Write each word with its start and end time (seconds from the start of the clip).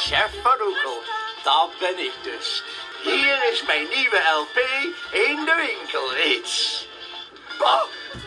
chef 0.00 0.30
van 0.42 0.60
Oekel. 0.66 1.02
Dat 1.42 1.70
ben 1.78 1.98
ik 1.98 2.12
dus. 2.22 2.62
Hier 3.02 3.50
is 3.52 3.62
mijn 3.62 3.88
nieuwe 3.88 4.20
LP 4.40 4.58
in 5.10 5.44
de 5.44 5.54
winkel 5.56 6.10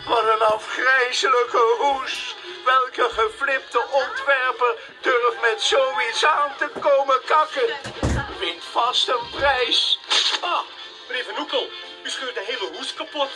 wat 0.05 0.23
een 0.23 0.41
afgrijzelijke 0.41 1.75
hoes. 1.79 2.35
Welke 2.65 3.09
geflipte 3.09 3.85
ontwerper 3.91 4.75
durft 5.01 5.41
met 5.41 5.61
zoiets 5.61 6.25
aan 6.25 6.55
te 6.57 6.69
komen 6.79 7.21
kakken? 7.25 7.75
Wint 8.39 8.63
vast 8.71 9.07
een 9.07 9.29
prijs. 9.31 9.99
Ah, 10.41 10.59
meneer 11.07 11.23
Van 11.23 11.39
Oekel, 11.39 11.69
u 12.03 12.09
scheurt 12.09 12.35
de 12.35 12.43
hele 12.45 12.77
hoes 12.77 12.93
kapot. 12.93 13.29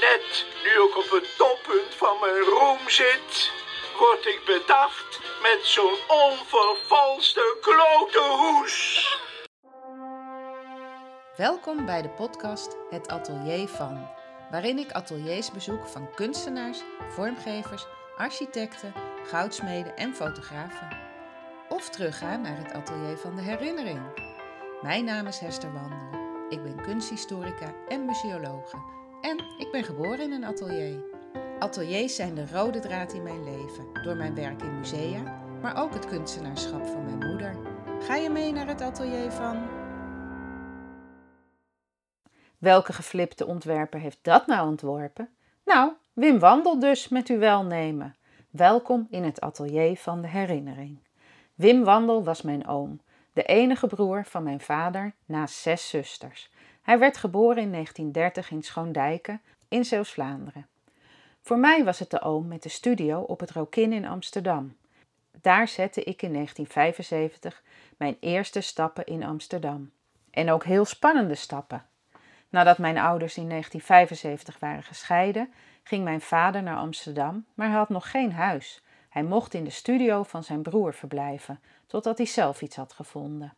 Net 0.00 0.44
nu 0.62 0.70
ik 0.70 0.96
op 0.96 1.10
het 1.10 1.36
toppunt 1.36 1.94
van 1.96 2.16
mijn 2.20 2.40
roem 2.40 2.88
zit, 2.88 3.50
word 3.98 4.26
ik 4.26 4.44
bedacht 4.44 5.19
met 5.42 5.60
zo'n 5.62 5.98
onvervalste 6.08 7.58
klote 7.60 8.22
hoes. 8.38 9.08
Welkom 11.36 11.86
bij 11.86 12.02
de 12.02 12.08
podcast 12.08 12.76
Het 12.90 13.08
Atelier 13.08 13.68
van, 13.68 14.08
waarin 14.50 14.78
ik 14.78 14.92
ateliers 14.92 15.50
bezoek 15.50 15.86
van 15.86 16.14
kunstenaars, 16.14 16.82
vormgevers, 17.08 17.86
architecten, 18.16 18.92
goudsmeden 19.24 19.96
en 19.96 20.14
fotografen. 20.14 20.98
Of 21.68 21.88
terugga 21.88 22.36
naar 22.36 22.56
het 22.56 22.72
atelier 22.72 23.16
van 23.16 23.36
de 23.36 23.42
herinnering. 23.42 24.00
Mijn 24.82 25.04
naam 25.04 25.26
is 25.26 25.38
Hester 25.38 25.72
Wandel. 25.72 26.20
Ik 26.48 26.62
ben 26.62 26.82
kunsthistorica 26.82 27.74
en 27.88 28.04
museologe. 28.04 28.76
En 29.20 29.38
ik 29.58 29.68
ben 29.70 29.84
geboren 29.84 30.20
in 30.20 30.32
een 30.32 30.44
atelier. 30.44 31.09
Ateliers 31.60 32.14
zijn 32.14 32.34
de 32.34 32.46
rode 32.52 32.78
draad 32.78 33.12
in 33.12 33.22
mijn 33.22 33.44
leven, 33.44 34.02
door 34.02 34.16
mijn 34.16 34.34
werk 34.34 34.62
in 34.62 34.78
musea, 34.78 35.40
maar 35.62 35.82
ook 35.82 35.94
het 35.94 36.06
kunstenaarschap 36.06 36.86
van 36.86 37.04
mijn 37.04 37.30
moeder. 37.30 37.56
Ga 38.00 38.16
je 38.16 38.30
mee 38.30 38.52
naar 38.52 38.66
het 38.66 38.80
atelier 38.80 39.30
van 39.30 39.68
Welke 42.58 42.92
geflipte 42.92 43.46
ontwerper 43.46 44.00
heeft 44.00 44.18
dat 44.22 44.46
nou 44.46 44.68
ontworpen? 44.68 45.28
Nou, 45.64 45.92
Wim 46.12 46.38
Wandel 46.38 46.78
dus 46.78 47.08
met 47.08 47.28
uw 47.28 47.38
welnemen. 47.38 48.16
Welkom 48.50 49.06
in 49.10 49.24
het 49.24 49.40
atelier 49.40 49.96
van 49.96 50.20
de 50.20 50.28
herinnering. 50.28 50.98
Wim 51.54 51.84
Wandel 51.84 52.24
was 52.24 52.42
mijn 52.42 52.66
oom, 52.66 53.00
de 53.32 53.42
enige 53.42 53.86
broer 53.86 54.24
van 54.24 54.42
mijn 54.42 54.60
vader 54.60 55.14
naast 55.24 55.54
zes 55.54 55.88
zusters. 55.88 56.50
Hij 56.82 56.98
werd 56.98 57.16
geboren 57.16 57.62
in 57.62 57.72
1930 57.72 58.50
in 58.50 58.62
Schoondijken 58.62 59.40
in 59.68 59.84
Zeeuws-Vlaanderen. 59.84 60.69
Voor 61.42 61.58
mij 61.58 61.84
was 61.84 61.98
het 61.98 62.10
de 62.10 62.20
oom 62.20 62.48
met 62.48 62.62
de 62.62 62.68
studio 62.68 63.20
op 63.20 63.40
het 63.40 63.50
Rokin 63.50 63.92
in 63.92 64.06
Amsterdam. 64.06 64.76
Daar 65.40 65.68
zette 65.68 66.04
ik 66.04 66.22
in 66.22 66.32
1975 66.32 67.62
mijn 67.96 68.16
eerste 68.20 68.60
stappen 68.60 69.06
in 69.06 69.24
Amsterdam. 69.24 69.90
En 70.30 70.50
ook 70.50 70.64
heel 70.64 70.84
spannende 70.84 71.34
stappen. 71.34 71.86
Nadat 72.48 72.78
mijn 72.78 72.98
ouders 72.98 73.36
in 73.36 73.48
1975 73.48 74.58
waren 74.58 74.82
gescheiden, 74.82 75.52
ging 75.82 76.04
mijn 76.04 76.20
vader 76.20 76.62
naar 76.62 76.76
Amsterdam, 76.76 77.46
maar 77.54 77.68
hij 77.68 77.76
had 77.76 77.88
nog 77.88 78.10
geen 78.10 78.32
huis. 78.32 78.82
Hij 79.08 79.22
mocht 79.22 79.54
in 79.54 79.64
de 79.64 79.70
studio 79.70 80.22
van 80.22 80.44
zijn 80.44 80.62
broer 80.62 80.94
verblijven, 80.94 81.60
totdat 81.86 82.16
hij 82.16 82.26
zelf 82.26 82.62
iets 82.62 82.76
had 82.76 82.92
gevonden. 82.92 83.54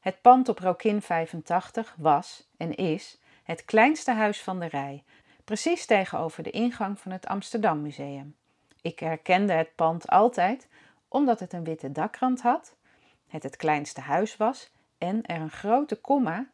Het 0.00 0.20
pand 0.20 0.48
op 0.48 0.58
Rokin 0.58 1.02
85 1.02 1.94
was 1.98 2.48
en 2.56 2.74
is 2.74 3.20
het 3.42 3.64
kleinste 3.64 4.12
huis 4.12 4.42
van 4.42 4.60
de 4.60 4.66
rij, 4.66 5.04
precies 5.44 5.86
tegenover 5.86 6.42
de 6.42 6.50
ingang 6.50 7.00
van 7.00 7.12
het 7.12 7.26
Amsterdam 7.26 7.82
Museum. 7.82 8.36
Ik 8.82 8.98
herkende 8.98 9.52
het 9.52 9.74
pand 9.74 10.08
altijd 10.08 10.68
omdat 11.08 11.40
het 11.40 11.52
een 11.52 11.64
witte 11.64 11.92
dakrand 11.92 12.42
had, 12.42 12.76
het 13.28 13.42
het 13.42 13.56
kleinste 13.56 14.00
huis 14.00 14.36
was 14.36 14.72
en 14.98 15.26
er 15.26 15.40
een 15.40 15.50
grote 15.50 15.96
komma 15.96 16.46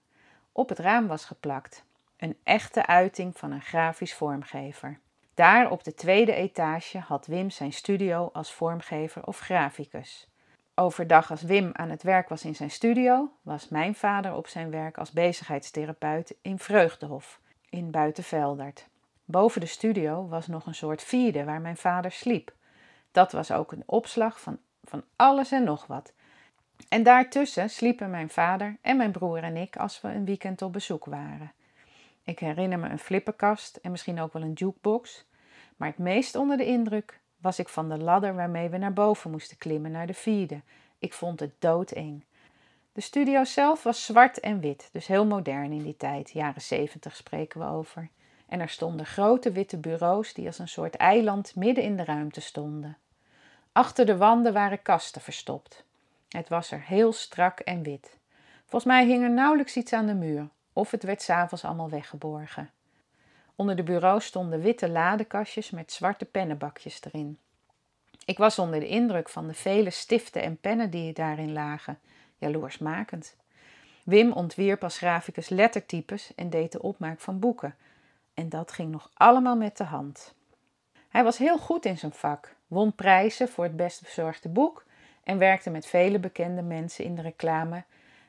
op 0.53 0.69
het 0.69 0.79
raam 0.79 1.07
was 1.07 1.25
geplakt. 1.25 1.85
Een 2.17 2.37
echte 2.43 2.87
uiting 2.87 3.39
van 3.39 3.51
een 3.51 3.63
grafisch 3.63 4.15
vormgever. 4.15 4.99
Daar 5.35 5.71
op 5.71 5.85
de 5.85 5.95
tweede 5.95 6.33
etage 6.33 6.99
had 6.99 7.27
Wim 7.27 7.51
zijn 7.51 7.73
studio 7.73 8.31
als 8.33 8.53
vormgever 8.53 9.27
of 9.27 9.39
graficus. 9.39 10.29
Overdag 10.75 11.31
als 11.31 11.43
Wim 11.43 11.71
aan 11.73 11.91
het 11.91 12.03
werk 12.03 12.29
was 12.29 12.45
in 12.45 12.55
zijn 12.55 12.71
studio, 12.71 13.33
was 13.43 13.69
mijn 13.69 13.95
vader 13.95 14.35
op 14.35 14.47
zijn 14.47 14.71
werk 14.71 14.99
als 14.99 15.11
bezigheidstherapeut 15.11 16.35
in 16.43 16.59
Vreugdehof, 16.59 17.41
in 17.71 17.91
Buitenveldert. 17.91 18.89
Boven 19.25 19.61
de 19.61 19.67
studio 19.67 20.29
was 20.29 20.47
nog 20.47 20.67
een 20.67 20.75
soort 20.75 21.03
vierde 21.03 21.45
waar 21.45 21.61
mijn 21.61 21.77
vader 21.77 22.13
sliep. 22.13 22.53
Dat 23.13 23.33
was 23.33 23.51
ook 23.51 23.73
een 23.73 23.83
opslag 23.87 24.41
van, 24.41 24.59
van 24.85 25.05
alles 25.17 25.53
en 25.53 25.65
nog 25.65 25.87
wat. 25.87 26.13
En 26.89 27.03
daartussen 27.03 27.71
sliepen 27.71 28.11
mijn 28.11 28.31
vader 28.31 28.77
en 28.81 28.97
mijn 28.97 29.13
broer 29.13 29.43
en 29.43 29.57
ik 29.57 29.77
als 29.77 30.01
we 30.01 30.09
een 30.09 30.25
weekend 30.25 30.63
op 30.63 30.73
bezoek 30.73 31.05
waren. 31.05 31.53
Ik 32.23 32.39
herinner 32.39 32.79
me 32.79 32.89
een 32.89 32.99
flippenkast 32.99 33.77
en 33.77 33.91
misschien 33.91 34.21
ook 34.21 34.33
wel 34.33 34.43
een 34.43 34.53
jukebox. 34.53 35.27
Maar 35.77 35.89
het 35.89 35.99
meest 35.99 36.35
onder 36.35 36.57
de 36.57 36.67
indruk 36.67 37.21
was 37.41 37.59
ik 37.59 37.69
van 37.69 37.89
de 37.89 37.99
ladder 37.99 38.35
waarmee 38.35 38.69
we 38.69 38.79
naar 38.79 38.93
boven 38.93 39.31
moesten 39.31 39.59
klimmen, 39.59 39.91
naar 39.91 40.07
de 40.07 40.15
vierde. 40.15 40.63
Ik 40.99 41.13
vond 41.13 41.41
het 41.41 41.53
doodeng. 41.59 42.25
De 42.93 43.01
studio 43.01 43.45
zelf 43.45 43.83
was 43.83 44.05
zwart 44.05 44.41
en 44.41 44.61
wit, 44.61 44.89
dus 44.93 45.07
heel 45.07 45.27
modern 45.27 45.73
in 45.73 45.83
die 45.83 45.97
tijd, 45.97 46.31
jaren 46.31 46.63
zeventig 46.63 47.17
spreken 47.17 47.61
we 47.61 47.67
over. 47.67 48.09
En 48.49 48.61
er 48.61 48.69
stonden 48.69 49.07
grote 49.07 49.53
witte 49.53 49.77
bureaus 49.77 50.35
die 50.35 50.47
als 50.47 50.59
een 50.59 50.69
soort 50.69 50.95
eiland 50.95 51.57
midden 51.57 51.85
in 51.85 51.97
de 51.97 52.05
ruimte 52.05 52.41
stonden. 52.41 52.97
Achter 53.73 54.07
de 54.07 54.17
wanden 54.17 54.53
waren 54.53 54.83
kasten 54.83 55.21
verstopt. 55.21 55.85
Het 56.29 56.49
was 56.49 56.71
er 56.71 56.83
heel 56.83 57.13
strak 57.13 57.61
en 57.61 57.83
wit. 57.83 58.17
Volgens 58.61 58.93
mij 58.93 59.07
hing 59.07 59.23
er 59.23 59.31
nauwelijks 59.31 59.77
iets 59.77 59.93
aan 59.93 60.07
de 60.07 60.15
muur, 60.15 60.49
of 60.73 60.91
het 60.91 61.03
werd 61.03 61.23
s'avonds 61.23 61.65
allemaal 61.65 61.91
weggeborgen. 61.91 62.71
Onder 63.55 63.77
de 63.77 63.83
bureaus 63.83 64.25
stonden 64.25 64.61
witte 64.61 64.89
ladekastjes 64.89 65.71
met 65.71 65.93
zwarte 65.93 66.25
pennenbakjes 66.25 67.01
erin. 67.05 67.39
Ik 68.25 68.39
was 68.39 68.59
onder 68.59 68.81
de 68.81 68.89
indruk 68.89 69.29
van 69.29 69.47
de 69.47 69.55
vele 69.55 69.91
stiften 69.91 70.43
en 70.43 70.57
pennen 70.57 70.91
die 70.91 71.13
daarin 71.13 71.53
lagen, 71.53 71.99
jaloersmakend. 72.39 73.37
Wim 74.05 74.33
ontwierp 74.33 74.83
als 74.83 74.99
graficus 74.99 75.49
lettertypes 75.49 76.35
en 76.35 76.51
deed 76.51 76.73
de 76.73 76.83
opmaak 76.83 77.21
van 77.21 77.39
boeken. 77.39 77.75
En 78.35 78.49
dat 78.49 78.73
ging 78.73 78.91
nog 78.91 79.11
allemaal 79.15 79.57
met 79.57 79.77
de 79.77 79.85
hand. 79.85 80.35
Hij 81.09 81.25
was 81.25 81.39
heel 81.39 81.59
goed 81.59 81.85
in 81.85 81.99
zijn 81.99 82.13
vak, 82.13 82.55
won 82.67 82.95
prijzen 82.95 83.49
voor 83.49 83.65
het 83.65 83.77
best 83.77 84.03
bezorgde 84.03 84.49
boek 84.49 84.85
en 85.25 85.39
werkte 85.39 85.71
met 85.71 85.87
vele 85.87 86.19
bekende 86.19 86.63
mensen 86.63 87.05
in 87.05 87.15
de 87.15 87.23
reclame, 87.23 87.83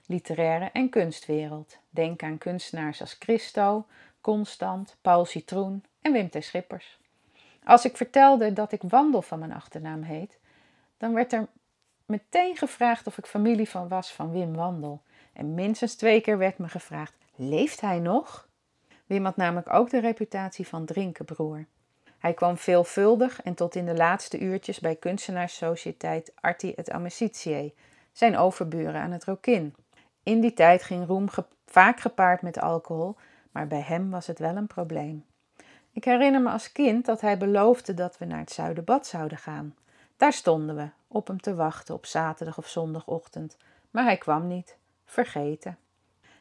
literaire 0.06 0.70
en 0.74 0.90
kunstwereld. 0.90 1.78
Denk 1.90 2.24
aan 2.24 2.38
kunstenaars 2.38 3.02
als 3.02 3.16
Christo, 3.20 3.86
Constant, 4.22 4.98
Paul 5.02 5.26
Citroen 5.26 5.84
en 6.02 6.12
Wim 6.12 6.30
T. 6.30 6.44
Schippers. 6.44 7.00
Als 7.64 7.86
ik 7.86 7.98
vertelde 7.98 8.54
dat 8.54 8.72
ik 8.72 8.82
Wandel 8.82 9.22
van 9.22 9.40
mijn 9.40 9.54
achternaam 9.54 10.02
heet, 10.02 10.40
dan 10.98 11.14
werd 11.14 11.34
er 11.34 11.48
meteen 12.10 12.58
gevraagd 12.58 13.08
of 13.08 13.18
ik 13.18 13.26
familie 13.26 13.70
van 13.70 13.88
was 13.88 14.14
van 14.14 14.32
Wim 14.32 14.54
Wandel. 14.54 15.02
En 15.34 15.54
minstens 15.54 15.96
twee 15.96 16.22
keer 16.22 16.38
werd 16.38 16.58
me 16.58 16.68
gevraagd: 16.68 17.14
leeft 17.36 17.82
hij 17.82 18.00
nog? 18.00 18.48
Wim 19.06 19.26
had 19.26 19.36
namelijk 19.36 19.74
ook 19.74 19.90
de 19.90 20.00
reputatie 20.00 20.68
van 20.68 20.86
drinkenbroer. 20.86 21.66
Hij 22.18 22.34
kwam 22.34 22.58
veelvuldig 22.58 23.42
en 23.42 23.54
tot 23.54 23.76
in 23.76 23.86
de 23.86 23.96
laatste 23.96 24.40
uurtjes 24.40 24.80
bij 24.80 24.96
kunstenaarssociëteit 24.96 26.32
Arti 26.36 26.74
et 26.74 26.92
Amicitiae, 26.92 27.74
zijn 28.12 28.38
overburen 28.38 29.02
aan 29.02 29.12
het 29.12 29.24
Rokin. 29.24 29.76
In 30.24 30.40
die 30.40 30.54
tijd 30.54 30.84
ging 30.84 31.08
roem 31.08 31.28
vaak 31.66 32.00
gepaard 32.00 32.42
met 32.42 32.60
alcohol, 32.60 33.16
maar 33.52 33.68
bij 33.68 33.82
hem 33.82 34.10
was 34.10 34.28
het 34.28 34.40
wel 34.40 34.56
een 34.56 34.68
probleem. 34.68 35.26
Ik 35.92 36.04
herinner 36.04 36.42
me 36.42 36.50
als 36.50 36.72
kind 36.72 37.06
dat 37.06 37.22
hij 37.22 37.38
beloofde 37.38 37.94
dat 37.94 38.18
we 38.18 38.26
naar 38.26 38.40
het 38.40 38.52
Zuiderbad 38.52 39.08
zouden 39.08 39.38
gaan. 39.38 39.76
Daar 40.20 40.34
stonden 40.34 40.76
we, 40.76 40.90
op 41.08 41.28
hem 41.28 41.42
te 41.42 41.56
wachten 41.56 41.96
op 41.96 42.06
zaterdag 42.06 42.58
of 42.58 42.68
zondagochtend, 42.68 43.58
maar 43.92 44.04
hij 44.04 44.18
kwam 44.18 44.48
niet, 44.48 44.78
vergeten. 45.06 45.78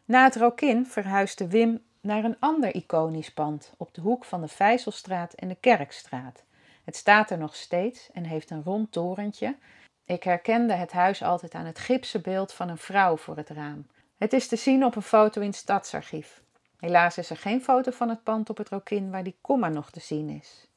Na 0.04 0.24
het 0.24 0.36
Rokin 0.36 0.86
verhuisde 0.86 1.48
Wim 1.48 1.82
naar 2.00 2.24
een 2.24 2.36
ander 2.38 2.74
iconisch 2.74 3.32
pand 3.32 3.72
op 3.76 3.94
de 3.94 4.00
hoek 4.00 4.24
van 4.24 4.40
de 4.40 4.48
Vijzelstraat 4.48 5.32
en 5.32 5.48
de 5.48 5.54
Kerkstraat. 5.54 6.42
Het 6.84 6.96
staat 6.96 7.30
er 7.30 7.38
nog 7.38 7.54
steeds 7.54 8.10
en 8.12 8.24
heeft 8.24 8.50
een 8.50 8.62
rond 8.62 8.92
torentje. 8.92 9.56
Ik 10.04 10.22
herkende 10.22 10.72
het 10.72 10.92
huis 10.92 11.22
altijd 11.22 11.54
aan 11.54 11.66
het 11.66 11.78
gipsen 11.78 12.22
beeld 12.22 12.52
van 12.52 12.68
een 12.68 12.78
vrouw 12.78 13.16
voor 13.16 13.36
het 13.36 13.48
raam. 13.48 13.86
Het 14.16 14.32
is 14.32 14.48
te 14.48 14.56
zien 14.56 14.84
op 14.84 14.96
een 14.96 15.02
foto 15.02 15.40
in 15.40 15.46
het 15.46 15.56
stadsarchief. 15.56 16.42
Helaas 16.76 17.18
is 17.18 17.30
er 17.30 17.36
geen 17.36 17.62
foto 17.62 17.90
van 17.90 18.08
het 18.08 18.22
pand 18.22 18.50
op 18.50 18.56
het 18.56 18.68
Rokin 18.68 19.10
waar 19.10 19.24
die 19.24 19.38
komma 19.40 19.68
nog 19.68 19.90
te 19.90 20.00
zien 20.00 20.28
is. 20.28 20.68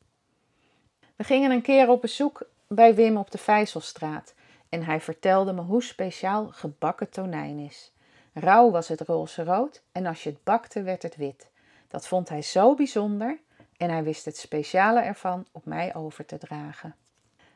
We 1.16 1.24
gingen 1.24 1.52
een 1.52 1.62
keer 1.62 1.90
op 1.90 2.02
bezoek 2.02 2.50
bij 2.74 2.96
Wim 2.96 3.18
op 3.18 3.32
de 3.32 3.38
Vijzelstraat 3.38 4.34
en 4.70 4.84
hij 4.84 5.02
vertelde 5.02 5.54
me 5.54 5.62
hoe 5.62 5.84
speciaal 5.84 6.48
gebakken 6.48 7.10
tonijn 7.10 7.60
is. 7.60 7.92
Rauw 8.34 8.72
was 8.72 8.88
het 8.88 9.02
roze 9.02 9.44
rood 9.44 9.82
en 9.92 10.06
als 10.06 10.24
je 10.24 10.30
het 10.30 10.44
bakte 10.44 10.82
werd 10.82 11.04
het 11.04 11.16
wit. 11.16 11.50
Dat 11.88 12.08
vond 12.08 12.30
hij 12.30 12.42
zo 12.42 12.76
bijzonder 12.76 13.40
en 13.78 13.90
hij 13.90 14.04
wist 14.04 14.26
het 14.26 14.38
speciale 14.38 15.02
ervan 15.02 15.46
op 15.52 15.66
mij 15.66 15.96
over 15.96 16.26
te 16.26 16.38
dragen. 16.38 16.96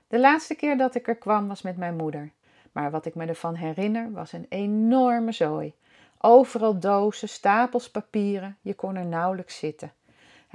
De 0.07 0.19
laatste 0.19 0.55
keer 0.55 0.77
dat 0.77 0.95
ik 0.95 1.07
er 1.07 1.15
kwam 1.15 1.47
was 1.47 1.61
met 1.61 1.77
mijn 1.77 1.95
moeder. 1.95 2.31
Maar 2.71 2.91
wat 2.91 3.05
ik 3.05 3.15
me 3.15 3.25
ervan 3.25 3.55
herinner 3.55 4.11
was 4.11 4.31
een 4.31 4.45
enorme 4.49 5.31
zooi. 5.31 5.73
Overal 6.17 6.79
dozen, 6.79 7.29
stapels 7.29 7.91
papieren, 7.91 8.57
je 8.61 8.73
kon 8.73 8.95
er 8.95 9.05
nauwelijks 9.05 9.57
zitten. 9.57 9.91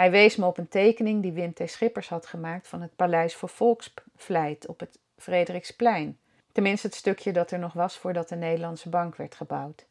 Hij 0.01 0.11
wees 0.11 0.37
me 0.37 0.47
op 0.47 0.59
een 0.59 0.69
tekening 0.69 1.23
die 1.23 1.33
Wim 1.33 1.55
T. 1.55 1.61
Schippers 1.65 2.09
had 2.09 2.27
gemaakt 2.27 2.69
van 2.69 2.81
het 2.81 2.97
Paleis 2.97 3.35
voor 3.35 3.49
Volksvlijt 3.49 4.67
op 4.67 4.81
het 4.81 4.99
Frederiksplein. 5.19 6.19
Tenminste 6.53 6.87
het 6.87 6.97
stukje 6.97 7.33
dat 7.33 7.51
er 7.51 7.59
nog 7.59 7.73
was 7.73 7.97
voordat 7.97 8.29
de 8.29 8.37
Nederlandse 8.37 8.89
bank 8.89 9.17
werd 9.17 9.35
gebouwd. 9.35 9.87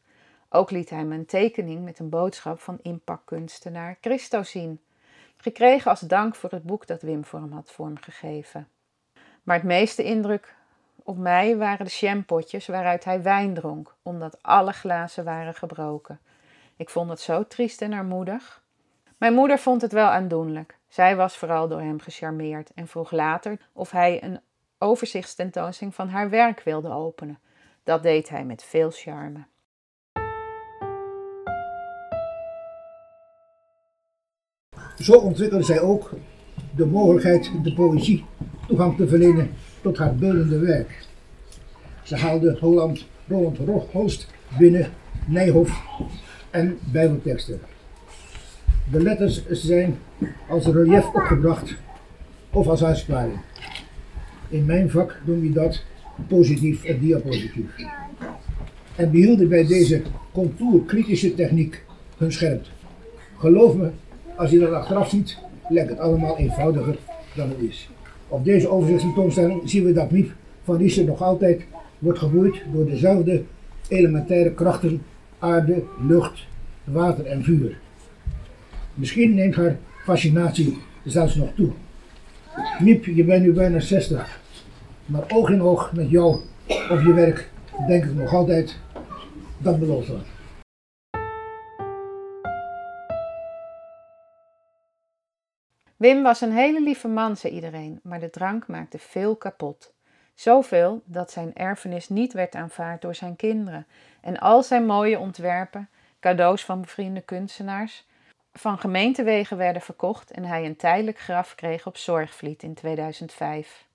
Ook 0.48 0.70
liet 0.70 0.90
hij 0.90 1.04
me 1.04 1.14
een 1.14 1.26
tekening 1.26 1.84
met 1.84 1.98
een 1.98 2.08
boodschap 2.08 2.60
van 2.60 2.78
inpakkunstenaar 2.82 3.96
Christo 4.00 4.42
zien, 4.42 4.80
gekregen 5.36 5.90
als 5.90 6.00
dank 6.00 6.34
voor 6.34 6.50
het 6.50 6.62
boek 6.62 6.86
dat 6.86 7.02
Wim 7.02 7.24
voor 7.24 7.40
hem 7.40 7.52
had 7.52 7.70
vormgegeven. 7.70 8.68
Maar 9.42 9.56
het 9.56 9.64
meeste 9.64 10.02
indruk 10.02 10.54
op 11.02 11.16
mij 11.16 11.56
waren 11.56 11.86
de 11.86 11.92
champotjes 11.92 12.66
waaruit 12.66 13.04
hij 13.04 13.22
wijn 13.22 13.54
dronk, 13.54 13.94
omdat 14.02 14.42
alle 14.42 14.72
glazen 14.72 15.24
waren 15.24 15.54
gebroken. 15.54 16.20
Ik 16.76 16.90
vond 16.90 17.10
het 17.10 17.20
zo 17.20 17.46
triest 17.46 17.82
en 17.82 17.92
armoedig. 17.92 18.62
Mijn 19.20 19.34
moeder 19.34 19.58
vond 19.58 19.82
het 19.82 19.92
wel 19.92 20.06
aandoenlijk. 20.06 20.78
Zij 20.88 21.16
was 21.16 21.36
vooral 21.36 21.68
door 21.68 21.80
hem 21.80 22.00
gecharmeerd 22.00 22.70
en 22.74 22.86
vroeg 22.86 23.10
later 23.10 23.58
of 23.72 23.90
hij 23.90 24.22
een 24.22 24.40
overzichtstentoonstelling 24.78 25.94
van 25.94 26.08
haar 26.08 26.30
werk 26.30 26.60
wilde 26.60 26.90
openen. 26.90 27.38
Dat 27.84 28.02
deed 28.02 28.28
hij 28.28 28.44
met 28.44 28.62
veel 28.62 28.90
charme. 28.90 29.44
Zo 34.98 35.12
ontwikkelde 35.12 35.64
zij 35.64 35.80
ook 35.80 36.14
de 36.76 36.86
mogelijkheid 36.86 37.50
de 37.62 37.72
poëzie 37.74 38.24
toegang 38.66 38.96
te 38.96 39.08
verlenen 39.08 39.50
tot 39.82 39.98
haar 39.98 40.14
beeldende 40.14 40.58
werk. 40.58 41.06
Ze 42.02 42.16
haalde 42.16 42.58
Holland, 42.60 43.06
Roland 43.28 43.58
Holst 43.92 44.28
binnen, 44.58 44.92
Nijhoff 45.26 45.82
en 46.50 46.78
bijbelteksten. 46.92 47.60
De 48.90 49.02
letters 49.02 49.42
zijn 49.50 49.98
als 50.48 50.66
relief 50.66 51.06
opgebracht 51.14 51.74
of 52.50 52.68
als 52.68 52.84
uitspraking. 52.84 53.40
In 54.48 54.64
mijn 54.64 54.90
vak 54.90 55.20
noem 55.24 55.44
je 55.44 55.52
dat 55.52 55.82
positief 56.28 56.84
en 56.84 56.98
diapositief. 56.98 57.66
En 58.96 59.10
behielden 59.10 59.48
bij 59.48 59.66
deze 59.66 60.02
contourkritische 60.32 61.34
techniek 61.34 61.84
hun 62.16 62.32
scherpte. 62.32 62.70
Geloof 63.36 63.74
me, 63.74 63.90
als 64.36 64.50
je 64.50 64.58
dat 64.58 64.72
achteraf 64.72 65.08
ziet, 65.08 65.38
lijkt 65.68 65.90
het 65.90 65.98
allemaal 65.98 66.38
eenvoudiger 66.38 66.96
dan 67.34 67.48
het 67.48 67.58
is. 67.58 67.90
Op 68.28 68.44
deze 68.44 68.68
overzichtstentoonstelling 68.68 69.60
zien 69.64 69.84
we 69.84 69.92
dat 69.92 70.10
Miep 70.10 70.32
van 70.64 70.76
Riesen 70.76 71.06
nog 71.06 71.22
altijd 71.22 71.66
wordt 71.98 72.18
geboeid 72.18 72.62
door 72.72 72.86
dezelfde 72.86 73.42
elementaire 73.88 74.52
krachten 74.54 75.02
aarde, 75.38 75.82
lucht, 76.08 76.46
water 76.84 77.26
en 77.26 77.44
vuur. 77.44 77.78
Misschien 78.94 79.34
neemt 79.34 79.54
haar 79.54 79.76
fascinatie 80.04 80.78
zelfs 81.04 81.34
nog 81.34 81.50
toe. 81.54 81.72
Miep, 82.78 83.04
je 83.04 83.24
bent 83.24 83.42
nu 83.42 83.52
bijna 83.52 83.80
60, 83.80 84.40
maar 85.06 85.24
oog 85.28 85.50
in 85.50 85.62
oog 85.62 85.92
met 85.92 86.10
jou 86.10 86.40
of 86.66 87.04
je 87.04 87.12
werk 87.12 87.50
denk 87.86 88.04
ik 88.04 88.14
nog 88.14 88.34
altijd, 88.34 88.78
dat 89.58 89.78
belooft 89.78 90.08
wat. 90.08 90.24
Wim 95.96 96.22
was 96.22 96.40
een 96.40 96.52
hele 96.52 96.82
lieve 96.82 97.08
man, 97.08 97.36
zei 97.36 97.54
iedereen, 97.54 98.00
maar 98.02 98.20
de 98.20 98.30
drank 98.30 98.66
maakte 98.66 98.98
veel 98.98 99.36
kapot. 99.36 99.92
Zoveel 100.34 101.02
dat 101.04 101.30
zijn 101.30 101.54
erfenis 101.54 102.08
niet 102.08 102.32
werd 102.32 102.54
aanvaard 102.54 103.02
door 103.02 103.14
zijn 103.14 103.36
kinderen 103.36 103.86
en 104.20 104.38
al 104.38 104.62
zijn 104.62 104.86
mooie 104.86 105.18
ontwerpen, 105.18 105.88
cadeaus 106.20 106.64
van 106.64 106.80
bevriende 106.80 107.20
kunstenaars, 107.20 108.06
van 108.60 108.78
gemeentewegen 108.78 109.56
werden 109.56 109.82
verkocht 109.82 110.30
en 110.30 110.44
hij 110.44 110.64
een 110.64 110.76
tijdelijk 110.76 111.18
graf 111.18 111.54
kreeg 111.54 111.86
op 111.86 111.96
Zorgvliet 111.96 112.62
in 112.62 112.74
2005. 112.74 113.86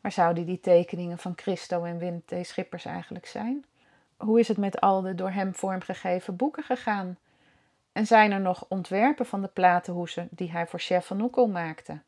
Waar 0.00 0.12
zouden 0.12 0.46
die 0.46 0.60
tekeningen 0.60 1.18
van 1.18 1.32
Christo 1.36 1.84
en 1.84 1.98
Wim 1.98 2.22
T. 2.24 2.34
Schippers 2.46 2.84
eigenlijk 2.84 3.26
zijn? 3.26 3.64
Hoe 4.16 4.40
is 4.40 4.48
het 4.48 4.56
met 4.56 4.80
al 4.80 5.00
de 5.00 5.14
door 5.14 5.30
hem 5.30 5.54
vormgegeven 5.54 6.36
boeken 6.36 6.62
gegaan? 6.62 7.18
En 7.92 8.06
zijn 8.06 8.32
er 8.32 8.40
nog 8.40 8.64
ontwerpen 8.68 9.26
van 9.26 9.42
de 9.42 9.48
platenhoesen 9.48 10.28
die 10.30 10.50
hij 10.50 10.66
voor 10.66 10.80
Chef 10.80 11.06
van 11.06 11.20
Oekel 11.20 11.48
maakte? 11.48 11.98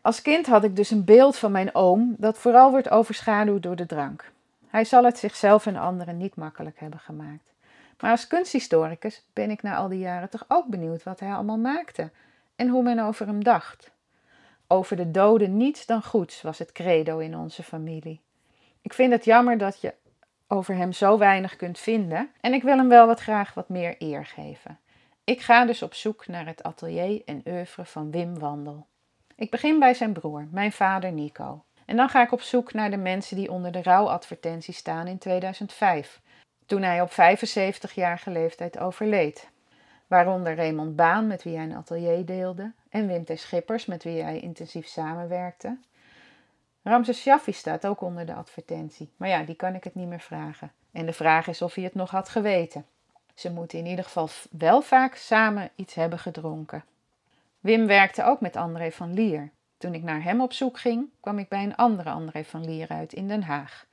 Als 0.00 0.22
kind 0.22 0.46
had 0.46 0.64
ik 0.64 0.76
dus 0.76 0.90
een 0.90 1.04
beeld 1.04 1.36
van 1.36 1.52
mijn 1.52 1.74
oom 1.74 2.14
dat 2.18 2.38
vooral 2.38 2.70
wordt 2.70 2.90
overschaduwd 2.90 3.62
door 3.62 3.76
de 3.76 3.86
drank. 3.86 4.32
Hij 4.66 4.84
zal 4.84 5.04
het 5.04 5.18
zichzelf 5.18 5.66
en 5.66 5.76
anderen 5.76 6.16
niet 6.16 6.36
makkelijk 6.36 6.80
hebben 6.80 6.98
gemaakt. 6.98 7.52
Maar 8.00 8.10
als 8.10 8.26
kunsthistoricus 8.26 9.24
ben 9.32 9.50
ik 9.50 9.62
na 9.62 9.76
al 9.76 9.88
die 9.88 9.98
jaren 9.98 10.30
toch 10.30 10.44
ook 10.48 10.66
benieuwd 10.66 11.02
wat 11.02 11.20
hij 11.20 11.32
allemaal 11.32 11.58
maakte 11.58 12.10
en 12.56 12.68
hoe 12.68 12.82
men 12.82 12.98
over 12.98 13.26
hem 13.26 13.44
dacht. 13.44 13.90
Over 14.66 14.96
de 14.96 15.10
doden 15.10 15.56
niets 15.56 15.86
dan 15.86 16.02
goeds 16.02 16.42
was 16.42 16.58
het 16.58 16.72
credo 16.72 17.18
in 17.18 17.36
onze 17.36 17.62
familie. 17.62 18.20
Ik 18.82 18.92
vind 18.92 19.12
het 19.12 19.24
jammer 19.24 19.58
dat 19.58 19.80
je 19.80 19.94
over 20.48 20.74
hem 20.74 20.92
zo 20.92 21.18
weinig 21.18 21.56
kunt 21.56 21.78
vinden 21.78 22.30
en 22.40 22.52
ik 22.52 22.62
wil 22.62 22.76
hem 22.76 22.88
wel 22.88 23.06
wat 23.06 23.20
graag 23.20 23.54
wat 23.54 23.68
meer 23.68 23.94
eer 23.98 24.26
geven. 24.26 24.78
Ik 25.24 25.40
ga 25.40 25.64
dus 25.64 25.82
op 25.82 25.94
zoek 25.94 26.26
naar 26.26 26.46
het 26.46 26.62
atelier 26.62 27.22
en 27.24 27.42
oeuvre 27.46 27.84
van 27.84 28.10
Wim 28.10 28.38
Wandel. 28.38 28.86
Ik 29.34 29.50
begin 29.50 29.78
bij 29.78 29.94
zijn 29.94 30.12
broer, 30.12 30.48
mijn 30.50 30.72
vader 30.72 31.12
Nico. 31.12 31.64
En 31.86 31.96
dan 31.96 32.08
ga 32.08 32.22
ik 32.22 32.32
op 32.32 32.42
zoek 32.42 32.72
naar 32.72 32.90
de 32.90 32.96
mensen 32.96 33.36
die 33.36 33.50
onder 33.50 33.72
de 33.72 33.82
rouwadvertentie 33.82 34.74
staan 34.74 35.06
in 35.06 35.18
2005, 35.18 36.20
toen 36.70 36.82
hij 36.82 37.00
op 37.00 37.10
75-jarige 37.10 38.30
leeftijd 38.30 38.78
overleed. 38.78 39.48
Waaronder 40.06 40.56
Raymond 40.56 40.96
Baan, 40.96 41.26
met 41.26 41.42
wie 41.42 41.56
hij 41.56 41.64
een 41.64 41.76
atelier 41.76 42.26
deelde, 42.26 42.72
en 42.88 43.06
Wim 43.06 43.24
T. 43.24 43.32
Schippers, 43.34 43.86
met 43.86 44.04
wie 44.04 44.22
hij 44.22 44.40
intensief 44.40 44.86
samenwerkte. 44.86 45.78
Ramses 46.82 47.20
Shaffi 47.20 47.52
staat 47.52 47.86
ook 47.86 48.00
onder 48.00 48.26
de 48.26 48.34
advertentie, 48.34 49.12
maar 49.16 49.28
ja, 49.28 49.42
die 49.42 49.54
kan 49.54 49.74
ik 49.74 49.84
het 49.84 49.94
niet 49.94 50.08
meer 50.08 50.20
vragen. 50.20 50.72
En 50.92 51.06
de 51.06 51.12
vraag 51.12 51.46
is 51.46 51.62
of 51.62 51.74
hij 51.74 51.84
het 51.84 51.94
nog 51.94 52.10
had 52.10 52.28
geweten. 52.28 52.86
Ze 53.34 53.52
moeten 53.52 53.78
in 53.78 53.86
ieder 53.86 54.04
geval 54.04 54.28
wel 54.50 54.82
vaak 54.82 55.14
samen 55.14 55.70
iets 55.74 55.94
hebben 55.94 56.18
gedronken. 56.18 56.84
Wim 57.60 57.86
werkte 57.86 58.24
ook 58.24 58.40
met 58.40 58.56
André 58.56 58.90
van 58.90 59.14
Lier. 59.14 59.50
Toen 59.78 59.94
ik 59.94 60.02
naar 60.02 60.22
hem 60.22 60.40
op 60.40 60.52
zoek 60.52 60.78
ging, 60.78 61.08
kwam 61.20 61.38
ik 61.38 61.48
bij 61.48 61.62
een 61.62 61.76
andere 61.76 62.10
André 62.10 62.44
van 62.44 62.64
Lier 62.64 62.88
uit 62.88 63.12
in 63.12 63.28
Den 63.28 63.42
Haag. 63.42 63.86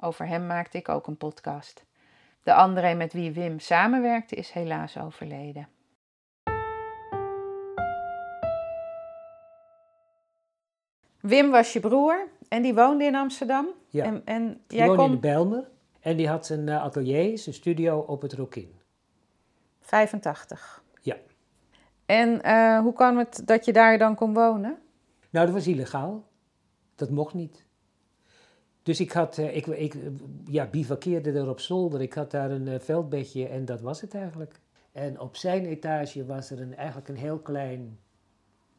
Over 0.00 0.26
hem 0.26 0.46
maakte 0.46 0.78
ik 0.78 0.88
ook 0.88 1.06
een 1.06 1.16
podcast. 1.16 1.88
De 2.42 2.54
André 2.54 2.94
met 2.94 3.12
wie 3.12 3.32
Wim 3.32 3.58
samenwerkte 3.58 4.34
is 4.34 4.50
helaas 4.50 4.98
overleden. 4.98 5.68
Wim 11.20 11.50
was 11.50 11.72
je 11.72 11.80
broer 11.80 12.28
en 12.48 12.62
die 12.62 12.74
woonde 12.74 13.04
in 13.04 13.14
Amsterdam. 13.14 13.66
Ja, 13.88 14.04
En, 14.04 14.22
en 14.24 14.60
die 14.66 14.78
jij 14.78 14.86
woonde 14.86 15.04
in 15.04 15.10
de 15.10 15.16
Bijlmer 15.16 15.68
en 16.00 16.16
die 16.16 16.28
had 16.28 16.46
zijn 16.46 16.68
eh, 16.68 16.82
atelier, 16.82 17.38
zijn 17.38 17.54
studio 17.54 17.98
op 17.98 18.22
het 18.22 18.32
Rokin. 18.32 18.78
85. 19.80 20.82
Ja. 21.00 21.16
En 22.06 22.42
eh, 22.42 22.78
hoe 22.78 22.92
kwam 22.92 23.18
het 23.18 23.42
dat 23.44 23.64
je 23.64 23.72
daar 23.72 23.98
dan 23.98 24.14
kon 24.14 24.34
wonen? 24.34 24.78
Nou, 25.30 25.46
dat 25.46 25.54
was 25.54 25.66
illegaal. 25.66 26.24
Dat 26.94 27.10
mocht 27.10 27.34
niet. 27.34 27.64
Dus 28.90 29.00
ik 29.00 29.12
had, 29.12 29.38
eh, 29.38 29.56
ik, 29.56 29.96
ja, 30.44 30.66
bivakkeerde 30.66 31.32
er 31.32 31.48
op 31.48 31.60
zolder. 31.60 32.00
Ik 32.00 32.12
had 32.12 32.30
daar 32.30 32.50
een 32.50 32.68
eh, 32.68 32.80
veldbedje 32.80 33.48
en 33.48 33.64
dat 33.64 33.80
was 33.80 34.00
het 34.00 34.14
eigenlijk. 34.14 34.60
En 34.92 35.20
op 35.20 35.36
zijn 35.36 35.66
etage 35.66 36.26
was 36.26 36.50
er 36.50 36.60
een, 36.60 36.76
eigenlijk 36.76 37.08
een 37.08 37.16
heel 37.16 37.38
klein 37.38 37.98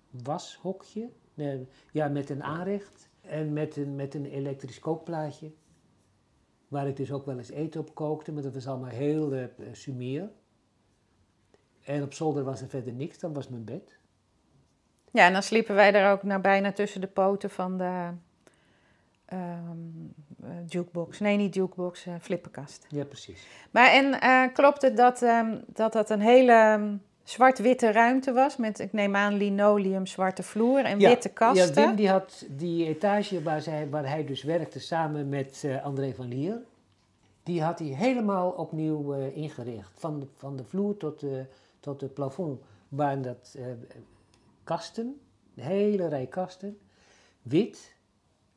washokje. 0.10 1.10
eh, 1.36 1.68
ja, 1.92 2.08
met 2.08 2.30
een 2.30 2.44
aanrecht 2.44 3.10
en 3.22 3.54
met 3.54 3.76
een, 3.76 3.96
met 3.96 4.14
een 4.14 4.26
elektrisch 4.26 4.80
kookplaatje. 4.80 5.52
Waar 6.68 6.88
ik 6.88 6.96
dus 6.96 7.12
ook 7.12 7.26
wel 7.26 7.38
eens 7.38 7.52
eten 7.52 7.80
op 7.80 7.96
kookte, 7.96 8.32
maar 8.32 8.44
dat 8.44 8.54
was 8.54 8.68
allemaal 8.68 8.90
heel 8.90 9.50
uh. 9.72 10.30
En 11.84 12.04
op 12.04 12.14
zolder 12.14 12.44
was 12.44 12.62
er 12.62 12.68
verder 12.68 12.94
niks, 12.94 13.20
dat 13.20 13.36
was 13.36 13.50
mijn 13.50 13.64
bed. 13.64 13.98
Ja, 15.12 15.26
en 15.26 15.34
dan 15.34 15.44
sliepen 15.44 15.76
wij 15.76 15.92
daar 15.92 16.12
ook 16.12 16.24
naar 16.24 16.42
bijna 16.42 16.72
tussen 16.72 17.02
de 17.02 17.08
poten 17.08 17.50
van 17.50 17.78
de 17.78 18.10
eh, 19.32 20.50
jukebox. 20.68 21.20
Nee, 21.20 21.38
niet 21.38 21.56
jukebox, 21.56 22.06
flippenkast. 22.22 22.86
Ja, 22.90 23.04
precies. 23.04 23.48
Maar 23.72 23.92
en 23.92 24.22
eh, 24.22 24.54
klopt 24.54 24.82
het 24.82 24.98
dat, 24.98 25.22
ehm, 25.22 25.58
dat 25.68 25.94
dat 25.94 26.10
een 26.10 26.22
hele 26.22 26.52
ehm, 26.52 26.96
zwart-witte 27.24 27.92
ruimte 27.92 28.32
was? 28.32 28.58
Met, 28.58 28.80
ik 28.80 28.94
neem 28.94 29.16
aan, 29.16 29.34
linoleum, 29.34 30.06
zwarte 30.06 30.44
vloer 30.44 30.86
en 30.86 30.98
witte 30.98 31.30
kasten? 31.30 31.82
Ja, 31.82 31.88
Wim 31.88 31.96
die 31.96 32.10
had 32.10 32.46
die 32.50 32.88
etage 32.88 33.44
waar, 33.44 33.62
zij, 33.62 33.90
waar 33.90 34.08
hij 34.08 34.26
dus 34.26 34.44
werkte 34.44 34.80
samen 34.80 35.30
met 35.30 35.68
André 35.84 36.14
van 36.14 36.28
Lier. 36.28 36.62
Die 37.44 37.64
had 37.64 37.80
hij 37.80 37.88
helemaal 37.88 38.50
opnieuw 38.50 39.14
ingericht. 39.14 39.92
Van 39.94 40.20
de, 40.20 40.28
van 40.36 40.56
de 40.56 40.64
vloer 40.64 40.98
tot 40.98 41.24
tot 41.80 42.02
het 42.02 42.14
plafond 42.14 42.62
waren 42.90 43.22
dat 43.22 43.58
kasten. 44.64 45.20
Een 45.56 45.64
hele 45.64 46.08
rij 46.08 46.28
kasten. 46.28 46.78
Wit. 47.42 47.96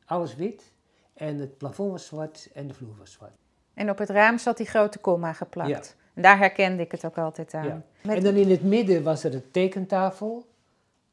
Alles 0.05 0.35
wit. 0.37 0.73
En 1.15 1.39
het 1.39 1.59
plafond 1.59 1.91
was 1.91 2.07
zwart 2.07 2.49
en 2.55 2.67
de 2.67 2.75
vloer 2.75 2.95
was 2.99 3.13
zwart. 3.13 3.33
En 3.75 3.91
op 3.91 3.99
het 3.99 4.09
raam 4.11 4.39
zat 4.39 4.57
die 4.57 4.67
grote 4.67 4.99
komma 4.99 5.33
geplakt. 5.33 5.69
Ja. 5.69 5.81
En 6.15 6.23
daar 6.23 6.39
herkende 6.39 6.83
ik 6.83 6.93
het 6.93 7.05
ook 7.05 7.19
altijd 7.19 7.55
aan. 7.55 7.67
Ja. 7.67 7.83
Met- 8.03 8.17
En 8.17 8.23
dan 8.23 8.35
in 8.35 8.51
het 8.51 8.63
midden 8.63 9.03
was 9.03 9.25
er 9.25 9.35
een 9.35 9.51
tekentafel. 9.51 10.47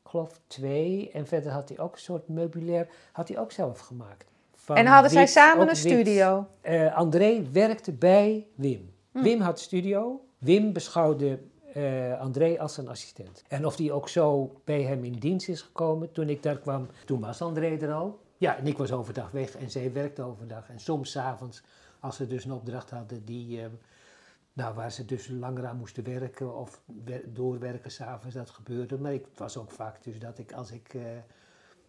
Ik 0.03 0.09
geloof 0.09 0.39
twee. 0.47 1.11
En 1.13 1.27
verder 1.27 1.51
had 1.51 1.69
hij 1.69 1.79
ook 1.79 1.93
een 1.93 1.99
soort 1.99 2.27
meubilair. 2.27 2.87
Had 3.11 3.27
hij 3.27 3.39
ook 3.39 3.51
zelf 3.51 3.79
gemaakt. 3.79 4.25
Van 4.55 4.75
en 4.75 4.85
hadden 4.85 5.11
zij 5.11 5.27
samen 5.27 5.69
een 5.69 5.75
studio? 5.75 6.47
Eh, 6.61 6.95
André 6.95 7.43
werkte 7.51 7.91
bij 7.91 8.47
Wim. 8.55 8.93
Hm. 9.11 9.21
Wim 9.21 9.39
had 9.41 9.59
studio. 9.59 10.21
Wim 10.37 10.73
beschouwde 10.73 11.39
eh, 11.73 12.19
André 12.19 12.59
als 12.59 12.73
zijn 12.73 12.87
assistent. 12.87 13.43
En 13.47 13.65
of 13.65 13.75
die 13.75 13.91
ook 13.91 14.09
zo 14.09 14.55
bij 14.63 14.81
hem 14.81 15.03
in 15.03 15.13
dienst 15.13 15.47
is 15.49 15.61
gekomen 15.61 16.11
toen 16.11 16.29
ik 16.29 16.43
daar 16.43 16.57
kwam. 16.57 16.87
Toen 17.05 17.19
was 17.19 17.41
André 17.41 17.77
er 17.77 17.91
al. 17.91 18.19
Ja, 18.41 18.57
en 18.57 18.67
ik 18.67 18.77
was 18.77 18.91
overdag 18.91 19.31
weg 19.31 19.55
en 19.55 19.69
zij 19.71 19.93
werkte 19.93 20.21
overdag. 20.21 20.69
En 20.69 20.79
soms 20.79 21.11
's 21.11 21.15
avonds, 21.15 21.63
als 21.99 22.15
ze 22.15 22.27
dus 22.27 22.45
een 22.45 22.51
opdracht 22.51 22.89
hadden 22.89 23.25
die, 23.25 23.61
eh, 23.61 23.67
nou, 24.53 24.75
waar 24.75 24.91
ze 24.91 25.05
dus 25.05 25.27
langer 25.27 25.65
aan 25.65 25.77
moesten 25.77 26.03
werken 26.03 26.55
of 26.57 26.81
wer- 27.05 27.33
doorwerken 27.33 27.91
s'avonds, 27.91 28.35
dat 28.35 28.49
gebeurde. 28.49 28.97
Maar 28.97 29.13
ik, 29.13 29.25
was 29.35 29.57
ook 29.57 29.71
vaak 29.71 30.03
dus 30.03 30.19
dat 30.19 30.37
ik 30.37 30.51
als 30.53 30.71
ik 30.71 30.93
eh, 30.93 31.01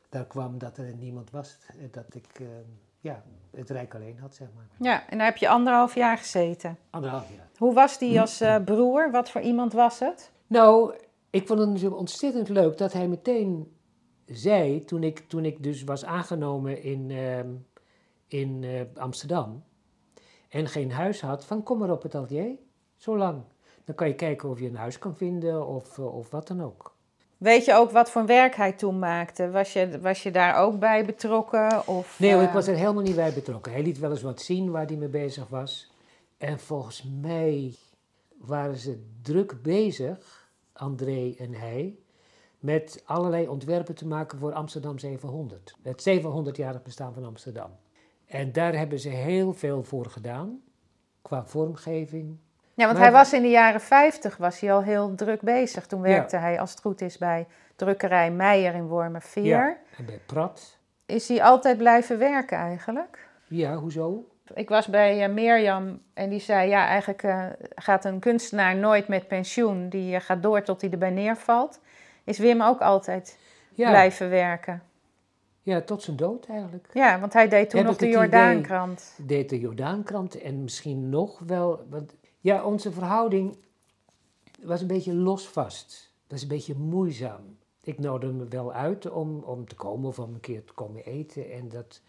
daar 0.09 0.25
kwam 0.27 0.59
dat 0.59 0.77
er 0.79 0.95
niemand 0.97 1.31
was. 1.31 1.59
eh, 1.69 1.75
Dat 1.91 2.15
ik 2.15 2.41
eh, 2.41 2.47
ja, 3.01 3.23
het 3.51 3.71
rijk 3.71 3.95
alleen 3.95 4.19
had, 4.19 4.35
zeg 4.35 4.49
maar. 4.55 4.67
Ja, 4.79 5.09
en 5.09 5.19
daar 5.19 5.27
heb 5.27 5.37
je 5.37 5.49
anderhalf 5.49 5.95
jaar 5.95 6.19
gezeten. 6.19 6.79
Anderhalf 6.91 7.29
jaar. 7.37 7.49
Hoe 7.59 7.75
was 7.75 7.99
die 7.99 8.21
als 8.21 8.41
eh, 8.41 8.57
broer? 8.65 9.11
Wat 9.11 9.31
voor 9.31 9.41
iemand 9.41 9.73
was 9.73 9.99
het? 9.99 10.31
Nou, 10.47 10.95
ik 11.31 11.47
vond 11.47 11.81
het 11.83 11.93
ontzettend 11.93 12.49
leuk 12.49 12.79
dat 12.79 12.93
hij 12.93 13.09
meteen 13.09 13.77
zei, 14.37 14.85
toen 14.85 15.03
ik, 15.03 15.19
toen 15.19 15.45
ik 15.45 15.63
dus 15.63 15.85
was 15.85 16.05
aangenomen 16.05 16.83
in, 16.83 17.11
ehm, 17.11 17.49
in 18.29 18.65
eh, 18.65 19.03
Amsterdam 19.03 19.63
en 20.49 20.67
geen 20.69 20.93
huis 20.93 21.21
had, 21.21 21.45
van 21.45 21.63
kom 21.63 21.79
maar 21.79 21.91
op 21.91 22.03
het 22.03 22.15
atelier, 22.15 22.57
zo 22.97 23.17
lang. 23.17 23.43
Dan 23.85 23.95
kan 23.95 24.09
je 24.09 24.15
kijken 24.15 24.49
of 24.49 24.61
je 24.61 24.67
een 24.67 24.77
huis 24.77 24.99
kan 24.99 25.17
vinden 25.17 25.67
of, 25.67 25.99
eh, 25.99 26.15
of 26.17 26.31
wat 26.31 26.47
dan 26.47 26.63
ook. 26.63 26.95
Weet 27.37 27.65
je 27.65 27.75
ook 27.75 27.91
wat 27.91 28.11
voor 28.11 28.27
werk 28.27 28.55
hij 28.55 28.73
toen 28.73 28.99
maakte? 28.99 29.51
Was 29.51 29.73
je, 29.73 30.01
was 30.01 30.23
je 30.23 30.31
daar 30.31 30.57
ook 30.57 30.79
bij 30.79 31.05
betrokken? 31.05 31.87
Of, 31.87 32.19
Nee, 32.19 32.35
eh, 32.35 32.43
ik 32.43 32.51
was 32.51 32.67
er 32.67 32.77
helemaal 32.77 33.03
niet 33.03 33.17
bij 33.17 33.33
betrokken. 33.33 33.73
Hij 33.73 33.83
liet 33.83 33.99
wel 33.99 34.11
eens 34.11 34.23
wat 34.23 34.41
zien 34.41 34.71
waar 34.71 34.87
hij 34.87 34.97
mee 34.97 35.09
bezig 35.09 35.49
was. 35.49 35.93
En 36.39 36.59
volgens 36.59 37.03
mij 37.21 37.75
waren 38.39 38.77
ze 38.77 39.03
druk 39.23 39.63
bezig, 39.63 40.51
André 40.73 41.35
en 41.39 41.55
hij, 41.55 41.99
met 42.63 43.03
allerlei 43.07 43.49
ontwerpen 43.49 43.95
te 43.95 44.07
maken 44.07 44.39
voor 44.39 44.53
Amsterdam 44.53 44.99
700. 44.99 45.77
Het 45.83 46.09
700-jarig 46.09 46.83
bestaan 46.83 47.15
van 47.15 47.25
Amsterdam. 47.25 47.71
En 48.27 48.53
daar 48.53 48.75
hebben 48.75 48.99
ze 48.99 49.09
heel 49.09 49.53
veel 49.53 49.83
voor 49.83 50.07
gedaan, 50.07 50.61
qua 51.23 51.45
vormgeving. 51.45 52.37
Ja, 52.75 52.85
want 52.85 52.93
Maar- 52.99 53.07
hij 53.07 53.13
was 53.17 53.33
in 53.33 53.43
de 53.43 53.49
jaren 53.49 53.81
50 53.81 54.37
was 54.37 54.61
hij 54.61 54.73
al 54.73 54.83
heel 54.83 55.15
druk 55.15 55.41
bezig. 55.41 55.87
Toen 55.87 56.01
Ja. 56.03 56.07
werkte 56.09 56.37
hij, 56.37 56.61
als 56.61 56.71
het 56.71 56.81
goed 56.81 57.01
is, 57.01 57.19
bij 57.19 57.47
drukkerij 57.77 58.31
Meijer 58.31 58.75
in 58.75 58.87
Wormerveer. 58.87 59.45
Ja. 59.45 59.77
En 59.99 60.07
bij 60.07 60.21
Prat. 60.27 60.79
Is 61.07 61.29
hij 61.29 61.43
altijd 61.43 61.79
blijven 61.79 62.19
werken 62.19 62.59
eigenlijk? 62.59 63.29
Ja, 63.49 63.75
hoezo? 63.77 64.27
Ik 64.55 64.69
was 64.69 64.87
bij 64.89 65.25
eh, 65.25 65.33
Mirjam 65.33 66.01
en 66.15 66.29
die 66.31 66.41
zei, 66.41 66.69
ja, 66.69 66.87
eigenlijk 66.87 67.23
eh, 67.23 67.47
gaat 67.75 68.05
een 68.05 68.19
kunstenaar 68.19 68.77
nooit 68.77 69.09
met 69.09 69.29
pensioen. 69.29 69.89
Die 69.89 70.15
eh, 70.15 70.21
gaat 70.21 70.43
door 70.43 70.63
tot 70.63 70.81
hij 70.81 70.91
erbij 70.91 71.11
neervalt. 71.11 71.81
Is 72.25 72.39
Wim 72.39 72.63
ook 72.63 72.81
altijd 72.81 73.39
Ja, 73.75 73.89
blijven 73.89 74.29
werken? 74.29 74.83
ja, 75.63 75.81
tot 75.81 76.03
zijn 76.03 76.17
dood 76.17 76.47
eigenlijk. 76.47 76.89
Ja, 76.93 77.21
want 77.21 77.33
hij 77.33 77.49
deed 77.49 77.71
toen 77.71 77.79
Heb 77.79 77.89
nog 77.89 77.99
de 77.99 78.07
idee- 78.07 78.19
Jordaankrant. 78.19 79.19
deed 79.23 79.49
de 79.49 79.59
Jordaankrant 79.61 80.41
en 80.41 80.63
misschien 80.63 81.09
nog 81.09 81.39
wel. 81.47 81.85
Want 81.91 82.15
ja, 82.41 82.65
onze 82.65 82.93
verhouding 82.93 83.57
was 84.63 84.81
een 84.81 84.87
beetje 84.87 85.15
losvast. 85.15 86.13
Was 86.29 86.43
een 86.43 86.49
beetje 86.49 86.75
moeizaam. 86.75 87.57
Ik 87.83 87.99
nodigde 87.99 88.35
me 88.37 88.49
wel 88.49 88.73
uit 88.73 89.11
om, 89.11 89.39
om 89.43 89.69
te 89.69 89.75
komen 89.75 90.09
of 90.09 90.19
om 90.19 90.35
een 90.35 90.41
keer 90.41 90.65
te 90.65 90.73
komen 90.73 91.05
eten. 91.05 91.51
En 91.53 91.69
dat, 91.69 92.01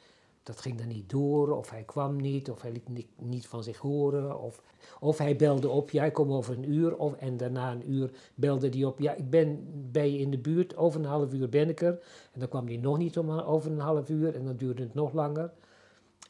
dat 0.44 0.60
ging 0.62 0.78
dan 0.78 0.88
niet 0.88 1.10
door, 1.10 1.58
of 1.58 1.70
hij 1.70 1.84
kwam 1.84 2.16
niet, 2.22 2.50
of 2.50 2.62
hij 2.62 2.72
liet 2.72 2.90
ni- 2.90 3.10
niet 3.18 3.48
van 3.48 3.64
zich 3.64 3.78
horen. 3.78 4.40
Of, 4.40 4.62
of 5.00 5.18
hij 5.18 5.36
belde 5.36 5.70
op, 5.70 5.90
ja, 5.90 6.04
ik 6.04 6.14
kom 6.14 6.32
over 6.32 6.58
een 6.58 6.72
uur. 6.72 6.98
Of, 6.98 7.14
en 7.14 7.38
daarna 7.38 7.72
een 7.72 7.92
uur 7.92 8.12
belde 8.36 8.70
hij 8.70 8.84
op, 8.84 9.00
ja, 9.00 9.14
ik 9.14 9.30
ben 9.30 9.68
bij 9.92 10.12
je 10.12 10.18
in 10.20 10.32
de 10.32 10.38
buurt, 10.38 10.76
over 10.78 11.00
een 11.00 11.06
half 11.06 11.34
uur 11.34 11.50
ben 11.50 11.70
ik 11.70 11.82
er. 11.82 12.00
En 12.34 12.40
dan 12.40 12.50
kwam 12.50 12.68
hij 12.68 12.78
nog 12.78 12.98
niet 12.98 13.18
om 13.18 13.30
over 13.30 13.72
een 13.72 13.80
half 13.80 14.10
uur 14.10 14.36
en 14.36 14.46
dan 14.46 14.56
duurde 14.56 14.82
het 14.84 14.94
nog 14.94 15.14
langer. 15.14 15.52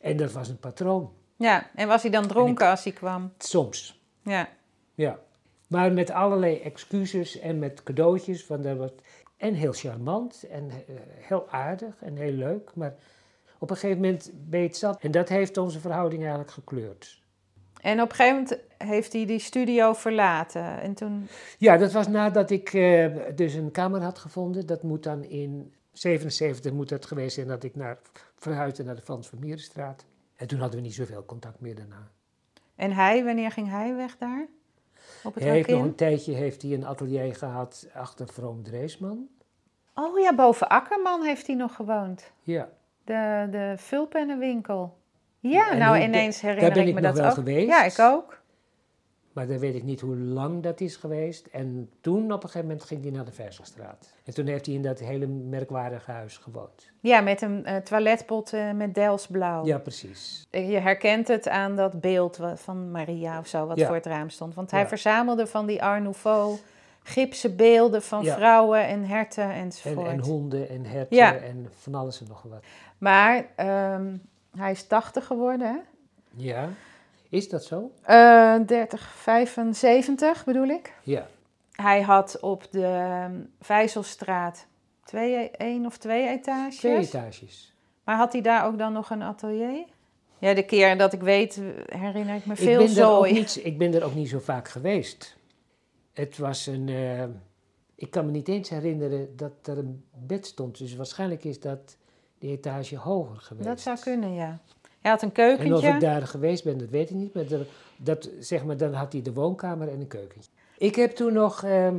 En 0.02 0.18
dat 0.18 0.32
was 0.32 0.50
een 0.50 0.60
patroon. 0.60 1.12
Ja, 1.36 1.70
en 1.76 1.88
was 1.88 2.02
hij 2.02 2.12
dan 2.12 2.28
dronken 2.28 2.68
als 2.70 2.84
hij 2.84 2.94
kwam? 2.94 3.34
Soms, 3.38 4.02
Ja. 4.22 4.50
ja. 4.94 5.20
Maar 5.68 5.94
met 5.94 6.10
allerlei 6.12 6.58
excuses 6.58 7.40
en 7.40 7.60
met 7.60 7.84
cadeautjes. 7.84 8.46
Van 8.46 8.62
dat 8.62 8.94
en 9.38 9.54
heel 9.54 9.72
charmant 9.74 10.44
en 10.52 10.70
eh, 10.70 10.96
heel 11.20 11.50
aardig 11.50 12.02
en 12.02 12.16
heel 12.16 12.32
leuk. 12.32 12.72
Maar 12.76 12.96
op 13.64 13.70
een 13.70 13.78
gegeven 13.78 14.02
moment 14.02 14.32
het 14.50 14.78
zat. 14.78 15.02
En 15.02 15.12
dat 15.12 15.30
heeft 15.30 15.58
onze 15.58 15.80
verhouding 15.80 16.22
eigenlijk 16.22 16.52
gekleurd. 16.52 17.22
En 17.82 18.02
op 18.02 18.10
een 18.10 18.16
gegeven 18.16 18.42
moment 18.42 18.60
heeft 18.78 19.14
hij 19.14 19.26
die 19.26 19.40
studio 19.40 19.94
verlaten. 19.94 20.82
En 20.82 20.94
toen, 20.94 21.28
Ja, 21.58 21.78
dat 21.78 21.92
was 21.92 22.08
nadat 22.08 22.50
ik 22.50 22.74
eh, 22.74 23.16
dus 23.36 23.54
een 23.54 23.72
kamer 23.72 24.02
had 24.02 24.18
gevonden. 24.18 24.66
Dat 24.66 24.84
moet 24.84 25.04
dan 25.04 25.24
in 25.24 25.74
77 25.92 26.72
moet 26.72 26.90
dat 26.90 27.06
geweest 27.06 27.36
zijn 27.36 27.48
dat 27.48 27.64
ik 27.64 27.76
naar, 27.76 27.98
verhuisde 28.36 28.84
naar 28.84 28.96
de 28.96 29.02
Frans 29.02 29.28
Vermierenstraat. 29.28 30.06
En 30.36 30.48
toen 30.48 30.60
hadden 30.60 30.80
we 30.80 30.86
niet 30.86 30.96
zoveel 30.96 31.26
contact 31.26 31.60
meer 31.60 31.76
daarna. 31.76 32.12
en 32.76 32.92
hij, 32.92 33.24
wanneer 33.24 33.52
ging 33.52 33.70
hij 33.70 33.96
weg 33.96 34.18
daar? 34.18 34.48
Op 35.24 35.34
het 35.34 35.44
Hij 35.44 35.54
heeft 35.54 35.70
nog 35.70 35.84
een 35.84 35.96
tijdje 35.96 36.34
heeft 36.34 36.62
hij 36.62 36.74
een 36.74 36.86
atelier 36.86 37.36
gehad 37.36 37.88
achter 37.94 38.28
Vroom 38.28 38.64
Dreesman. 38.64 39.28
Oh 39.94 40.20
ja, 40.20 40.36
boven 40.36 40.70
Akkerman 40.70 41.24
heeft 41.24 41.48
hij 41.48 41.56
nog 41.56 41.76
gewoond. 41.76 42.32
Ja. 42.42 42.70
De, 43.04 43.48
de 43.52 43.74
vulpennenwinkel. 43.78 44.98
Ja, 45.40 45.72
En 45.72 45.78
nou 45.78 45.98
ineens 46.00 46.42
daar 46.42 46.52
herinner 46.54 46.74
ben 46.74 46.82
ik 46.82 46.88
ik 46.90 46.94
me 46.96 47.02
nog 47.02 47.10
dat 47.12 47.20
wel 47.20 47.30
ook. 47.30 47.34
geweest. 47.36 47.68
Ja, 47.68 47.84
ik 47.84 48.00
ook. 48.00 48.42
Maar 49.34 49.48
dan 49.48 49.60
weet 49.60 49.76
ik 49.76 49.84
niet 49.84 50.02
hoe 50.02 50.16
lang 50.16 50.64
dat 50.64 50.82
is 50.82 50.96
geweest. 50.96 51.48
En 51.48 51.90
toen 52.02 52.24
op 52.24 52.44
een 52.44 52.50
gegeven 52.50 52.68
moment 52.68 52.84
ging 52.86 53.02
hij 53.02 53.12
naar 53.12 53.26
de 53.26 53.32
Verselstraat. 53.32 54.14
En 54.26 54.34
toen 54.34 54.46
heeft 54.46 54.66
hij 54.66 54.76
in 54.76 54.82
dat 54.82 55.00
hele 55.00 55.28
merkwaardige 55.28 56.12
huis 56.12 56.38
gewoond. 56.38 56.92
Ja, 57.00 57.22
met 57.22 57.42
een 57.42 57.66
eh, 57.66 57.76
toiletpot 57.76 58.54
eh, 58.54 58.72
met 58.72 58.96
Delsblauw. 58.96 59.66
Ja, 59.66 59.78
precies. 59.78 60.48
Je 60.52 60.80
herkent 60.80 61.28
het 61.28 61.50
aan 61.50 61.76
dat 61.76 62.02
beeld 62.02 62.40
van 62.56 62.92
Maria 62.92 63.40
of 63.40 63.48
zo, 63.48 63.66
wat 63.68 63.78
Ja. 63.78 63.86
voor 63.86 63.96
het 63.96 64.06
raam 64.06 64.30
stond. 64.30 64.54
Want 64.54 64.72
hij 64.72 64.82
Ja. 64.82 64.88
verzamelde 64.88 65.48
van 65.48 65.66
die 65.66 65.84
Art 65.84 66.04
Nouveau 66.04 66.58
gipsen 67.04 67.56
beelden 67.56 68.02
van 68.02 68.24
Ja. 68.24 68.36
vrouwen 68.36 68.88
en 68.88 69.04
herten 69.06 69.44
En, 69.44 69.52
enzovoort. 69.52 70.08
en 70.08 70.20
honden 70.20 70.70
en 70.70 70.86
herten 70.86 71.18
Ja. 71.18 71.36
en 71.36 71.68
van 71.80 71.96
alles 71.96 72.22
en 72.22 72.28
nog 72.28 72.42
wat. 72.50 72.64
Maar 73.04 73.46
ehm, 73.56 74.18
hij 74.58 74.72
is 74.72 74.88
80 74.88 75.26
geworden, 75.26 75.68
hè? 75.68 75.78
Ja, 76.36 76.70
is 77.30 77.50
dat 77.50 77.64
zo? 77.64 77.92
Eh 78.02 78.56
30, 78.66 79.02
75 79.02 80.46
bedoel 80.46 80.68
ik. 80.68 80.94
Ja. 81.04 81.28
Hij 81.72 82.02
had 82.02 82.40
op 82.40 82.72
de 82.72 82.86
ehm, 82.86 83.42
Vijzelstraat 83.60 84.68
twee, 85.04 85.52
één 85.52 85.86
of 85.86 85.98
twee 85.98 86.28
etages. 86.28 86.78
Twee 86.78 86.98
etages. 86.98 87.74
Maar 88.04 88.16
had 88.16 88.34
hij 88.34 88.42
daar 88.42 88.66
ook 88.66 88.78
dan 88.78 88.94
nog 88.94 89.10
een 89.10 89.22
atelier? 89.22 89.86
Ja, 90.40 90.54
de 90.54 90.66
keer 90.66 90.98
dat 90.98 91.14
ik 91.14 91.22
weet, 91.22 91.62
herinner 91.86 92.36
ik 92.36 92.46
me 92.46 92.54
Ik 92.54 92.60
veel 92.60 92.86
ben, 92.86 92.98
er 92.98 93.10
ook 93.10 93.32
niet, 93.32 93.60
ik 93.64 93.78
ben 93.78 93.94
er 93.94 94.04
ook 94.04 94.16
niet 94.16 94.30
zo 94.30 94.40
vaak 94.40 94.68
geweest. 94.68 95.38
Het 96.14 96.38
was 96.38 96.68
een... 96.68 96.90
eh, 96.90 97.24
ik 97.96 98.12
kan 98.12 98.26
me 98.26 98.32
niet 98.32 98.48
eens 98.48 98.70
herinneren 98.70 99.36
dat 99.36 99.52
er 99.64 99.78
een 99.78 100.06
bed 100.14 100.46
stond. 100.46 100.78
Dus 100.78 100.96
waarschijnlijk 100.96 101.44
is 101.44 101.60
dat 101.60 101.98
die 102.44 102.52
etage 102.52 102.98
hoger 102.98 103.36
geweest. 103.38 103.68
Dat 103.68 103.82
zou 103.82 104.00
kunnen, 104.00 104.34
ja. 104.34 104.60
Hij 105.02 105.12
had 105.12 105.22
een 105.22 105.34
En 105.34 105.54
of 105.54 105.58
keukentje. 105.58 105.88
ik 105.88 106.00
daar 106.00 106.28
geweest 106.28 106.64
ben, 106.64 106.78
dat 106.78 106.90
weet 106.90 107.10
ik 107.10 107.16
niet. 107.16 107.34
Maar, 107.34 107.46
dat, 107.98 108.30
zeg 108.40 108.66
maar 108.66 108.78
dan 108.78 108.94
had 108.94 109.14
hij 109.14 109.22
de 109.22 109.34
woonkamer 109.34 109.88
en 109.90 110.00
een 110.00 110.08
keukentje. 110.08 110.52
Ik 110.78 110.96
heb 110.96 111.12
toen 111.12 111.34
nog 111.34 111.64
ehm, 111.64 111.98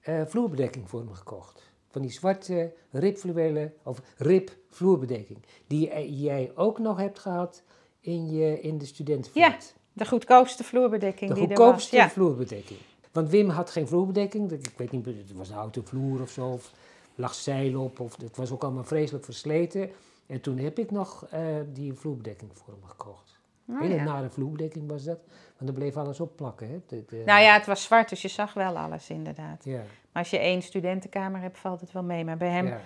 eh, 0.00 0.22
vloerbedekking 0.26 0.88
voor 0.88 1.00
hem 1.00 1.12
gekocht. 1.12 1.70
Van 1.88 2.02
die 2.02 2.10
zwarte 2.10 2.72
ribfluwelen, 2.90 3.72
of 3.82 4.00
rib 4.16 4.50
vloerbedekking. 4.68 5.38
Die 5.66 5.90
eh, 5.90 6.22
jij 6.22 6.52
ook 6.54 6.78
nog 6.78 6.96
hebt 6.96 7.18
gehad 7.18 7.62
in, 8.00 8.30
je, 8.30 8.60
in 8.60 8.78
de 8.78 8.86
studentenflat. 8.86 9.74
De 9.92 10.06
goedkoopste 10.06 10.64
vloerbedekking 10.64 11.30
De 11.30 11.36
die 11.36 11.46
goedkoopste 11.46 11.96
er 11.96 12.02
was. 12.02 12.12
Ja. 12.12 12.20
vloerbedekking. 12.20 12.78
Want 13.12 13.30
Wim 13.30 13.48
had 13.48 13.70
geen 13.70 13.88
vloerbedekking. 13.88 14.52
Ik 14.52 14.72
weet 14.76 14.92
niet, 14.92 15.06
het 15.06 15.32
was 15.32 15.48
een 15.48 15.54
houten 15.54 15.86
vloer 15.86 16.20
of 16.20 16.30
zo. 16.30 16.46
Of 16.46 16.72
lag 17.14 17.34
zeil 17.34 17.80
op. 17.82 18.00
Of 18.00 18.16
het 18.20 18.36
was 18.36 18.50
ook 18.50 18.62
allemaal 18.62 18.84
vreselijk 18.84 19.24
versleten. 19.24 19.90
En 20.26 20.40
toen 20.40 20.58
heb 20.58 20.78
ik 20.78 20.90
nog 20.90 21.26
eh, 21.30 21.40
die 21.72 21.92
vloerbedekking 21.92 22.50
voor 22.54 22.72
hem 22.72 22.84
gekocht. 22.84 23.38
Oh, 23.68 23.80
Hele 23.80 23.94
ja. 23.94 24.04
nare 24.04 24.30
vloerbedekking 24.30 24.90
was 24.90 25.04
dat. 25.04 25.18
Want 25.58 25.70
dan 25.70 25.74
bleef 25.74 25.96
alles 25.96 26.20
opplakken. 26.20 26.68
Hè? 26.68 26.80
De- 26.86 27.04
de- 27.08 27.22
Nou 27.26 27.42
ja, 27.42 27.54
het 27.54 27.66
was 27.66 27.82
zwart, 27.82 28.08
dus 28.08 28.22
je 28.22 28.28
zag 28.28 28.54
wel 28.54 28.78
alles 28.78 29.10
inderdaad. 29.10 29.64
ja, 29.64 29.76
Maar 30.12 30.22
als 30.22 30.30
je 30.30 30.38
één 30.38 30.62
studentenkamer 30.62 31.40
hebt, 31.40 31.58
valt 31.58 31.80
het 31.80 31.92
wel 31.92 32.02
mee. 32.02 32.24
Maar 32.24 32.36
bij 32.36 32.48
hem 32.50 32.66
ja. 32.66 32.80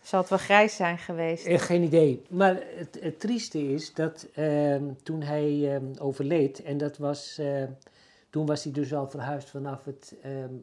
Zal 0.00 0.20
het 0.20 0.28
wel 0.28 0.38
grijs 0.38 0.76
zijn 0.76 0.98
geweest? 0.98 1.46
Eh, 1.46 1.58
geen 1.58 1.82
idee. 1.82 2.22
Maar 2.28 2.62
het, 2.76 2.98
het 3.00 3.20
trieste 3.20 3.72
is 3.72 3.94
dat 3.94 4.26
ehm, 4.34 4.84
toen 5.02 5.22
hij 5.22 5.74
ehm, 5.74 5.84
overleed, 5.98 6.62
en 6.62 6.78
dat 6.78 6.98
was, 6.98 7.38
eh, 7.38 7.62
toen 8.30 8.46
was 8.46 8.64
hij 8.64 8.72
dus 8.72 8.94
al 8.94 9.10
verhuisd 9.10 9.50
vanaf 9.50 9.84
het 9.84 10.14
ehm 10.22 10.54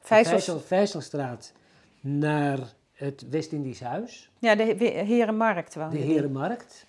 Vijzel- 0.00 0.60
Vijzelstraat 0.60 1.52
naar 2.00 2.72
het 2.92 3.28
West-Indisch 3.28 3.80
Huis, 3.80 4.30
Ja, 4.38 4.54
de 4.54 4.62
He- 4.62 5.04
Herenmarkt 5.04 5.74
woonde 5.74 5.96
de. 5.96 6.02
Herenmarkt. 6.02 6.86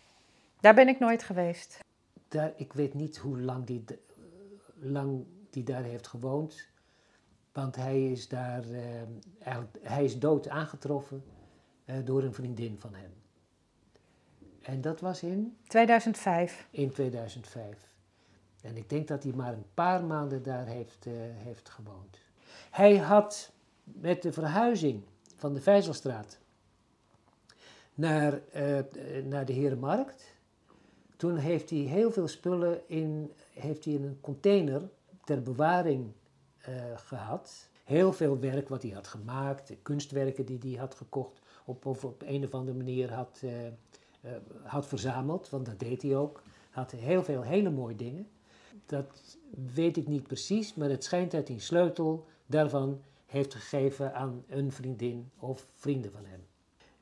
Daar 0.60 0.74
ben 0.76 0.88
ik 0.88 1.00
nooit 1.00 1.24
geweest. 1.24 1.80
Daar, 2.28 2.54
ik 2.56 2.74
weet 2.74 2.94
niet 2.94 3.18
hoe 3.18 3.40
lang 3.40 3.66
die, 3.66 3.84
lang 4.80 5.26
die 5.50 5.64
daar 5.64 5.84
heeft 5.84 6.08
gewoond. 6.08 6.68
Want 7.52 7.76
hij 7.76 8.12
is 8.12 8.28
daar, 8.28 8.64
eh, 8.70 9.02
eigenlijk, 9.40 9.78
hij 9.82 10.04
is 10.04 10.20
dood 10.20 10.48
aangetroffen 10.50 11.24
eh, 11.86 11.96
door 12.04 12.24
een 12.24 12.34
vriendin 12.34 12.76
van 12.80 12.94
hem. 12.94 13.12
En 14.62 14.82
dat 14.82 15.00
was 15.00 15.24
in, 15.24 15.58
2005. 15.68 16.68
in 16.72 16.92
2005. 16.92 17.88
En 18.62 18.78
ik 18.78 18.90
denk 18.90 19.08
dat 19.08 19.24
hij 19.24 19.32
maar 19.34 19.54
een 19.54 19.66
paar 19.74 20.04
maanden 20.04 20.44
daar 20.44 20.66
heeft, 20.66 21.06
eh, 21.06 21.14
heeft 21.18 21.70
gewoond. 21.70 22.20
Hij 22.70 22.98
had 22.98 23.52
met 23.94 24.22
de 24.22 24.32
verhuizing 24.32 25.04
van 25.36 25.54
de 25.54 25.62
Vijzelstraat 25.62 26.40
naar, 27.94 28.42
eh, 28.52 28.80
naar 29.24 29.46
de 29.46 29.54
Herenmarkt. 29.54 30.38
Toen 31.16 31.36
heeft 31.36 31.70
hij 31.70 31.80
heel 31.80 32.12
veel 32.12 32.28
spullen 32.28 32.82
in, 32.88 33.32
heeft 33.54 33.86
hij 33.86 33.94
in 33.94 34.04
een 34.04 34.18
container 34.22 34.90
ter 35.24 35.42
bewaring 35.42 36.12
eh, 36.58 36.74
gehad. 36.96 37.70
Heel 37.84 38.14
veel 38.14 38.40
werk 38.40 38.70
wat 38.70 38.82
hij 38.82 38.92
had 38.92 39.08
gemaakt, 39.08 39.74
kunstwerken 39.82 40.46
die 40.46 40.60
hij 40.62 40.80
had 40.80 40.96
gekocht, 40.96 41.42
op, 41.66 41.86
of 41.86 42.06
op 42.06 42.24
een 42.26 42.44
of 42.44 42.54
andere 42.54 42.78
manier 42.78 43.14
had, 43.14 43.44
eh, 43.44 44.32
had 44.64 44.88
verzameld, 44.88 45.50
want 45.50 45.66
dat 45.66 45.80
deed 45.80 46.02
hij 46.02 46.16
ook. 46.16 46.42
Had 46.70 46.92
heel 46.92 47.24
veel 47.24 47.42
hele 47.42 47.70
mooie 47.70 47.96
dingen. 47.96 48.28
Dat 48.86 49.38
weet 49.74 49.98
ik 49.98 50.08
niet 50.08 50.28
precies, 50.28 50.74
maar 50.74 50.90
het 50.90 51.04
schijnt 51.04 51.32
dat 51.32 51.48
hij 51.48 51.56
een 51.56 51.62
sleutel 51.62 52.26
daarvan 52.46 53.02
heeft 53.30 53.54
gegeven 53.54 54.14
aan 54.14 54.44
een 54.48 54.72
vriendin 54.72 55.32
of 55.40 55.68
vrienden 55.74 56.12
van 56.12 56.26
hem. 56.26 56.46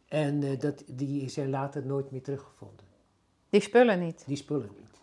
En 0.08 0.44
eh, 0.44 0.60
dat, 0.60 0.84
die 0.88 1.30
zijn 1.30 1.50
later 1.50 1.86
nooit 1.86 2.12
meer 2.12 2.24
teruggevonden. 2.24 2.86
Die 3.50 3.62
spullen 3.62 4.00
niet. 4.00 4.24
Die 4.28 4.38
spullen 4.38 4.70
niet. 4.76 5.00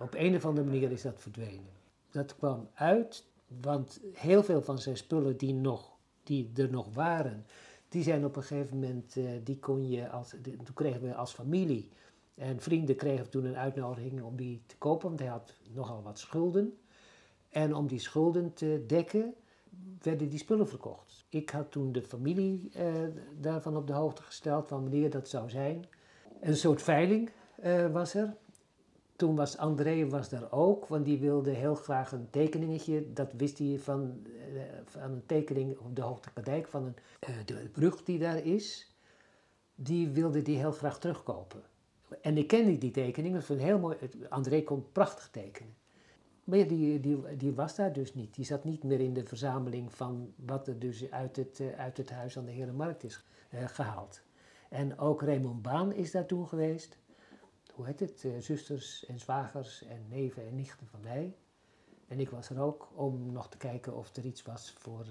Op 0.00 0.14
een 0.14 0.34
of 0.36 0.44
andere 0.44 0.66
manier 0.66 0.90
is 0.90 1.02
dat 1.02 1.20
verdwenen. 1.20 1.70
Dat 2.10 2.36
kwam 2.36 2.68
uit, 2.74 3.26
want 3.60 4.00
heel 4.12 4.42
veel 4.44 4.62
van 4.62 4.78
zijn 4.78 4.96
spullen 4.96 5.36
die, 5.36 5.54
nog, 5.54 5.90
die 6.22 6.50
er 6.56 6.70
nog 6.70 6.94
waren, 6.94 7.46
die 7.88 8.02
zijn 8.02 8.24
op 8.24 8.36
een 8.36 8.42
gegeven 8.42 8.78
moment, 8.78 9.16
eh, 9.16 9.24
die 9.44 9.58
kon 9.58 9.88
je 9.88 10.08
als, 10.10 10.34
die- 10.42 10.56
toen 10.56 10.74
kregen 10.74 11.00
we 11.02 11.14
als 11.14 11.32
familie 11.32 11.88
en 12.34 12.60
vrienden 12.60 12.96
kregen 12.96 13.30
toen 13.30 13.44
een 13.44 13.56
uitnodiging 13.56 14.22
om 14.22 14.36
die 14.36 14.62
te 14.66 14.76
kopen, 14.76 15.08
want 15.08 15.20
hij 15.20 15.28
had 15.28 15.54
nogal 15.72 16.02
wat 16.02 16.18
schulden. 16.18 16.78
En 17.48 17.74
om 17.74 17.86
die 17.86 17.98
schulden 17.98 18.52
te 18.54 18.84
dekken, 18.86 19.34
werden 20.02 20.28
die 20.28 20.38
spullen 20.38 20.68
verkocht. 20.68 21.24
Ik 21.28 21.50
had 21.50 21.70
toen 21.70 21.92
de 21.92 22.02
familie 22.02 22.70
eh, 22.74 22.92
daarvan 23.40 23.76
op 23.76 23.86
de 23.86 23.92
hoogte 23.92 24.22
gesteld 24.22 24.68
van 24.68 24.80
wanneer 24.82 25.10
dat 25.10 25.28
zou 25.28 25.50
zijn. 25.50 25.84
Een 26.40 26.56
soort 26.56 26.82
veiling 26.82 27.30
eh, 27.60 27.92
was 27.92 28.14
er. 28.14 28.36
Toen 29.16 29.36
was 29.36 29.56
André 29.56 30.08
was 30.08 30.28
daar 30.28 30.52
ook, 30.52 30.86
want 30.86 31.04
die 31.04 31.18
wilde 31.18 31.50
heel 31.50 31.74
graag 31.74 32.12
een 32.12 32.30
tekeningetje. 32.30 33.12
Dat 33.12 33.32
wist 33.32 33.58
hij 33.58 33.78
van, 33.78 34.26
eh, 34.54 34.62
van 34.84 35.02
een 35.02 35.26
tekening 35.26 35.78
op 35.78 35.96
de 35.96 36.02
Hoogte 36.02 36.32
Kadijk, 36.32 36.66
van 36.68 36.84
een, 36.84 36.94
de 37.44 37.68
brug 37.72 38.04
die 38.04 38.18
daar 38.18 38.44
is. 38.44 38.96
Die 39.74 40.08
wilde 40.08 40.42
die 40.42 40.56
heel 40.56 40.72
graag 40.72 40.98
terugkopen. 40.98 41.62
En 42.20 42.36
ik 42.38 42.46
kende 42.46 42.78
die 42.78 42.90
tekening, 42.90 43.34
dat 43.34 43.46
was 43.46 43.56
een 43.58 43.64
heel 43.64 43.78
mooi. 43.78 43.96
het- 44.00 44.16
André 44.30 44.62
kon 44.62 44.86
prachtig 44.92 45.28
tekenen. 45.30 45.74
Maar 46.44 46.58
ja, 46.58 46.64
die, 46.64 47.00
die, 47.00 47.36
die 47.36 47.52
was 47.52 47.74
daar 47.74 47.92
dus 47.92 48.14
niet. 48.14 48.34
Die 48.34 48.44
zat 48.44 48.64
niet 48.64 48.82
meer 48.82 49.00
in 49.00 49.14
de 49.14 49.24
verzameling 49.24 49.94
van 49.94 50.32
wat 50.36 50.68
er 50.68 50.78
dus 50.78 51.10
uit 51.10 51.36
het, 51.36 51.60
eh, 51.60 51.78
uit 51.78 51.96
het 51.96 52.10
huis 52.10 52.38
aan 52.38 52.44
de 52.44 52.50
Herenmarkt 52.50 53.04
is 53.04 53.24
eh, 53.50 53.66
gehaald. 53.66 54.22
En 54.68 54.98
ook 54.98 55.22
Raymond 55.22 55.62
Baan 55.62 55.92
is 55.92 56.10
daar 56.10 56.26
toen 56.26 56.48
geweest. 56.48 56.98
Hoe 57.74 57.86
heet 57.86 58.00
het? 58.00 58.24
Eh, 58.24 58.30
zusters 58.38 59.06
en 59.06 59.18
zwagers 59.18 59.84
en 59.84 60.06
neven 60.08 60.46
en 60.46 60.54
nichten 60.54 60.86
van 60.86 61.00
mij. 61.00 61.36
En 62.08 62.20
ik 62.20 62.30
was 62.30 62.50
er 62.50 62.60
ook 62.60 62.88
om 62.94 63.32
nog 63.32 63.48
te 63.48 63.56
kijken 63.56 63.96
of 63.96 64.16
er 64.16 64.24
iets 64.24 64.42
was 64.42 64.74
voor 64.78 65.06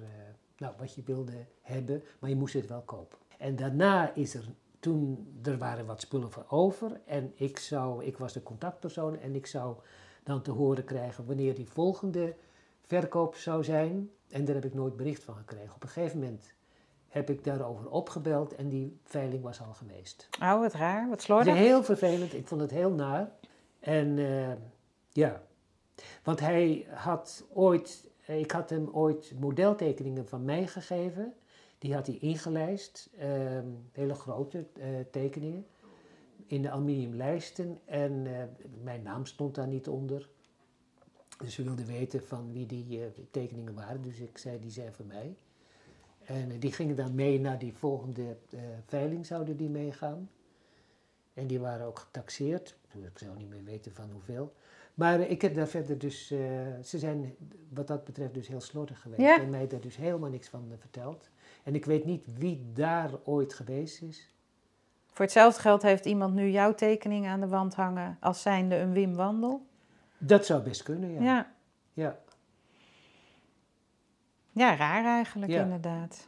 nou, 0.57 0.73
wat 0.77 0.93
je 0.93 1.03
wilde 1.03 1.45
hebben, 1.61 2.03
maar 2.19 2.29
je 2.29 2.35
moest 2.35 2.53
het 2.53 2.67
wel 2.67 2.81
kopen. 2.81 3.17
En 3.37 3.55
daarna 3.55 4.13
is 4.13 4.33
er, 4.33 4.45
toen, 4.79 5.33
er 5.43 5.57
waren 5.57 5.85
wat 5.85 6.01
spullen 6.01 6.49
over 6.49 7.01
en 7.05 7.31
ik, 7.35 7.59
zou, 7.59 8.05
ik 8.05 8.17
was 8.17 8.33
de 8.33 8.43
contactpersoon 8.43 9.19
en 9.19 9.35
ik 9.35 9.45
zou 9.45 9.75
dan 10.23 10.41
te 10.41 10.51
horen 10.51 10.83
krijgen 10.83 11.25
wanneer 11.25 11.55
die 11.55 11.69
volgende 11.69 12.35
verkoop 12.81 13.35
zou 13.35 13.63
zijn. 13.63 14.09
En 14.29 14.45
daar 14.45 14.55
heb 14.55 14.65
ik 14.65 14.73
nooit 14.73 14.95
bericht 14.95 15.23
van 15.23 15.35
gekregen. 15.35 15.75
Op 15.75 15.83
een 15.83 15.89
gegeven 15.89 16.19
moment 16.19 16.53
heb 17.07 17.29
ik 17.29 17.43
daarover 17.43 17.89
opgebeld 17.89 18.55
en 18.55 18.69
die 18.69 18.99
veiling 19.03 19.43
was 19.43 19.61
al 19.61 19.73
geweest. 19.73 20.29
Oh, 20.41 20.59
wat 20.59 20.73
raar, 20.73 21.09
wat 21.09 21.21
slordig. 21.21 21.55
heel 21.55 21.83
vervelend, 21.83 22.33
ik 22.33 22.47
vond 22.47 22.61
het 22.61 22.71
heel 22.71 22.91
naar. 22.91 23.31
En 23.79 24.19
eh, 24.19 24.51
ja, 25.09 25.41
want 26.23 26.39
hij 26.39 26.85
had 26.93 27.45
ooit, 27.53 28.07
eh, 28.25 28.39
ik 28.39 28.51
had 28.51 28.69
hem 28.69 28.89
ooit 28.91 29.33
modeltekeningen 29.39 30.27
van 30.27 30.45
mij 30.45 30.67
gegeven. 30.67 31.33
Die 31.77 31.93
had 31.93 32.07
hij 32.07 32.17
ingelijst, 32.17 33.09
ehm, 33.17 33.65
hele 33.91 34.15
grote 34.15 34.65
eh, 34.73 34.87
tekeningen, 35.11 35.65
in 36.51 36.61
de 36.61 36.69
aluminiumlijsten. 36.69 37.79
En 37.85 38.27
eh, 38.27 38.43
mijn 38.83 39.01
naam 39.01 39.25
stond 39.25 39.55
daar 39.55 39.67
niet 39.67 39.87
onder. 39.87 40.29
Dus 41.37 41.53
ze 41.53 41.63
wilden 41.63 41.85
weten 41.85 42.23
van 42.23 42.51
wie 42.51 42.65
die 42.65 43.01
eh, 43.01 43.07
tekeningen 43.31 43.73
waren. 43.73 44.01
Dus 44.01 44.19
ik 44.19 44.37
zei, 44.37 44.59
die 44.59 44.71
zijn 44.71 44.93
van 44.93 45.07
mij. 45.07 45.35
En 46.23 46.51
eh, 46.51 46.59
die 46.59 46.71
gingen 46.71 46.95
dan 46.95 47.15
mee 47.15 47.39
naar 47.39 47.59
die 47.59 47.73
volgende 47.73 48.37
veiling, 48.85 49.25
zouden 49.25 49.57
die 49.57 49.69
meegaan. 49.69 50.29
En 51.33 51.47
die 51.47 51.59
waren 51.59 51.85
ook 51.85 51.99
getaxeerd. 51.99 52.77
Dus 52.93 53.03
ik 53.03 53.17
zou 53.17 53.37
niet 53.37 53.49
meer 53.49 53.63
weten 53.63 53.91
van 53.91 54.11
hoeveel. 54.11 54.53
Maar 54.93 55.19
ik 55.19 55.41
heb 55.41 55.55
daar 55.55 55.67
verder 55.67 55.97
dus... 55.97 56.27
ze 56.27 56.97
zijn 56.97 57.35
wat 57.69 57.87
dat 57.87 58.03
betreft 58.03 58.33
dus 58.33 58.47
heel 58.47 58.61
slordig 58.61 59.01
geweest. 59.01 59.21
Ja. 59.21 59.41
En 59.41 59.49
mij 59.49 59.67
daar 59.67 59.81
dus 59.81 59.95
helemaal 59.95 60.29
niks 60.29 60.47
van 60.47 60.73
verteld. 60.77 61.29
En 61.63 61.75
ik 61.75 61.85
weet 61.85 62.05
niet 62.05 62.37
wie 62.37 62.71
daar 62.73 63.11
ooit 63.23 63.53
geweest 63.53 64.01
is. 64.01 64.31
Voor 65.21 65.29
hetzelfde 65.29 65.61
geld 65.61 65.81
heeft 65.81 66.05
iemand 66.05 66.33
nu 66.33 66.49
jouw 66.49 66.75
tekening 66.75 67.27
aan 67.27 67.39
de 67.39 67.47
wand 67.47 67.75
hangen 67.75 68.17
als 68.19 68.41
zijnde 68.41 68.75
een 68.75 68.91
Wim 68.91 69.15
Wandel. 69.15 69.65
Dat 70.17 70.45
zou 70.45 70.61
best 70.61 70.83
kunnen, 70.83 71.11
ja. 71.13 71.21
Ja, 71.21 71.51
ja. 71.93 72.17
ja 74.51 74.75
raar 74.75 75.05
eigenlijk 75.05 75.51
Ja. 75.51 75.61
inderdaad. 75.61 76.27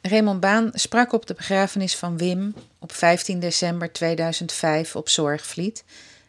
Raymond 0.00 0.40
Baan 0.40 0.70
sprak 0.72 1.12
op 1.12 1.26
de 1.26 1.34
begrafenis 1.34 1.96
van 1.96 2.18
Wim 2.18 2.54
op 2.78 2.92
15 2.92 3.40
december 3.40 3.92
2005 3.92 4.96
op 4.96 5.08
Zorgvliet. 5.08 5.84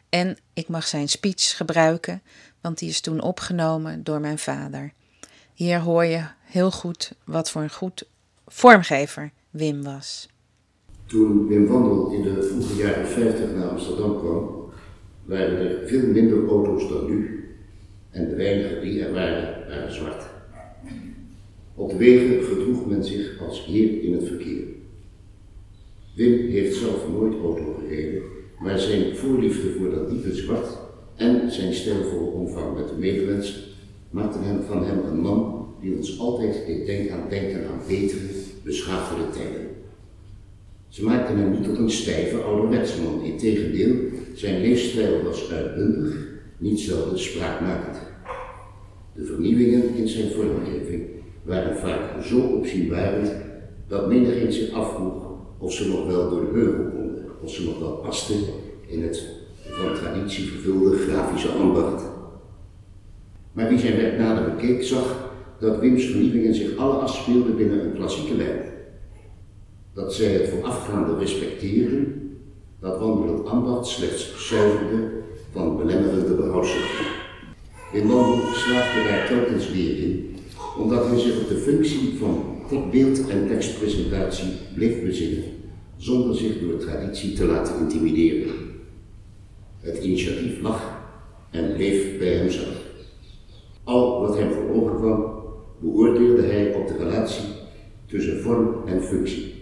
En 0.10 0.38
ik 0.54 0.68
mag 0.68 0.88
zijn 0.88 1.10
speech 1.10 1.58
gebruiken, 1.58 2.22
want 2.62 2.78
die 2.78 2.90
is 2.90 3.02
toen 3.02 3.22
opgenomen 3.22 4.04
door 4.04 4.20
mijn 4.20 4.40
vader. 4.40 4.94
Hier 5.54 5.80
hoor 5.80 6.06
je 6.06 6.24
heel 6.46 6.72
goed 6.72 7.14
wat 7.26 7.52
voor 7.52 7.62
een 7.62 7.70
goed 7.70 8.08
vormgever 8.48 9.32
Wim 9.50 9.84
was. 9.84 10.30
Toen 11.06 11.48
Wim 11.48 11.68
Wandel 11.68 12.12
in 12.12 12.22
de 12.22 12.44
vroege 12.44 12.76
jaren 12.76 13.08
50 13.08 13.54
naar 13.56 13.68
Amsterdam 13.68 14.18
kwam, 14.18 14.70
waren 15.26 15.58
er 15.58 15.88
veel 15.88 16.08
minder 16.08 16.48
auto's 16.48 16.90
dan 16.90 17.06
nu. 17.06 17.50
En 18.10 18.30
de 18.30 18.36
weinigen 18.36 18.82
die 18.82 19.06
er 19.06 19.14
waren, 19.14 19.68
waren 19.68 19.94
zwart. 19.94 20.24
Op 21.76 21.90
de 21.90 21.98
wegen 21.98 22.44
gedroeg 22.44 22.86
men 22.86 23.04
zich 23.04 23.40
als 23.48 23.66
heer 23.66 24.04
in 24.04 24.14
het 24.14 24.28
verkeer. 24.28 24.64
Wim 26.16 26.50
heeft 26.50 26.76
zelf 26.76 27.10
nooit 27.10 27.34
auto 27.34 27.80
gereden, 27.80 28.22
maar 28.60 28.80
zijn 28.80 29.16
voorliefde 29.16 29.72
voor 29.72 29.90
dat 29.90 30.10
diepe 30.10 30.36
zwart 30.36 30.78
en 31.16 31.52
zijn 31.52 31.74
stijlvolle 31.74 32.30
omgang 32.30 32.76
met 32.76 32.88
de 32.88 32.96
medemens 32.96 33.74
maakten 34.10 34.44
hem 34.44 34.62
van 34.62 34.86
hem 34.86 35.00
een 35.06 35.20
man 35.20 35.55
die 35.86 35.95
ons 35.95 36.19
altijd 36.19 36.65
deed 36.65 36.86
denken 36.86 37.13
aan 37.15 37.30
denken 37.30 37.67
aan 37.67 37.82
betere, 37.88 38.28
beschaafdere 38.63 39.30
tijden. 39.30 39.67
Ze 40.88 41.04
maakten 41.04 41.38
hem 41.38 41.52
niet 41.52 41.63
tot 41.63 41.78
een 41.78 41.91
stijve 41.91 42.38
ouderwetse 42.38 43.02
man. 43.02 43.24
Integendeel, 43.24 43.95
zijn 44.34 44.62
leefstijl 44.62 45.24
was 45.24 45.52
uitbundig, 45.52 46.28
niet 46.58 46.80
zelden 46.80 47.19
spraakmakend. 47.19 47.98
De 49.15 49.24
vernieuwingen 49.24 49.95
in 49.95 50.08
zijn 50.08 50.32
vormgeving 50.32 51.04
waren 51.43 51.78
vaak 51.78 52.24
zo 52.24 52.39
opzienbarend 52.39 53.32
dat 53.88 54.08
menigeen 54.08 54.52
zich 54.52 54.71
afvroeg 54.71 55.24
of 55.58 55.74
ze 55.74 55.88
nog 55.88 56.08
wel 56.08 56.30
door 56.30 56.41
de 56.41 56.52
beugel 56.52 56.89
konden, 56.89 57.26
of 57.43 57.52
ze 57.52 57.63
nog 57.63 57.80
wel 57.80 57.95
pasten 57.95 58.39
in 58.88 59.04
het 59.04 59.24
van 59.69 59.93
traditie 59.93 60.45
vervulde 60.45 60.98
grafische 60.98 61.50
ambacht. 61.50 62.04
Maar 63.52 63.69
wie 63.69 63.80
zijn 63.80 63.98
werk 63.98 64.17
nader 64.17 64.56
bekeek, 64.56 64.84
zag 64.84 65.25
dat 65.60 65.80
Wim's 65.80 66.06
vernieuwingen 66.06 66.56
zich 66.56 66.78
alle 66.78 66.94
afspeelden 66.94 67.56
binnen 67.56 67.86
een 67.86 67.94
klassieke 67.94 68.36
lijn. 68.36 68.60
Dat 69.94 70.13
zij 70.13 70.32
het 70.32 70.50
voorafgaande 70.50 71.18
respecteren, 71.18 72.32
dat 72.80 73.00
wandelend 73.00 73.48
ambacht 73.48 73.88
slechts 73.88 74.48
zuiverde 74.50 75.10
van 75.52 75.78
belemmerende 75.78 76.34
behoudzuchten. 76.34 77.06
Wim 77.91 78.08
Wandel 78.08 78.54
slaagde 78.54 79.04
daar 79.10 79.28
telkens 79.28 79.72
weer 79.72 79.98
in, 79.98 80.36
omdat 80.78 81.08
hij 81.08 81.20
zich 81.20 81.41
op 81.41 81.48
de 81.48 81.58
functie 81.58 82.18
van 82.18 82.89
beeld- 82.91 83.28
en 83.28 83.48
tekstpresentatie 83.48 84.54
bleef 84.76 85.04
bezinnen, 85.04 85.44
zonder 85.98 86.36
zich 86.36 86.60
door 86.60 86.78
traditie 86.78 87.34
te 87.34 87.46
laten 87.46 87.80
intimideren. 87.80 88.54
Het 89.80 90.04
initiatief 90.04 90.62
lag 90.62 91.02
en 91.52 91.74
bleef 91.74 92.18
bij 92.18 92.34
hemzelf. 92.34 92.84
Al 93.84 94.22
wat 94.22 94.38
hem 94.38 94.52
voor 94.52 94.70
ogen 94.74 94.96
kwam, 94.96 95.35
beoordeelde 95.86 96.41
hij 96.41 96.74
op 96.74 96.88
de 96.88 96.98
relatie 96.98 97.45
tussen 98.06 98.41
vorm 98.41 98.76
en 98.86 99.04
functie. 99.04 99.54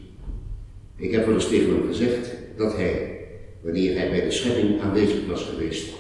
Ik 0.95 1.11
heb 1.11 1.25
wel 1.25 1.35
eens 1.35 1.47
tegen 1.47 1.69
hem 1.69 1.87
gezegd 1.87 2.31
dat 2.57 2.75
hij, 2.75 3.19
wanneer 3.61 3.97
hij 3.97 4.09
bij 4.09 4.23
de 4.23 4.31
schepping 4.31 4.81
aanwezig 4.81 5.27
was 5.27 5.43
geweest, 5.43 5.93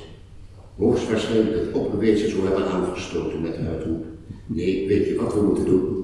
hoogstwaarschijnlijk 0.77 1.55
het 1.55 1.73
opgewezen 1.73 2.29
zou 2.29 2.45
hebben 2.45 2.65
aangestoten 2.65 3.41
met 3.41 3.55
de 3.55 3.59
uitroep: 3.59 4.05
Nee, 4.45 4.87
weet 4.87 5.07
je 5.07 5.15
wat 5.15 5.33
we 5.33 5.41
moeten 5.41 5.65
doen? 5.65 6.03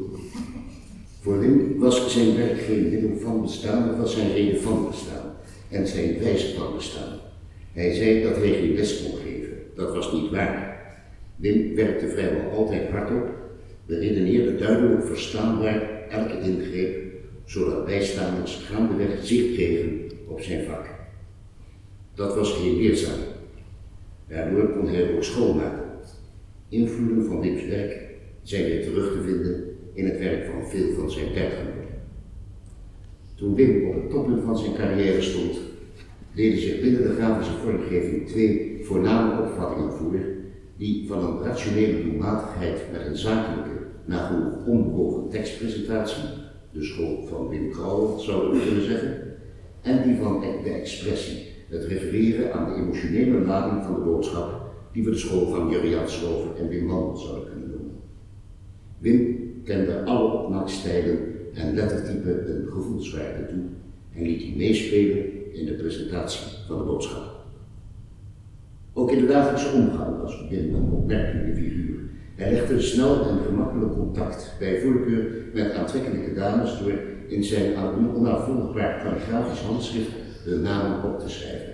Voor 1.22 1.40
Wim 1.40 1.80
was 1.80 2.14
zijn 2.14 2.38
werk 2.38 2.60
geen 2.60 2.90
middel 2.90 3.18
van 3.20 3.42
bestaan, 3.42 3.88
het 3.88 3.98
was 3.98 4.14
zijn 4.14 4.32
reden 4.32 4.62
van 4.62 4.88
bestaan 4.88 5.34
en 5.70 5.88
zijn 5.88 6.20
wijze 6.20 6.56
van 6.56 6.76
bestaan. 6.76 7.20
Hij 7.74 7.94
zei 7.94 8.24
dat 8.24 8.36
hij 8.36 8.52
geen 8.52 8.74
les 8.76 9.04
kon 9.04 9.20
geven. 9.20 9.58
Dat 9.76 9.96
was 9.96 10.12
niet 10.14 10.32
waar. 10.32 10.78
Wim 11.36 11.76
werkte 11.76 12.08
vrijwel 12.08 12.52
altijd 12.52 12.90
hardop, 13.90 13.98
beredeneerde 13.98 14.56
duidelijk 14.56 15.06
verstaanbaar 15.06 16.08
elke 16.10 16.40
ingreep, 16.42 16.98
zodat 17.46 17.86
bijstaanders 17.86 18.56
gaandeweg 18.56 19.26
zicht 19.26 19.54
kregen 19.54 20.10
op 20.28 20.42
zijn 20.42 20.66
vak. 20.66 20.86
Dat 22.16 22.36
was 22.36 22.58
heel 22.58 22.76
leerzaam. 22.76 23.20
Daardoor 24.28 24.70
kon 24.70 24.88
hij 24.88 25.16
ook 25.16 25.24
schoonmaken. 25.24 25.88
Invloeden 26.70 27.26
van 27.26 27.42
Wim's 27.42 27.66
werk 27.66 28.08
zijn 28.44 28.64
weer 28.64 28.84
terug 28.84 29.12
te 29.12 29.22
vinden 29.22 29.64
in 29.94 30.06
het 30.06 30.20
werk 30.20 30.46
van 30.46 30.70
veel 30.70 30.94
van 30.94 31.12
zijn 31.12 31.34
tijdgenoten. 31.34 31.98
Toen 33.36 33.56
Wim 33.56 33.88
op 33.88 33.96
het 33.96 34.10
toppunt 34.10 34.44
van 34.44 34.58
zijn 34.58 34.76
carrière 34.76 35.22
stond, 35.22 35.60
deden 36.36 36.60
zich 36.60 36.82
binnen 36.82 37.02
de 37.02 37.16
grafische 37.16 37.54
vormgeving 37.54 38.28
twee 38.28 38.80
voorname 38.84 39.42
opvattingen 39.42 39.92
voor, 39.92 40.20
die 40.78 41.08
van 41.08 41.24
een 41.24 41.44
rationele 41.44 42.04
doelmatigheid 42.04 42.82
met 42.92 43.06
een 43.06 43.18
zakelijke, 43.18 43.79
nagenoeg 44.10 44.66
onbewogen 44.66 45.30
tekstpresentatie, 45.30 46.24
de 46.72 46.84
school 46.84 47.26
van 47.28 47.50
Wim 47.50 47.72
Krauwel 47.72 48.20
zouden 48.20 48.52
we 48.52 48.66
kunnen 48.66 48.86
zeggen, 48.86 49.18
en 49.82 50.04
die 50.04 50.18
van 50.18 50.40
de 50.64 50.70
expressie, 50.70 51.48
het 51.68 51.84
refereren 51.84 52.54
aan 52.54 52.70
de 52.70 52.82
emotionele 52.82 53.46
lading 53.46 53.84
van 53.84 53.94
de 53.94 54.02
boodschap, 54.02 54.62
die 54.92 55.04
we 55.04 55.12
de 55.12 55.18
school 55.18 55.48
van 55.48 55.70
Jurian 55.70 56.10
Slover 56.10 56.56
en 56.60 56.68
Wim 56.68 56.88
Wandel 56.88 57.18
zouden 57.18 57.50
kunnen 57.50 57.70
noemen. 57.70 57.96
Wim 58.98 59.38
kende 59.64 60.04
alle 60.04 60.44
opmaakstijlen 60.44 61.18
en 61.54 61.76
lettertypen 61.76 62.56
een 62.56 62.68
gevoelswaarde 62.68 63.46
toe 63.46 63.64
en 64.16 64.24
liet 64.24 64.40
die 64.40 64.56
meespelen 64.56 65.54
in 65.54 65.66
de 65.66 65.74
presentatie 65.74 66.48
van 66.68 66.78
de 66.78 66.84
boodschap. 66.84 67.38
Ook 68.94 69.12
in 69.12 69.20
de 69.20 69.26
dagelijkse 69.26 69.72
omgang 69.72 70.22
was 70.22 70.48
Wim 70.50 70.76
een 70.76 70.92
opmerkelijke 70.92 71.62
figuur. 71.62 72.00
Hij 72.40 72.52
legde 72.52 72.82
snel 72.82 73.30
en 73.30 73.38
gemakkelijk 73.46 73.94
contact, 73.94 74.56
bij 74.60 74.82
voorkeur 74.82 75.32
met 75.54 75.72
aantrekkelijke 75.72 76.34
dames, 76.34 76.80
door 76.80 76.94
in 77.28 77.44
zijn 77.44 77.74
onafvolgbaar 78.16 79.02
kalligrafisch 79.04 79.60
handschrift 79.60 80.10
de 80.46 80.56
namen 80.56 81.14
op 81.14 81.20
te 81.20 81.30
schrijven. 81.30 81.74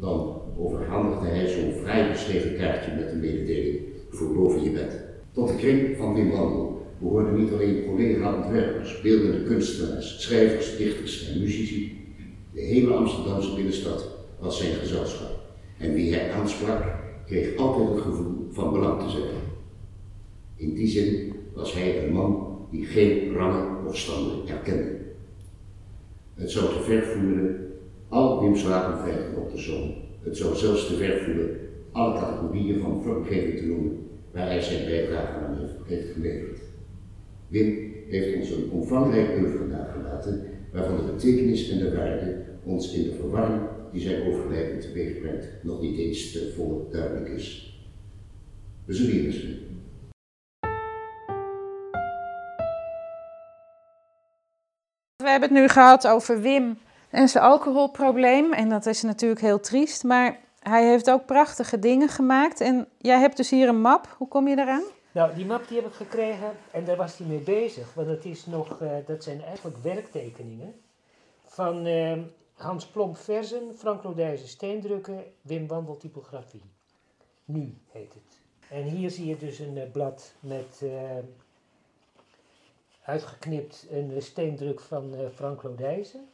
Dan 0.00 0.42
overhandigde 0.58 1.26
hij 1.26 1.46
zo'n 1.46 1.72
vrij 1.82 2.10
beschreven 2.10 2.56
kaartje 2.56 2.92
met 2.94 3.10
de 3.10 3.16
mededeling 3.16 3.78
voor 4.10 4.34
boven 4.34 4.62
je 4.62 4.70
bed. 4.70 5.04
Tot 5.32 5.48
de 5.48 5.56
kring 5.56 5.96
van 5.96 6.14
Wim 6.14 6.30
Wandel 6.30 6.86
behoorden 6.98 7.40
niet 7.40 7.52
alleen 7.52 7.84
collega-ontwerpers, 7.86 9.00
beeldende 9.00 9.42
kunstenaars, 9.42 10.22
schrijvers, 10.22 10.76
dichters 10.76 11.32
en 11.32 11.40
muzici. 11.40 11.92
De 12.54 12.60
hele 12.60 12.94
Amsterdamse 12.94 13.54
binnenstad 13.54 14.08
was 14.40 14.58
zijn 14.58 14.72
gezelschap. 14.72 15.40
En 15.78 15.94
wie 15.94 16.14
hij 16.14 16.32
aansprak, 16.32 16.82
kreeg 17.26 17.56
altijd 17.56 17.88
het 17.88 18.00
gevoel 18.00 18.48
van 18.50 18.72
belang 18.72 19.02
te 19.02 19.10
zijn. 19.10 19.41
In 20.62 20.74
die 20.74 20.88
zin 20.88 21.32
was 21.54 21.74
hij 21.74 22.04
een 22.04 22.12
man 22.12 22.58
die 22.70 22.86
geen 22.86 23.32
rangen 23.32 23.86
of 23.86 23.96
standen 23.96 24.48
erkende. 24.48 24.96
Het 26.34 26.50
zou 26.50 26.66
te 26.66 26.82
ver 26.82 27.02
voeren 27.02 27.72
al 28.08 28.42
Wim's 28.42 28.64
wapenfeiten 28.64 29.36
op 29.36 29.50
te 29.50 29.58
sommen. 29.58 29.94
Het 30.20 30.36
zou 30.36 30.56
zelfs 30.56 30.86
te 30.86 30.94
ver 30.94 31.18
voeren 31.18 31.50
alle 31.92 32.20
categorieën 32.20 32.80
van 32.80 33.02
vormgeving 33.02 33.58
te 33.58 33.66
noemen 33.66 33.98
waar 34.32 34.46
hij 34.46 34.60
zijn 34.60 34.84
bijdrage 34.84 35.38
aan 35.38 35.58
heeft 35.84 36.12
geleverd. 36.12 36.58
Wim 37.48 37.92
heeft 38.08 38.36
ons 38.36 38.50
een 38.50 38.70
omvangrijk 38.70 39.38
oeuvre 39.40 39.66
nagelaten, 39.66 40.44
waarvan 40.72 40.96
de 40.96 41.12
betekenis 41.12 41.70
en 41.70 41.78
de 41.78 41.96
waarde 41.96 42.44
ons 42.64 42.94
in 42.94 43.02
de 43.02 43.14
verwarring 43.14 43.62
die 43.92 44.00
zijn 44.00 44.26
overlijden 44.26 44.80
teweeg 44.80 45.20
brengt 45.20 45.48
nog 45.62 45.80
niet 45.80 45.98
eens 45.98 46.32
te 46.32 46.52
volle 46.56 46.80
duidelijk 46.90 47.28
is. 47.28 47.76
We 48.84 48.92
zullen 48.92 49.12
hier 49.12 49.32
hebben 55.32 55.48
het 55.48 55.58
nu 55.58 55.68
gehad 55.68 56.06
over 56.06 56.40
Wim 56.40 56.78
en 57.10 57.28
zijn 57.28 57.44
alcoholprobleem. 57.44 58.52
En 58.52 58.68
dat 58.68 58.86
is 58.86 59.02
natuurlijk 59.02 59.40
heel 59.40 59.60
triest. 59.60 60.04
Maar 60.04 60.38
hij 60.62 60.86
heeft 60.86 61.10
ook 61.10 61.26
prachtige 61.26 61.78
dingen 61.78 62.08
gemaakt. 62.08 62.60
En 62.60 62.88
jij 62.98 63.18
hebt 63.18 63.36
dus 63.36 63.50
hier 63.50 63.68
een 63.68 63.80
map. 63.80 64.14
Hoe 64.18 64.28
kom 64.28 64.48
je 64.48 64.58
eraan? 64.58 64.82
Nou, 65.12 65.34
die 65.34 65.46
map 65.46 65.68
die 65.68 65.76
heb 65.76 65.86
ik 65.86 65.94
gekregen 65.94 66.52
en 66.70 66.84
daar 66.84 66.96
was 66.96 67.18
hij 67.18 67.26
mee 67.26 67.38
bezig. 67.38 67.94
Want 67.94 68.08
het 68.08 68.24
is 68.24 68.46
nog, 68.46 68.80
uh, 68.80 68.90
dat 69.06 69.22
zijn 69.22 69.42
eigenlijk 69.42 69.76
werktekeningen 69.76 70.74
van 71.44 71.86
uh, 71.86 72.18
Hans 72.54 72.86
Plomp 72.86 73.16
Versen, 73.16 73.62
Frank 73.76 74.02
Lodijzen 74.02 74.48
Steendrukken, 74.48 75.24
Wim 75.40 75.66
Wandel 75.66 75.96
Typografie. 75.96 76.62
Nu 77.44 77.74
heet 77.90 78.14
het. 78.14 78.40
En 78.68 78.82
hier 78.82 79.10
zie 79.10 79.26
je 79.26 79.36
dus 79.36 79.58
een 79.58 79.76
uh, 79.76 79.82
blad 79.92 80.32
met 80.40 80.82
uitgeknipt 83.04 83.86
een 83.90 84.22
steendruk 84.22 84.80
van 84.80 85.14
Frank 85.34 85.62
Lodijzen. 85.62 86.28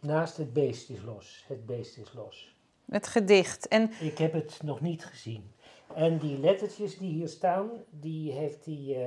Naast 0.00 0.36
het 0.36 0.52
beest 0.52 0.90
is 0.90 1.02
los. 1.02 1.44
Het 1.48 1.66
beest 1.66 1.96
is 1.96 2.12
los. 2.12 2.54
Het 2.90 3.06
gedicht. 3.06 3.68
En... 3.68 3.90
Ik 4.00 4.18
heb 4.18 4.32
het 4.32 4.60
nog 4.62 4.80
niet 4.80 5.04
gezien. 5.04 5.52
En 5.94 6.18
die 6.18 6.38
lettertjes 6.38 6.98
die 6.98 7.12
hier 7.12 7.28
staan, 7.28 7.70
die, 7.90 8.32
heeft 8.32 8.64
die, 8.64 8.96
uh, 8.96 9.06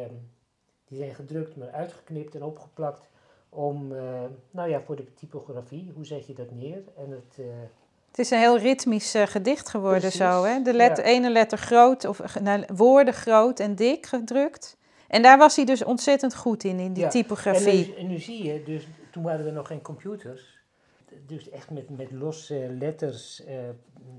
die 0.87 0.97
zijn 0.97 1.15
gedrukt, 1.15 1.55
maar 1.55 1.71
uitgeknipt 1.71 2.35
en 2.35 2.43
opgeplakt 2.43 3.09
om, 3.49 3.91
uh, 3.91 4.23
nou 4.51 4.69
ja, 4.69 4.81
voor 4.81 4.95
de 4.95 5.13
typografie, 5.13 5.91
hoe 5.95 6.05
zet 6.05 6.27
je 6.27 6.33
dat 6.33 6.51
neer? 6.51 6.83
En 6.97 7.11
het, 7.11 7.37
uh, 7.39 7.45
het 8.07 8.19
is 8.19 8.31
een 8.31 8.39
heel 8.39 8.57
ritmisch 8.57 9.15
gedicht 9.17 9.69
geworden 9.69 9.99
precies, 9.99 10.19
zo, 10.19 10.43
hè? 10.43 10.61
De 10.61 10.73
ja. 10.73 10.97
ene 10.97 11.29
letter 11.29 11.57
groot, 11.57 12.05
of 12.05 12.39
nou, 12.39 12.63
woorden 12.75 13.13
groot 13.13 13.59
en 13.59 13.75
dik 13.75 14.05
gedrukt. 14.05 14.76
En 15.07 15.21
daar 15.21 15.37
was 15.37 15.55
hij 15.55 15.65
dus 15.65 15.83
ontzettend 15.83 16.35
goed 16.35 16.63
in, 16.63 16.79
in 16.79 16.93
die 16.93 17.03
ja. 17.03 17.09
typografie. 17.09 17.83
En 17.83 17.89
nu, 17.89 17.95
en 17.95 18.07
nu 18.07 18.19
zie 18.19 18.43
je, 18.43 18.63
dus 18.63 18.87
toen 19.11 19.23
waren 19.23 19.45
er 19.45 19.53
nog 19.53 19.67
geen 19.67 19.81
computers 19.81 20.57
dus 21.25 21.49
echt 21.49 21.69
met, 21.69 21.97
met 21.97 22.11
losse 22.11 22.75
letters 22.79 23.41
uh, 23.47 23.55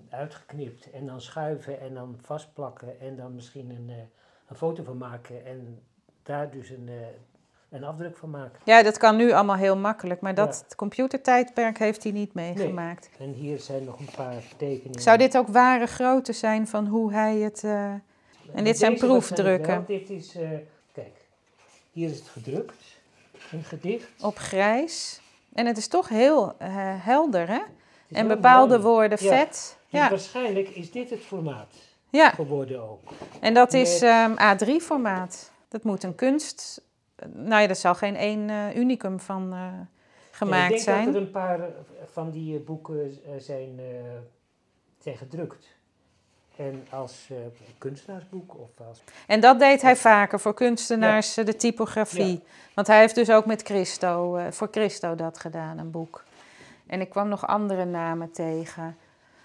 uitgeknipt 0.08 0.90
en 0.90 1.06
dan 1.06 1.20
schuiven 1.20 1.80
en 1.80 1.94
dan 1.94 2.18
vastplakken 2.22 3.00
en 3.00 3.16
dan 3.16 3.34
misschien 3.34 3.70
een, 3.70 3.88
uh, 3.88 3.94
een 4.48 4.56
foto 4.56 4.82
van 4.82 4.96
maken 4.96 5.46
en 5.46 5.82
daar 6.22 6.50
dus 6.50 6.70
een, 6.70 6.86
uh, 6.88 6.94
een 7.68 7.84
afdruk 7.84 8.16
van 8.16 8.30
maken. 8.30 8.60
Ja, 8.64 8.82
dat 8.82 8.98
kan 8.98 9.16
nu 9.16 9.32
allemaal 9.32 9.56
heel 9.56 9.76
makkelijk, 9.76 10.20
maar 10.20 10.34
dat 10.34 10.64
ja. 10.68 10.74
computertijdperk 10.76 11.78
heeft 11.78 12.02
hij 12.02 12.12
niet 12.12 12.34
meegemaakt. 12.34 13.10
Nee. 13.18 13.28
En 13.28 13.34
hier 13.34 13.58
zijn 13.58 13.84
nog 13.84 13.98
een 13.98 14.10
paar 14.16 14.42
tekeningen. 14.56 15.00
Zou 15.02 15.18
dit 15.18 15.36
ook 15.36 15.48
ware 15.48 15.86
grootte 15.86 16.32
zijn 16.32 16.66
van 16.66 16.86
hoe 16.86 17.12
hij 17.12 17.36
het... 17.36 17.64
en 17.64 18.02
dit 18.54 18.64
Deze 18.64 18.76
zijn 18.76 18.96
proefdrukken? 18.96 19.84
Dit 19.86 20.10
is, 20.10 20.36
hier 21.92 22.10
is 22.10 22.18
het 22.18 22.28
gedrukt, 22.28 22.82
een 23.52 23.64
gedicht. 23.64 24.22
Op 24.22 24.36
grijs. 24.36 25.20
En 25.52 25.66
het 25.66 25.76
is 25.76 25.88
toch 25.88 26.08
heel 26.08 26.46
uh, 26.46 26.68
helder, 27.04 27.48
hè? 27.48 27.60
En 28.10 28.28
bepaalde 28.28 28.78
mooi. 28.78 28.86
woorden 28.88 29.18
ja. 29.20 29.36
vet. 29.36 29.78
Ja. 29.86 30.08
waarschijnlijk 30.08 30.68
is 30.68 30.90
dit 30.90 31.10
het 31.10 31.20
formaat 31.20 31.74
ja. 32.10 32.30
geworden 32.30 32.90
ook. 32.90 33.00
En 33.40 33.54
dat 33.54 33.72
is 33.72 34.02
um, 34.02 34.34
A3-formaat. 34.34 35.52
Dat 35.68 35.84
moet 35.84 36.02
een 36.02 36.14
kunst... 36.14 36.82
Nou 37.32 37.60
ja, 37.62 37.66
dat 37.66 37.78
zal 37.78 37.94
geen 37.94 38.16
één 38.16 38.50
eh, 38.50 38.76
unicum 38.76 39.20
van 39.20 39.52
eh, 39.52 39.72
gemaakt 40.30 40.62
ik 40.64 40.70
denk 40.70 40.80
zijn. 40.80 41.04
dat 41.04 41.14
er 41.14 41.20
een 41.20 41.30
paar 41.30 41.60
van 42.10 42.30
die 42.30 42.58
eh, 42.58 42.64
boeken 42.64 43.22
eh, 43.24 43.32
zijn, 43.38 43.78
eh, 43.78 43.84
zijn 44.98 45.16
gedrukt. 45.16 45.76
En 46.58 46.86
als 46.90 47.28
eh, 47.30 47.36
kunstenaarsboek 47.78 48.58
of 48.58 48.70
als... 48.88 49.02
En 49.26 49.40
dat 49.40 49.58
deed 49.58 49.82
hij 49.82 49.96
vaker 49.96 50.40
voor 50.40 50.54
kunstenaars, 50.54 51.36
eh, 51.36 51.44
de 51.44 51.56
typografie. 51.56 52.42
Want 52.74 52.86
hij 52.86 52.98
heeft 52.98 53.14
dus 53.14 53.30
ook 53.30 53.46
met 53.46 53.62
Christo, 53.62 54.36
eh, 54.36 54.50
voor 54.50 54.68
Christo 54.70 55.14
dat 55.14 55.38
gedaan, 55.38 55.78
een 55.78 55.90
boek. 55.90 56.24
En 56.86 57.00
ik 57.00 57.10
kwam 57.10 57.28
nog 57.28 57.46
andere 57.46 57.84
namen 57.84 58.30
tegen. 58.32 58.96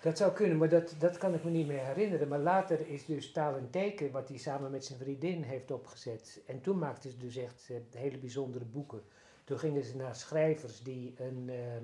Dat 0.02 0.18
zou 0.18 0.32
kunnen, 0.32 0.58
maar 0.58 0.70
dat, 0.70 0.96
dat 1.00 1.18
kan 1.18 1.34
ik 1.34 1.44
me 1.44 1.50
niet 1.50 1.68
meer 1.68 1.86
herinneren. 1.86 2.28
Maar 2.28 2.40
later 2.40 2.88
is 2.88 3.06
dus 3.06 3.32
Taal 3.32 3.56
en 3.56 3.70
Teken, 3.70 4.12
wat 4.12 4.30
hij 4.30 4.38
samen 4.38 4.72
met 4.72 4.86
zijn 4.86 5.00
vriendin 5.00 5.44
heeft 5.44 5.72
opgezet. 5.72 6.42
En 6.48 6.62
toen 6.62 6.78
maakten 6.78 7.12
ze 7.12 7.18
dus 7.18 7.38
echt 7.38 7.70
hele 7.92 8.18
bijzondere 8.18 8.66
boeken. 8.66 9.02
Toen 9.44 9.60
gingen 9.60 9.84
ze 9.84 9.96
naar 9.96 10.16
schrijvers 10.16 10.82
die 10.82 11.14
een, 11.18 11.50
ehm, 11.50 11.84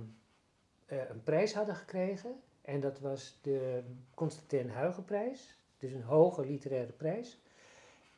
eh, 0.86 1.10
een 1.10 1.24
prijs 1.24 1.54
hadden 1.54 1.76
gekregen. 1.76 2.42
En 2.62 2.80
dat 2.80 3.00
was 3.00 3.40
de 3.42 3.84
Constantin 4.14 4.70
Huygenprijs. 4.70 5.58
Dus 5.78 5.92
een 5.92 6.04
hoge 6.04 6.46
literaire 6.46 6.92
prijs. 6.92 7.40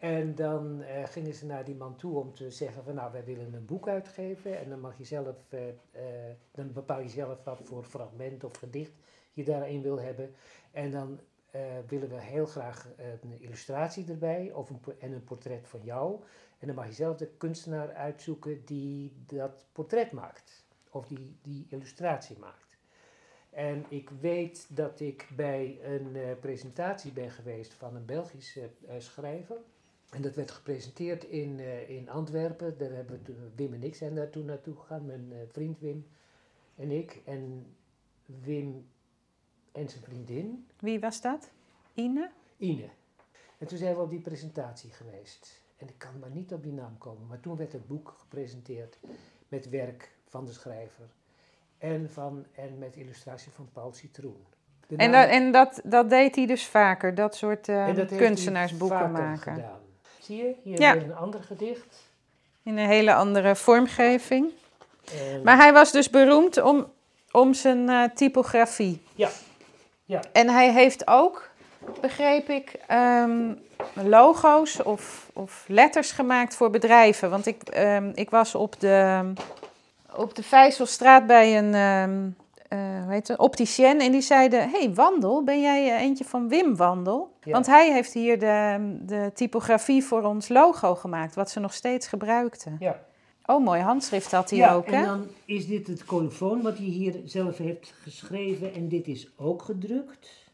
En 0.02 0.36
dan 0.36 0.82
eh, 0.82 1.04
gingen 1.04 1.34
ze 1.34 1.46
naar 1.46 1.66
die 1.66 1.76
man 1.76 1.96
toe 1.96 2.20
om 2.20 2.34
te 2.34 2.52
zeggen 2.52 2.84
van 2.84 2.96
nou 2.96 3.12
wij 3.12 3.24
willen 3.24 3.54
een 3.54 3.66
boek 3.66 3.88
uitgeven. 3.88 4.60
En 4.60 4.70
dan 4.70 4.80
mag 4.80 4.98
je 4.98 5.04
zelf, 5.04 5.36
eh, 5.50 5.70
eh, 5.70 5.76
dan 6.52 6.74
bepaal 6.74 7.00
je 7.00 7.10
zelf 7.10 7.44
wat 7.44 7.62
voor 7.64 7.84
fragment 7.84 8.44
of 8.44 8.58
gedicht 8.58 8.92
je 9.34 9.44
daarin 9.44 9.82
wil 9.82 10.00
hebben. 10.00 10.36
En 10.72 10.92
dan 10.92 11.20
willen 11.88 12.10
we 12.10 12.22
heel 12.22 12.46
graag 12.46 12.88
een 13.22 13.42
illustratie 13.42 14.10
erbij 14.10 14.52
of 14.54 14.70
een, 14.70 14.80
en 15.00 15.12
een 15.12 15.24
portret 15.24 15.68
van 15.68 15.80
jou. 15.84 16.22
En 16.60 16.68
dan 16.68 16.76
mag 16.76 16.88
je 16.88 16.94
zelf 16.94 17.18
de 17.18 17.28
kunstenaar 17.28 17.94
uitzoeken 17.94 18.66
die 18.66 19.14
dat 19.26 19.66
portret 19.72 20.12
maakt. 20.12 20.66
Of 20.92 21.08
die 21.08 21.38
die 21.42 21.66
illustratie 21.70 22.38
maakt. 22.40 22.71
En 23.52 23.86
ik 23.90 24.10
weet 24.10 24.68
dat 24.76 25.00
ik 25.00 25.28
bij 25.36 25.80
een 25.84 26.16
eh, 26.16 26.40
presentatie 26.40 27.12
ben 27.12 27.32
geweest 27.32 27.74
van 27.74 27.96
een 27.96 28.06
Belgische 28.06 28.70
eh, 28.88 28.96
schrijver. 28.98 29.58
En 30.10 30.22
dat 30.22 30.36
werd 30.36 30.52
gepresenteerd 30.52 31.24
in, 31.24 31.60
eh, 31.60 31.90
in 31.90 32.10
Antwerpen. 32.10 32.78
Daar 32.78 32.92
hebben 32.92 33.16
we 33.18 33.22
toen- 33.22 33.52
Wim 33.56 33.74
en 33.74 33.84
ik 33.84 33.96
zijn 33.96 34.16
daar 34.16 34.30
toen 34.30 34.46
naartoe 34.46 34.76
gegaan. 34.76 35.06
Mijn 35.06 35.34
vriend 35.48 35.80
Wim 35.80 36.08
en 36.76 36.92
ik. 36.92 37.22
En 37.26 37.66
Wim 38.26 38.88
en 39.72 39.90
zijn 39.90 40.04
vriendin 40.04 40.68
Wie 40.80 41.00
was 41.00 41.22
dat? 41.22 41.50
Ine? 41.94 42.32
Ine. 42.58 42.90
En 43.58 43.68
toen 43.68 43.78
zijn 43.78 43.96
we 43.96 44.02
op 44.02 44.10
die 44.10 44.22
presentatie 44.22 44.90
geweest. 44.92 45.62
En 45.78 45.88
ik 45.88 45.98
kan 45.98 46.20
maar 46.20 46.30
niet 46.32 46.54
op 46.54 46.64
die 46.64 46.74
naam 46.74 46.98
komen. 46.98 47.28
Maar 47.28 47.40
toen 47.40 47.56
werd 47.58 47.72
het 47.72 47.88
boek 47.88 48.16
gepresenteerd 48.20 49.00
met 49.48 49.70
werk 49.70 50.12
van 50.28 50.46
de 50.46 50.52
schrijver. 50.52 51.10
En, 51.82 52.10
van, 52.14 52.46
en 52.56 52.78
met 52.80 52.96
illustratie 52.96 53.52
van 53.56 53.70
Paul 53.74 53.94
Citroen. 53.94 54.46
De 54.88 54.96
En, 54.96 55.10
naam- 55.12 55.22
dat, 55.22 55.32
en 55.32 55.52
dat, 55.52 55.82
dat 55.84 56.10
deed 56.10 56.36
hij 56.36 56.46
dus 56.46 56.66
vaker, 56.66 57.16
dat 57.16 57.36
soort 57.36 57.70
eh, 57.70 57.88
en 57.88 57.96
dat 57.96 58.16
kunstenaarsboeken 58.16 59.12
maken. 59.12 59.54
Gedaan. 59.54 59.80
Zie 60.20 60.38
je, 60.38 60.56
hier 60.64 60.80
Ja. 60.80 60.94
weer 60.94 61.04
een 61.04 61.16
ander 61.16 61.44
gedicht. 61.44 62.04
In 62.64 62.78
een 62.78 62.88
hele 62.88 63.14
andere 63.14 63.56
vormgeving. 63.56 64.50
En- 65.18 65.44
Maar 65.44 65.58
hij 65.58 65.74
was 65.74 65.92
dus 65.92 66.10
beroemd 66.10 66.62
om, 66.62 66.92
om 67.32 67.54
zijn 67.54 67.90
eh, 67.90 68.04
typografie. 68.16 69.02
Ja. 69.16 69.30
Ja. 70.06 70.22
En 70.32 70.50
hij 70.50 70.72
heeft 70.74 71.08
ook, 71.08 71.50
begreep 72.02 72.50
ik, 72.50 72.74
ehm, 72.88 73.54
logo's 73.94 74.84
of, 74.84 75.30
of 75.34 75.66
letters 75.68 76.12
gemaakt 76.12 76.56
voor 76.56 76.70
bedrijven. 76.70 77.30
Want 77.30 77.46
ik, 77.46 77.62
ehm, 77.64 78.12
ik 78.14 78.30
was 78.30 78.56
op 78.56 78.80
de, 78.80 79.34
op 80.16 80.36
de 80.36 80.44
Vijzelstraat 80.44 81.28
bij 81.28 81.58
een, 81.58 81.74
ehm 81.74 82.30
eh, 82.72 83.04
hoe 83.04 83.12
heet 83.12 83.28
het, 83.28 83.40
opticien. 83.40 84.00
En 84.00 84.12
die 84.12 84.22
zeiden, 84.22 84.70
hey 84.70 84.94
Wandel, 84.94 85.44
ben 85.44 85.62
jij 85.62 85.90
eh, 85.90 86.02
eentje 86.02 86.24
van 86.24 86.50
Wim 86.50 86.76
Wandel? 86.76 87.32
Ja. 87.44 87.52
Want 87.52 87.66
hij 87.66 87.94
heeft 87.94 88.14
hier 88.14 88.40
de, 88.40 88.96
de 89.02 89.32
typografie 89.34 90.04
voor 90.04 90.24
ons 90.24 90.50
logo 90.50 90.96
gemaakt, 90.96 91.36
wat 91.36 91.52
ze 91.52 91.60
nog 91.60 91.74
steeds 91.74 92.08
gebruikten. 92.08 92.76
Ja. 92.80 93.06
Oh, 93.46 93.64
mooi 93.64 93.82
handschrift 93.82 94.32
had 94.32 94.50
hij 94.50 94.60
ja, 94.60 94.74
ook, 94.74 94.86
en 94.86 95.00
hè? 95.00 95.06
dan 95.06 95.28
is 95.46 95.68
dit 95.68 95.88
het 95.88 96.06
colofoon 96.06 96.62
wat 96.62 96.78
hij 96.78 96.86
hier 96.86 97.22
zelf 97.26 97.58
heeft 97.58 97.94
geschreven. 98.02 98.74
En 98.74 98.88
dit 98.88 99.08
is 99.08 99.32
ook 99.38 99.62
gedrukt. 99.62 100.52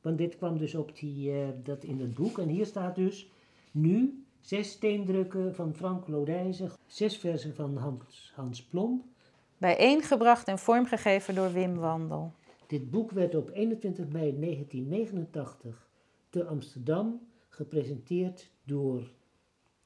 Want 0.00 0.18
dit 0.18 0.36
kwam 0.36 0.58
dus 0.58 0.74
op 0.74 0.98
die, 0.98 1.30
eh, 1.30 1.36
dat 1.64 1.84
in 1.84 2.00
het 2.00 2.14
boek. 2.14 2.38
En 2.38 2.48
hier 2.48 2.66
staat 2.66 2.94
dus 2.94 3.30
nu 3.70 4.24
zes 4.48 4.70
steendrukken 4.70 5.54
van 5.54 5.74
Frank 5.74 6.08
Lodijzen. 6.08 6.70
Zes 6.86 7.16
versen 7.16 7.54
van 7.54 7.76
Hans, 7.76 8.32
Hans 8.34 8.62
Plom. 8.64 9.12
Bijeengebracht 9.58 10.48
en 10.48 10.58
vormgegeven 10.58 11.34
door 11.34 11.52
Wim 11.52 11.74
Wandel. 11.76 12.32
Dit 12.66 12.90
boek 12.90 13.10
werd 13.10 13.34
op 13.34 13.50
21 13.52 14.08
mei 14.08 14.40
1989 14.40 15.88
te 16.30 16.44
Amsterdam 16.44 17.20
gepresenteerd 17.48 18.50
door 18.64 19.10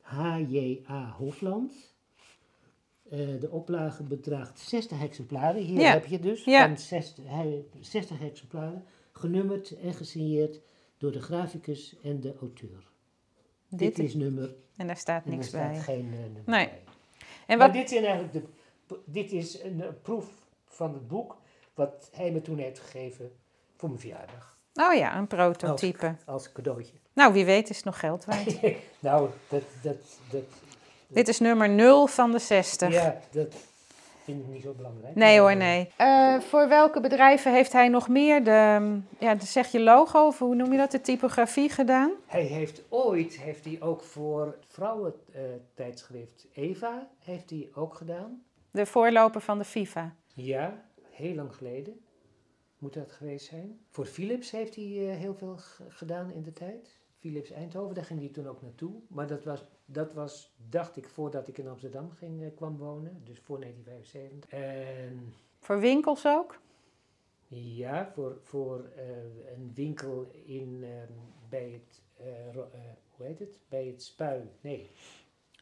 H.J.A. 0.00 1.14
Hofland. 1.18 1.94
Eh, 3.10 3.18
de 3.40 3.50
oplage 3.50 4.02
bedraagt 4.02 4.58
60 4.58 5.02
exemplaren. 5.02 5.62
Hier 5.62 5.80
Ja. 5.80 5.92
heb 5.92 6.06
je 6.06 6.18
dus 6.18 6.44
Ja. 6.44 6.66
van 6.66 6.78
60, 6.78 7.24
hij- 7.28 7.64
60 7.80 8.20
exemplaren. 8.20 8.84
Genummerd 9.12 9.70
en 9.78 9.94
gesigneerd 9.94 10.60
door 10.98 11.12
de 11.12 11.20
graficus 11.22 11.96
en 12.02 12.20
de 12.20 12.34
auteur. 12.40 12.90
Dit, 13.76 13.96
Dit 13.96 14.06
is 14.06 14.14
nummer. 14.14 14.54
En 14.76 14.86
daar 14.86 14.96
staat 14.96 15.24
En 15.24 15.30
er 15.30 15.36
niks 15.36 15.48
staat 15.48 15.70
bij. 15.72 15.80
geen 15.80 16.10
eh, 16.12 16.18
nummer 16.18 16.42
Nee. 16.44 16.66
bij. 16.66 16.80
En 17.46 17.58
Maar 17.58 17.66
wat, 17.66 17.76
dit, 17.76 17.88
zijn 17.88 18.04
eigenlijk 18.04 18.32
de, 18.86 18.98
dit 19.04 19.32
is 19.32 19.62
een, 19.62 19.82
eh, 19.82 19.88
proef 20.02 20.26
van 20.66 20.92
het 20.94 21.08
boek 21.08 21.36
wat 21.74 22.08
hij 22.12 22.30
me 22.30 22.42
toen 22.42 22.58
heeft 22.58 22.78
gegeven 22.80 23.32
voor 23.76 23.88
mijn 23.88 24.00
verjaardag. 24.00 24.58
oh 24.74 24.94
ja, 24.94 25.16
een 25.16 25.26
prototype. 25.26 26.14
Als 26.24 26.52
cadeautje. 26.52 26.94
Nou, 27.12 27.32
wie 27.32 27.44
weet 27.44 27.70
is 27.70 27.76
het 27.76 27.84
nog 27.84 27.98
geld 27.98 28.24
waard. 28.24 28.60
nou, 28.98 29.30
dat, 29.48 29.62
dat, 29.82 29.96
dat, 30.30 30.42
Dit 31.06 31.28
is 31.28 31.38
nummer 31.40 31.68
0 31.68 32.06
van 32.06 32.30
de 32.32 32.38
60. 32.38 32.92
ja, 32.92 33.20
dat 33.30 33.54
vind 34.22 34.40
ik 34.42 34.48
niet 34.48 34.62
zo 34.62 34.72
belangrijk. 34.72 35.14
Nee 35.14 35.38
hoor, 35.40 35.50
eh, 35.50 35.56
nee. 35.56 35.88
Eh, 35.96 36.40
voor 36.40 36.68
welke 36.68 37.00
bedrijven 37.00 37.52
heeft 37.52 37.72
hij 37.72 37.88
nog 37.88 38.08
meer 38.08 38.44
de, 38.44 38.98
ja, 39.18 39.34
de- 39.34 39.46
zeg 39.46 39.72
je 39.72 39.80
logo, 39.80 40.26
of 40.26 40.38
hoe 40.38 40.54
noem 40.54 40.72
je 40.72 40.78
dat, 40.78 40.90
de 40.90 41.00
typografie 41.00 41.68
gedaan? 41.68 42.10
Hij 42.26 42.42
heeft 42.42 42.82
ooit, 42.88 43.38
heeft 43.40 43.64
hij 43.64 43.76
ook 43.80 44.02
voor 44.02 44.46
het 44.46 44.64
vrouwentijdschrift 44.68 46.46
Eva, 46.54 47.08
heeft 47.18 47.50
hij 47.50 47.68
ook 47.74 47.94
gedaan. 47.94 48.42
De 48.70 48.86
voorloper 48.86 49.40
van 49.40 49.58
de 49.58 49.64
FIFA. 49.64 50.14
Ja, 50.34 50.82
heel 51.10 51.34
lang 51.34 51.54
geleden 51.54 52.00
moet 52.78 52.94
dat 52.94 53.12
geweest 53.12 53.46
zijn. 53.46 53.78
Voor 53.90 54.04
Philips 54.06 54.50
heeft 54.50 54.74
hij 54.74 54.84
eh, 54.84 55.16
heel 55.16 55.34
veel 55.34 55.56
gedaan 55.88 56.30
in 56.30 56.42
de 56.42 56.52
tijd. 56.52 57.00
Philips 57.22 57.50
Eindhoven, 57.50 57.94
daar 57.94 58.04
ging 58.04 58.20
hij 58.20 58.28
toen 58.28 58.46
ook 58.48 58.62
naartoe. 58.62 58.92
Maar 59.08 59.26
dat 59.26 59.44
was, 59.44 59.64
dat 59.84 60.12
was 60.12 60.54
dacht 60.68 60.96
ik, 60.96 61.08
voordat 61.08 61.48
ik 61.48 61.58
in 61.58 61.68
Amsterdam 61.68 62.10
ging, 62.10 62.42
eh, 62.42 62.48
kwam 62.54 62.76
wonen. 62.76 63.20
Dus 63.24 63.38
voor 63.38 63.58
1975. 63.60 64.50
En 64.50 65.32
Voor 65.58 65.80
winkels 65.80 66.26
ook? 66.26 66.60
ja, 67.48 68.10
voor, 68.14 68.38
voor 68.42 68.84
eh, 68.96 69.06
een 69.56 69.70
winkel 69.74 70.26
in, 70.44 70.80
ehm, 70.84 71.12
bij 71.48 71.70
het, 71.70 72.02
eh, 72.16 72.48
eh, 72.48 72.64
hoe 73.16 73.26
heet 73.26 73.38
het? 73.38 73.58
Bij 73.68 73.86
het 73.86 74.02
Spui. 74.02 74.48
Nee, 74.60 74.90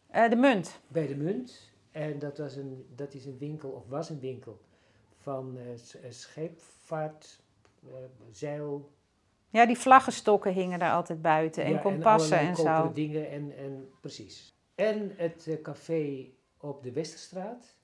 Eh, 0.06 0.30
de 0.30 0.36
munt. 0.36 0.80
bij 0.88 1.06
de 1.06 1.16
Munt. 1.16 1.70
En 1.90 2.18
dat, 2.18 2.38
was 2.38 2.56
een, 2.56 2.86
dat 2.94 3.14
is 3.14 3.24
een 3.26 3.38
winkel, 3.38 3.70
of 3.70 3.86
was 3.88 4.10
een 4.10 4.20
winkel, 4.20 4.60
van 5.16 5.56
eh, 5.58 5.72
eh, 5.72 6.10
scheepvaart, 6.10 7.40
eh, 7.86 7.92
zeil. 8.30 8.90
Ja, 9.50 9.66
die 9.66 9.78
vlaggenstokken 9.78 10.52
hingen 10.52 10.78
daar 10.78 10.92
altijd 10.92 11.22
buiten. 11.22 11.64
En 11.64 11.72
ja, 11.72 11.78
kompassen 11.78 12.38
en, 12.38 12.52
koperen 12.52 12.82
zo. 12.86 12.92
dingen 12.92 13.30
en, 13.30 13.56
en 13.56 13.90
precies. 14.00 14.54
En 14.74 15.12
het 15.16 15.46
eh, 15.46 15.62
café 15.62 16.26
op 16.56 16.82
de 16.82 16.92
Westerstraat, 16.92 17.76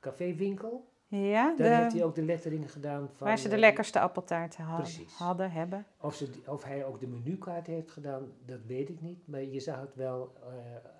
caféwinkel. 0.00 0.92
Ja, 1.06 1.54
Daar 1.56 1.80
heeft 1.82 1.94
hij 1.94 2.04
ook 2.04 2.14
de 2.14 2.22
letteringen 2.22 2.68
gedaan 2.68 3.10
van... 3.16 3.26
waar 3.26 3.38
ze 3.38 3.48
de 3.48 3.54
eh, 3.54 3.60
lekkerste 3.60 4.00
appeltaarten 4.00 4.64
ha- 4.64 4.76
Precies. 4.76 5.14
hadden, 5.14 5.50
hebben. 5.50 5.86
Of, 6.00 6.14
ze, 6.14 6.30
of 6.46 6.64
hij 6.64 6.84
ook 6.84 7.00
de 7.00 7.06
menukaart 7.06 7.66
heeft 7.66 7.90
gedaan, 7.90 8.32
dat 8.46 8.60
weet 8.66 8.88
ik 8.88 9.00
niet. 9.00 9.26
Maar 9.26 9.42
je 9.42 9.60
zag 9.60 9.80
het 9.80 9.94
wel 9.94 10.32
eh, 10.42 10.48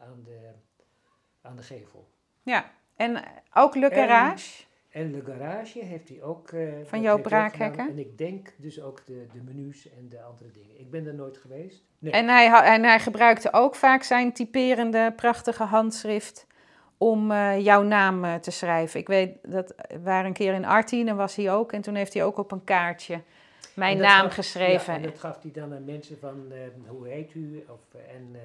aan, 0.09 0.23
de, 0.25 0.51
aan 1.43 1.57
de 1.57 1.63
gevel. 1.63 2.09
Ja, 2.43 2.71
en 2.97 3.23
ook 3.55 3.75
Le 3.75 3.89
En-. 3.89 4.35
En 4.95 5.13
de 5.13 5.23
garage 5.25 5.85
heeft 5.85 6.09
hij 6.09 6.23
ook. 6.23 6.51
heeft 6.51 6.91
hij 6.91 7.13
ook 7.13 7.23
Braakhekken? 7.23 7.89
En 7.89 7.99
ik 7.99 8.19
denk 8.19 8.53
dus 8.57 8.81
ook 8.81 9.07
de, 9.07 9.27
de 9.33 9.41
menus 9.41 9.89
en 9.91 10.09
de 10.09 10.23
andere 10.23 10.51
dingen. 10.51 10.81
Ik 10.81 10.91
ben 10.91 11.07
er 11.07 11.15
nooit 11.15 11.37
geweest. 11.37 11.85
Nee. 11.99 12.13
En 12.13 12.29
hij, 12.29 12.47
en 12.65 12.83
hij 12.85 13.01
gebruikte 13.01 13.53
ook 13.53 13.75
vaak 13.75 14.03
zijn 14.03 14.33
typerende, 14.33 15.13
prachtige 15.17 15.63
handschrift 15.63 16.47
om 16.99 17.31
eh, 17.31 17.61
jouw 17.61 17.83
naam 17.83 18.25
eh, 18.25 18.35
te 18.35 18.51
schrijven. 18.51 19.01
Ik 19.01 19.07
weet, 19.07 19.37
dat 19.43 19.75
we 19.89 20.01
waren 20.01 20.27
een 20.27 20.33
keer 20.33 20.55
in 20.55 20.65
Artien 20.65 21.09
en 21.09 21.17
was 21.17 21.37
hij 21.37 21.53
ook. 21.53 21.73
En 21.73 21.81
toen 21.81 21.95
heeft 21.95 22.15
hij 22.15 22.25
ook 22.25 22.39
op 22.39 22.53
een 22.53 22.65
kaartje 22.65 23.21
mijn 23.75 23.99
naam 23.99 24.23
gaf- 24.25 24.35
geschreven. 24.35 24.93
Ja, 24.93 24.99
en 24.99 25.05
dat 25.05 25.19
gaf 25.19 25.43
hij 25.43 25.51
dan 25.53 25.75
aan 25.75 25.85
mensen 25.85 26.19
van 26.19 26.53
hoe 26.87 27.09
heet 27.09 27.35
u? 27.35 27.65
Of, 27.69 28.01
en 28.09 28.37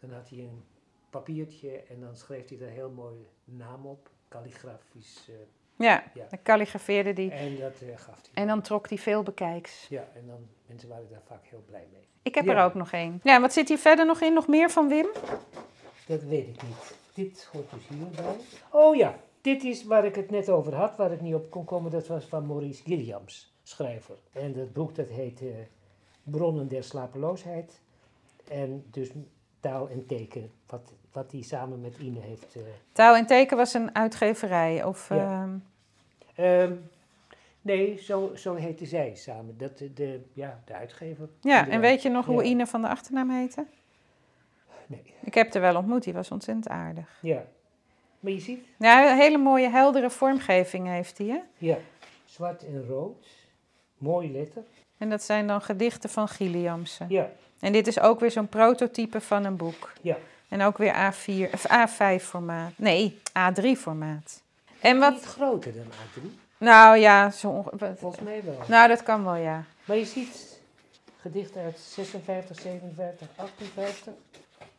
dan 0.00 0.10
had 0.12 0.28
hij 0.28 0.38
een 0.38 0.62
papiertje 1.10 1.82
en 1.88 2.00
dan 2.00 2.16
schreef 2.16 2.48
hij 2.48 2.58
er 2.60 2.72
heel 2.72 2.90
mooi 2.90 3.26
naam 3.44 3.86
op, 3.86 4.08
kalligrafisch. 4.28 5.30
Ja, 5.82 6.02
Ja. 6.14 6.24
dan 6.30 6.38
kalligrafeerde 6.42 7.12
die. 7.12 7.30
En 7.30 7.58
dat 7.58 7.72
eh, 7.80 7.88
gaf 7.96 8.06
hij. 8.32 8.42
En 8.42 8.46
dan 8.46 8.60
trok 8.62 8.88
hij 8.88 8.98
veel 8.98 9.22
bekijks. 9.22 9.86
Ja, 9.88 10.04
en 10.14 10.26
dan 10.26 10.46
mensen 10.66 10.88
waren 10.88 11.06
daar 11.10 11.22
vaak 11.26 11.44
heel 11.44 11.62
blij 11.66 11.86
mee. 11.92 12.06
Ik 12.22 12.34
heb 12.34 12.44
Ja. 12.44 12.52
er 12.56 12.64
ook 12.64 12.74
nog 12.74 12.92
één. 12.92 13.20
Ja, 13.22 13.40
wat 13.40 13.52
zit 13.52 13.68
hier 13.68 13.78
verder 13.78 14.06
nog 14.06 14.20
in? 14.20 14.32
Nog 14.32 14.48
meer 14.48 14.70
van 14.70 14.88
Wim? 14.88 15.06
Dat 16.06 16.22
weet 16.22 16.48
ik 16.48 16.62
niet. 16.62 16.96
Dit 17.14 17.48
hoort 17.52 17.70
dus 17.70 17.88
hierbij. 17.98 18.34
Oh 18.70 18.96
ja, 18.96 19.14
dit 19.40 19.64
is 19.64 19.84
waar 19.84 20.04
ik 20.04 20.14
het 20.14 20.30
net 20.30 20.48
over 20.48 20.74
had, 20.74 20.96
waar 20.96 21.12
ik 21.12 21.20
niet 21.20 21.34
op 21.34 21.50
kon 21.50 21.64
komen. 21.64 21.90
Dat 21.90 22.06
was 22.06 22.24
van 22.24 22.46
Maurice 22.46 22.82
Gilliams, 22.82 23.54
schrijver. 23.62 24.14
En 24.32 24.52
dat 24.52 24.72
boek 24.72 24.94
dat 24.94 25.08
heet 25.08 25.40
eh, 25.40 25.48
Bronnen 26.22 26.68
der 26.68 26.84
slapeloosheid. 26.84 27.80
En 28.48 28.84
dus 28.90 29.08
taal 29.60 29.88
en 29.88 30.06
teken, 30.06 30.50
wat, 30.66 30.92
wat 31.12 31.32
hij 31.32 31.42
samen 31.42 31.80
met 31.80 31.96
Ine 31.98 32.20
heeft... 32.20 32.54
eh, 32.56 32.62
Taal 32.92 33.16
en 33.16 33.26
Teken 33.26 33.56
was 33.56 33.74
een 33.74 33.94
uitgeverij. 33.94 34.84
Of, 34.84 35.08
Ja. 35.08 35.16
ehm, 35.42 35.56
ehm, 36.34 36.72
nee, 37.62 37.98
zo, 37.98 38.32
zo 38.36 38.54
heette 38.54 38.86
zij 38.86 39.12
samen. 39.14 39.58
Dat, 39.58 39.78
de, 39.78 39.92
de, 39.92 40.20
ja, 40.32 40.60
de 40.64 40.72
uitgever. 40.74 41.28
ja, 41.40 41.68
en 41.68 41.80
weet 41.80 42.02
je 42.02 42.08
nog 42.08 42.26
hoe 42.26 42.42
Ja. 42.42 42.48
Ine 42.50 42.66
van 42.66 42.80
de 42.82 42.88
achternaam 42.88 43.30
heette? 43.30 43.66
Nee, 44.86 45.02
Ik 45.20 45.34
heb 45.34 45.54
er 45.54 45.60
wel 45.60 45.76
ontmoet, 45.76 46.02
die 46.02 46.12
was 46.12 46.30
ontzettend 46.30 46.68
aardig. 46.68 47.18
ja. 47.22 47.44
Maar 48.20 48.32
je 48.32 48.40
ziet, 48.40 48.64
Ja, 48.78 49.10
een 49.10 49.16
hele 49.18 49.38
mooie, 49.38 49.68
heldere 49.68 50.10
vormgeving 50.10 50.86
heeft 50.88 51.18
hij, 51.18 51.26
hè? 51.26 51.38
ja, 51.58 51.76
zwart 52.24 52.64
en 52.66 52.86
rood. 52.86 53.26
Mooi 53.98 54.32
letter. 54.32 54.62
En 54.98 55.10
dat 55.10 55.22
zijn 55.22 55.46
dan 55.46 55.60
gedichten 55.62 56.10
van 56.10 56.28
Gilliamsen. 56.28 57.06
Ja, 57.08 57.30
En 57.60 57.72
dit 57.72 57.86
is 57.86 58.00
ook 58.00 58.20
weer 58.20 58.30
zo'n 58.30 58.48
prototype 58.48 59.20
van 59.20 59.44
een 59.44 59.56
boek. 59.56 59.92
ja. 60.00 60.16
En 60.48 60.62
ook 60.62 60.78
weer 60.78 60.92
A4, 60.94 61.52
of 61.52 61.66
A5 61.66 62.22
formaat. 62.24 62.72
Nee, 62.76 63.18
A3 63.28 63.64
formaat. 63.78 64.41
En 64.82 64.98
Wat 64.98 65.12
wat, 65.12 65.24
groter 65.24 65.72
dan 65.72 65.84
A3? 65.84 66.22
nou 66.58 66.96
ja, 66.98 67.30
zo 67.30 67.48
onge- 67.48 67.94
Volgens 67.96 68.22
mij 68.22 68.42
wel. 68.44 68.58
nou 68.66 68.88
dat 68.88 69.02
kan 69.02 69.24
wel, 69.24 69.34
ja. 69.34 69.64
Maar 69.84 69.96
je 69.96 70.04
ziet 70.04 70.60
gedichten 71.20 71.62
uit 71.62 71.78
56, 71.78 72.60
57, 72.60 73.28
58. 73.36 74.12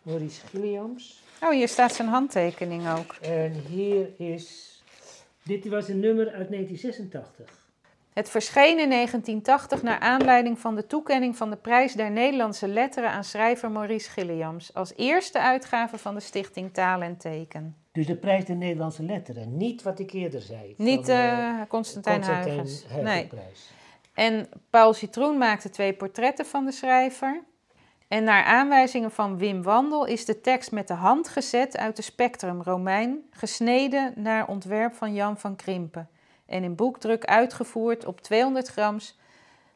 Maurice 0.02 0.48
Gilliams. 0.48 1.24
Oh, 1.42 1.50
hier 1.50 1.68
staat 1.68 1.94
zijn 1.94 2.08
handtekening 2.08 2.90
ook. 2.98 3.14
En 3.22 3.52
hier 3.52 4.10
is... 4.18 4.72
Dit 5.44 5.68
was 5.68 5.88
een 5.88 6.00
nummer 6.00 6.26
uit 6.26 6.50
1986. 6.50 7.62
Het 8.14 8.30
verscheen 8.30 8.80
in 8.80 8.90
1980 8.90 9.82
naar 9.84 10.00
aanleiding 10.00 10.60
van 10.60 10.76
de 10.76 10.88
toekenning 10.88 11.38
van 11.38 11.50
de 11.50 11.56
prijs 11.56 11.94
der 11.94 12.12
Nederlandse 12.12 12.68
letteren 12.68 13.10
aan 13.10 13.24
schrijver 13.24 13.72
Maurice 13.72 14.10
Gilliams. 14.10 14.74
Als 14.74 14.94
eerste 14.96 15.40
uitgave 15.40 15.98
van 15.98 16.14
de 16.14 16.20
stichting 16.20 16.74
Taal 16.74 17.02
en 17.02 17.18
Teken. 17.18 17.76
Dus 17.94 18.06
de 18.06 18.16
prijs 18.16 18.46
der 18.46 18.56
Nederlandse 18.56 19.04
letteren. 19.04 19.58
Niet 19.58 19.82
wat 19.84 20.00
ik 20.00 20.12
eerder 20.12 20.42
zei. 20.42 20.74
Niet 20.78 21.06
van, 21.06 21.16
eh 21.16 21.50
eh, 21.50 21.68
Constantijn 21.68 22.24
Huygens. 22.24 22.86
Nee. 23.02 23.30
En 24.14 24.50
Paul 24.70 24.94
Citroen 24.94 25.38
maakte 25.38 25.70
twee 25.70 25.94
portretten 25.94 26.46
van 26.46 26.66
de 26.66 26.72
schrijver. 26.72 27.44
En 28.08 28.24
naar 28.24 28.44
aanwijzingen 28.44 29.12
van 29.12 29.38
Wim 29.38 29.64
Wandel 29.64 30.06
is 30.06 30.26
de 30.26 30.42
tekst 30.42 30.72
met 30.72 30.88
de 30.88 30.94
hand 30.94 31.28
gezet 31.28 31.78
uit 31.78 31.96
de 31.96 32.02
Spectrum 32.02 32.62
Romein, 32.62 33.20
gesneden 33.32 34.14
naar 34.16 34.48
ontwerp 34.48 34.94
van 34.94 35.14
Jan 35.14 35.38
van 35.38 35.56
Krimpen. 35.56 36.10
En 36.46 36.64
in 36.64 36.76
boekdruk 36.76 37.26
uitgevoerd 37.26 38.06
op 38.06 38.22
200 38.22 38.68
grams 38.68 39.20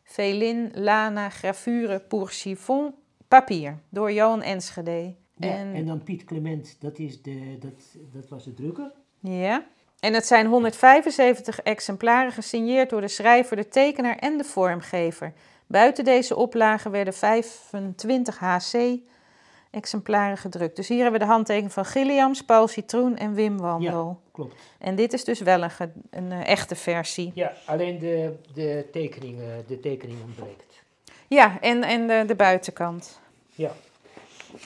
velin, 0.03 0.71
lana, 0.73 1.29
gravure 1.29 1.99
pour 1.99 2.29
chiffon 2.29 2.95
papier 3.27 3.79
door 3.89 4.11
Johan 4.11 4.41
Enschede. 4.41 5.15
Ja, 5.37 5.47
en, 5.49 5.73
en 5.73 5.85
dan 5.85 6.03
Piet 6.03 6.23
Clement, 6.23 6.75
dat, 6.79 6.99
is 6.99 7.21
de, 7.21 7.57
dat, 7.59 7.97
dat 8.13 8.29
was 8.29 8.43
de 8.43 8.53
drukker. 8.53 8.91
ja. 9.19 9.65
En 9.99 10.13
het 10.13 10.27
zijn 10.27 10.45
175 10.45 11.61
exemplaren 11.61 12.31
gesigneerd 12.31 12.89
door 12.89 13.01
de 13.01 13.07
schrijver, 13.07 13.55
de 13.55 13.67
tekenaar 13.67 14.17
en 14.17 14.37
de 14.37 14.43
vormgever. 14.43 15.33
Buiten 15.67 16.03
deze 16.03 16.35
oplage 16.35 16.89
werden 16.89 17.13
25 17.13 18.39
HC-exemplaren 18.39 20.37
gedrukt. 20.37 20.75
Dus 20.75 20.87
hier 20.87 21.01
hebben 21.01 21.19
we 21.19 21.25
de 21.25 21.31
handtekening 21.31 21.73
van 21.73 21.85
Gilliams, 21.85 22.45
Paul 22.45 22.67
Citroen 22.67 23.17
en 23.17 23.33
Wim 23.33 23.57
Wandel. 23.57 24.19
Klopt. 24.31 24.55
En 24.79 24.95
dit 24.95 25.13
is 25.13 25.23
dus 25.23 25.39
wel 25.39 25.63
een, 25.63 25.71
een 26.09 26.31
eh, 26.31 26.47
echte 26.47 26.75
versie. 26.75 27.31
Ja, 27.35 27.53
alleen 27.65 27.99
de, 27.99 28.35
de, 28.53 28.87
tekening, 28.91 29.39
eh, 29.39 29.45
de 29.67 29.79
tekening 29.79 30.17
ontbreekt. 30.23 30.83
Ja, 31.27 31.61
en, 31.61 31.83
en 31.83 32.07
de, 32.07 32.23
de 32.27 32.35
buitenkant. 32.35 33.19
Ja. 33.53 33.71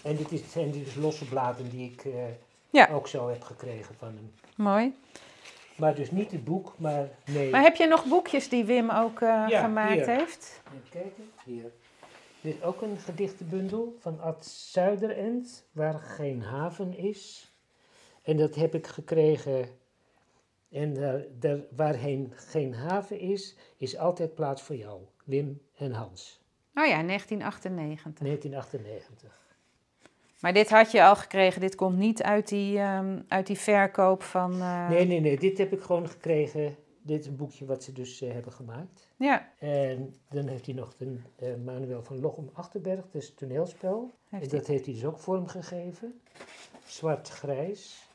En 0.04 0.15
dit 0.15 0.32
is, 0.32 0.52
zijn 0.52 0.72
dus 0.72 0.96
losse 0.96 1.26
bladen 1.26 1.70
die 1.70 1.91
ik 1.91 2.06
eh, 2.06 2.13
Ja. 2.70 2.88
ook 2.89 3.08
zo 3.08 3.30
heb 3.30 3.41
gekregen 3.44 3.96
van 3.96 4.08
hem. 4.08 4.32
Mooi. 4.56 4.94
Maar 5.76 5.96
dus 5.96 6.12
niet 6.12 6.32
het 6.32 6.44
boek, 6.44 6.74
maar 6.78 7.10
nee. 7.26 7.50
Maar 7.50 7.62
heb 7.62 7.76
je 7.76 7.88
nog 7.88 8.06
boekjes 8.06 8.50
die 8.50 8.65
Wim 8.65 8.89
ook 8.89 9.22
eh, 9.22 9.46
Ja, 9.48 9.63
gemaakt 9.63 9.94
hier. 9.94 10.10
heeft? 10.10 10.62
Even 10.67 10.89
kijken, 10.89 11.32
hier. 11.46 11.72
Dit 12.41 12.56
is 12.56 12.62
ook 12.63 12.82
een 12.82 12.98
gedichtenbundel 12.98 13.96
van 14.00 14.20
Ad 14.22 14.46
Zuiderend, 14.46 15.65
waar 15.72 16.00
geen 16.00 16.41
haven 16.41 16.98
is. 16.98 17.52
En 18.22 18.38
dat 18.38 18.56
heb 18.56 18.76
ik 18.76 18.88
gekregen. 18.88 19.65
En 20.72 20.94
daar, 20.94 21.24
daar, 21.39 21.60
waarheen 21.76 22.32
geen 22.36 22.74
haven 22.74 23.20
is, 23.20 23.56
is 23.78 23.98
altijd 23.98 24.34
plaats 24.36 24.62
voor 24.62 24.76
jou. 24.76 25.02
Wim 25.24 25.62
en 25.78 25.91
Hans, 25.91 26.39
Oh 26.76 26.86
ja, 26.86 27.04
1998. 27.04 28.26
1998. 28.26 29.39
Maar 30.41 30.54
dit 30.54 30.69
had 30.69 30.91
je 30.91 31.04
al 31.04 31.15
gekregen. 31.15 31.62
Dit 31.62 31.75
komt 31.75 31.97
niet 31.97 32.23
uit 32.23 32.47
die, 32.47 32.77
ehm, 32.80 33.19
uit 33.27 33.47
die 33.47 33.58
verkoop 33.58 34.23
van... 34.23 34.62
eh, 34.62 34.89
Nee, 34.89 35.06
nee, 35.08 35.19
nee, 35.19 35.38
dit 35.39 35.58
heb 35.58 35.71
ik 35.73 35.82
gewoon 35.82 36.10
gekregen. 36.10 36.75
Dit 37.04 37.19
is 37.19 37.25
een 37.27 37.36
boekje 37.36 37.65
wat 37.65 37.84
ze 37.84 37.91
dus 37.93 38.21
eh, 38.21 38.32
hebben 38.32 38.51
gemaakt. 38.54 39.08
Ja, 39.17 39.49
En 39.60 40.15
dan 40.30 40.47
heeft 40.47 40.65
hij 40.65 40.75
nog 40.75 40.93
de 40.97 41.17
eh, 41.36 41.47
Manuel 41.65 42.04
van 42.04 42.19
Lochem 42.19 42.49
Achterberg, 42.54 43.01
dat 43.12 43.21
is 43.21 43.27
het 43.27 43.38
toneelspel. 43.38 44.12
heeft 44.30 44.51
En 44.51 44.58
dat 44.58 44.67
heeft 44.67 44.86
hij 44.86 44.93
dus 44.93 45.06
ook 45.06 45.19
vormgegeven. 45.19 46.21
Zwart-grijs. 46.86 48.10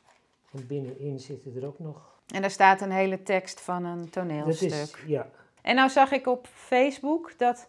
En 0.51 0.67
binnenin 0.67 1.19
zitten 1.19 1.55
er 1.55 1.65
ook 1.67 1.79
nog. 1.79 2.15
En 2.33 2.41
daar 2.41 2.51
staat 2.51 2.81
een 2.81 2.91
hele 2.91 3.23
tekst 3.23 3.61
van 3.61 3.85
een 3.85 4.01
Dat 4.01 4.11
toneelstuk. 4.11 4.71
is, 4.71 4.93
ja, 5.05 5.29
En 5.61 5.75
nou 5.75 5.89
zag 5.89 6.11
ik 6.11 6.27
op 6.27 6.47
Facebook 6.53 7.33
dat 7.37 7.67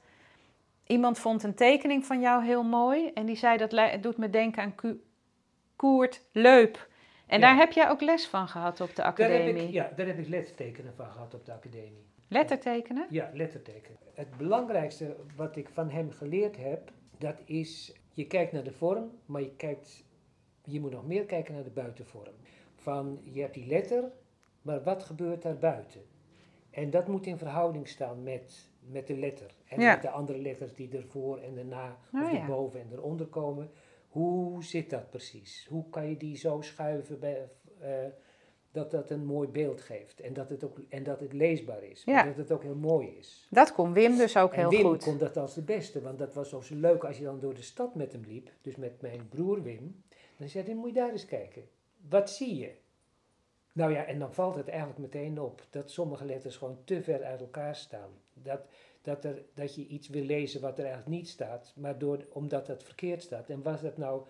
iemand 0.89 1.19
vond 1.19 1.43
een 1.43 1.55
tekening 1.55 2.07
van 2.07 2.21
jou 2.21 2.45
heel 2.45 2.63
mooi. 2.63 3.11
En 3.15 3.27
die 3.27 3.37
zei 3.37 3.57
dat 3.57 3.71
het 3.71 4.03
doet 4.03 4.17
me 4.17 4.31
denken 4.31 4.63
aan 4.63 4.75
Ku- 4.75 5.03
Koert 5.77 6.25
Leup. 6.33 6.89
En 7.27 7.41
Ja. 7.41 7.47
daar 7.47 7.57
heb 7.57 7.73
jij 7.73 7.89
ook 7.91 8.01
les 8.01 8.27
van 8.29 8.49
gehad 8.49 8.81
op 8.81 8.89
de 8.89 8.95
daar 8.95 9.05
academie. 9.07 9.53
heb, 9.55 9.57
ik, 9.69 9.71
ja, 9.73 9.93
daar 9.97 10.07
heb 10.07 10.19
ik 10.19 10.29
lettertekenen 10.29 10.95
van 10.95 11.11
gehad 11.11 11.35
op 11.35 11.45
de 11.45 11.53
academie. 11.53 12.07
Lettertekenen? 12.29 13.07
Ja, 13.11 13.31
lettertekenen. 13.35 13.99
Het 14.15 14.37
belangrijkste 14.37 15.17
wat 15.37 15.57
ik 15.57 15.69
van 15.69 15.91
hem 15.91 16.11
geleerd 16.11 16.57
heb, 16.57 16.93
dat 17.19 17.37
is, 17.45 17.93
je 18.13 18.27
kijkt 18.27 18.53
naar 18.53 18.65
de 18.65 18.73
vorm, 18.73 19.11
maar 19.27 19.41
je, 19.41 19.55
kijkt, 19.57 20.05
je 20.65 20.81
moet 20.81 20.91
nog 20.91 21.07
meer 21.07 21.25
kijken 21.25 21.55
naar 21.55 21.65
de 21.65 21.71
buitenvorm. 21.71 22.35
Van, 22.75 23.21
je 23.23 23.41
hebt 23.41 23.55
die 23.55 23.67
letter, 23.67 24.05
maar 24.63 24.83
wat 24.83 25.03
gebeurt 25.05 25.43
daar 25.43 25.59
buiten? 25.59 26.01
En 26.71 26.91
dat 26.91 27.09
moet 27.09 27.27
in 27.27 27.39
verhouding 27.39 27.89
staan 27.89 28.23
met, 28.23 28.71
met 28.91 29.07
de 29.07 29.17
letter. 29.17 29.55
En 29.69 29.81
Ja. 29.81 29.93
met 29.93 30.03
de 30.03 30.11
andere 30.11 30.39
letters 30.39 30.75
die 30.75 30.97
ervoor 30.97 31.39
en 31.39 31.59
erna, 31.59 31.97
Oh 32.15 32.23
of 32.23 32.33
ja. 32.33 32.41
erboven 32.41 32.81
en 32.81 32.89
eronder 32.93 33.27
komen. 33.27 33.71
Hoe 34.09 34.65
zit 34.65 34.91
dat 34.91 35.11
precies? 35.11 35.67
Hoe 35.71 35.91
kan 35.91 36.09
je 36.09 36.17
die 36.17 36.37
zo 36.37 36.61
schuiven 36.61 37.19
bij, 37.19 37.49
eh, 37.81 37.91
dat 38.73 38.91
dat 38.91 39.11
een 39.11 39.25
mooi 39.25 39.49
beeld 39.49 39.81
geeft? 39.81 40.21
En 40.21 40.33
dat 40.33 40.49
het, 40.49 40.65
ook, 40.65 40.79
en 40.89 41.03
dat 41.03 41.21
het 41.21 41.33
leesbaar 41.33 41.83
is, 41.83 42.03
Ja. 42.05 42.13
maar 42.15 42.27
dat 42.27 42.37
het 42.37 42.53
ook 42.53 42.63
heel 42.63 42.75
mooi 42.77 43.09
is. 43.09 43.47
Dat 43.51 43.73
kon 43.73 43.93
Wim 43.93 44.17
dus 44.17 44.37
ook 44.37 44.53
En 44.53 44.59
heel 44.59 44.71
Wim 44.71 44.83
goed. 44.83 45.03
kon 45.05 45.19
dat 45.19 45.37
als 45.37 45.55
de 45.55 45.63
beste, 45.63 46.01
want 46.03 46.19
dat 46.19 46.35
was 46.35 46.55
ook 46.55 46.65
zo 46.65 46.75
leuk 46.75 47.05
als 47.05 47.19
je 47.19 47.25
dan 47.25 47.41
door 47.41 47.55
de 47.55 47.63
stad 47.63 47.95
met 47.95 48.13
hem 48.13 48.23
liep, 48.27 48.51
dus 48.63 48.77
met 48.77 49.01
mijn 49.01 49.29
broer 49.29 49.63
Wim. 49.63 50.03
Dan 50.37 50.49
zei 50.49 50.65
hij, 50.65 50.75
moet 50.75 50.89
je 50.89 50.95
daar 50.95 51.11
eens 51.11 51.27
kijken. 51.27 51.69
Wat 52.09 52.31
zie 52.31 52.57
je? 52.57 52.71
Nou 53.73 53.93
ja, 53.93 54.05
en 54.05 54.19
dan 54.19 54.35
valt 54.35 54.55
het 54.55 54.69
eigenlijk 54.69 54.99
meteen 54.99 55.41
op 55.41 55.67
dat 55.71 55.91
sommige 55.91 56.25
letters 56.25 56.57
gewoon 56.57 56.79
te 56.85 57.03
ver 57.03 57.23
uit 57.25 57.41
elkaar 57.41 57.77
staan. 57.77 58.11
Dat, 58.43 58.61
dat, 59.03 59.25
er, 59.25 59.43
dat 59.55 59.75
je 59.75 59.87
iets 59.87 60.09
wil 60.09 60.23
lezen 60.25 60.61
wat 60.61 60.79
er 60.79 60.85
eigenlijk 60.85 61.17
niet 61.17 61.29
staat, 61.29 61.73
maar 61.77 61.99
door, 61.99 62.27
omdat 62.33 62.67
het 62.67 62.83
verkeerd 62.83 63.23
staat. 63.23 63.49
En 63.49 63.63
was 63.63 63.81
dat 63.81 63.97
nou 63.97 64.23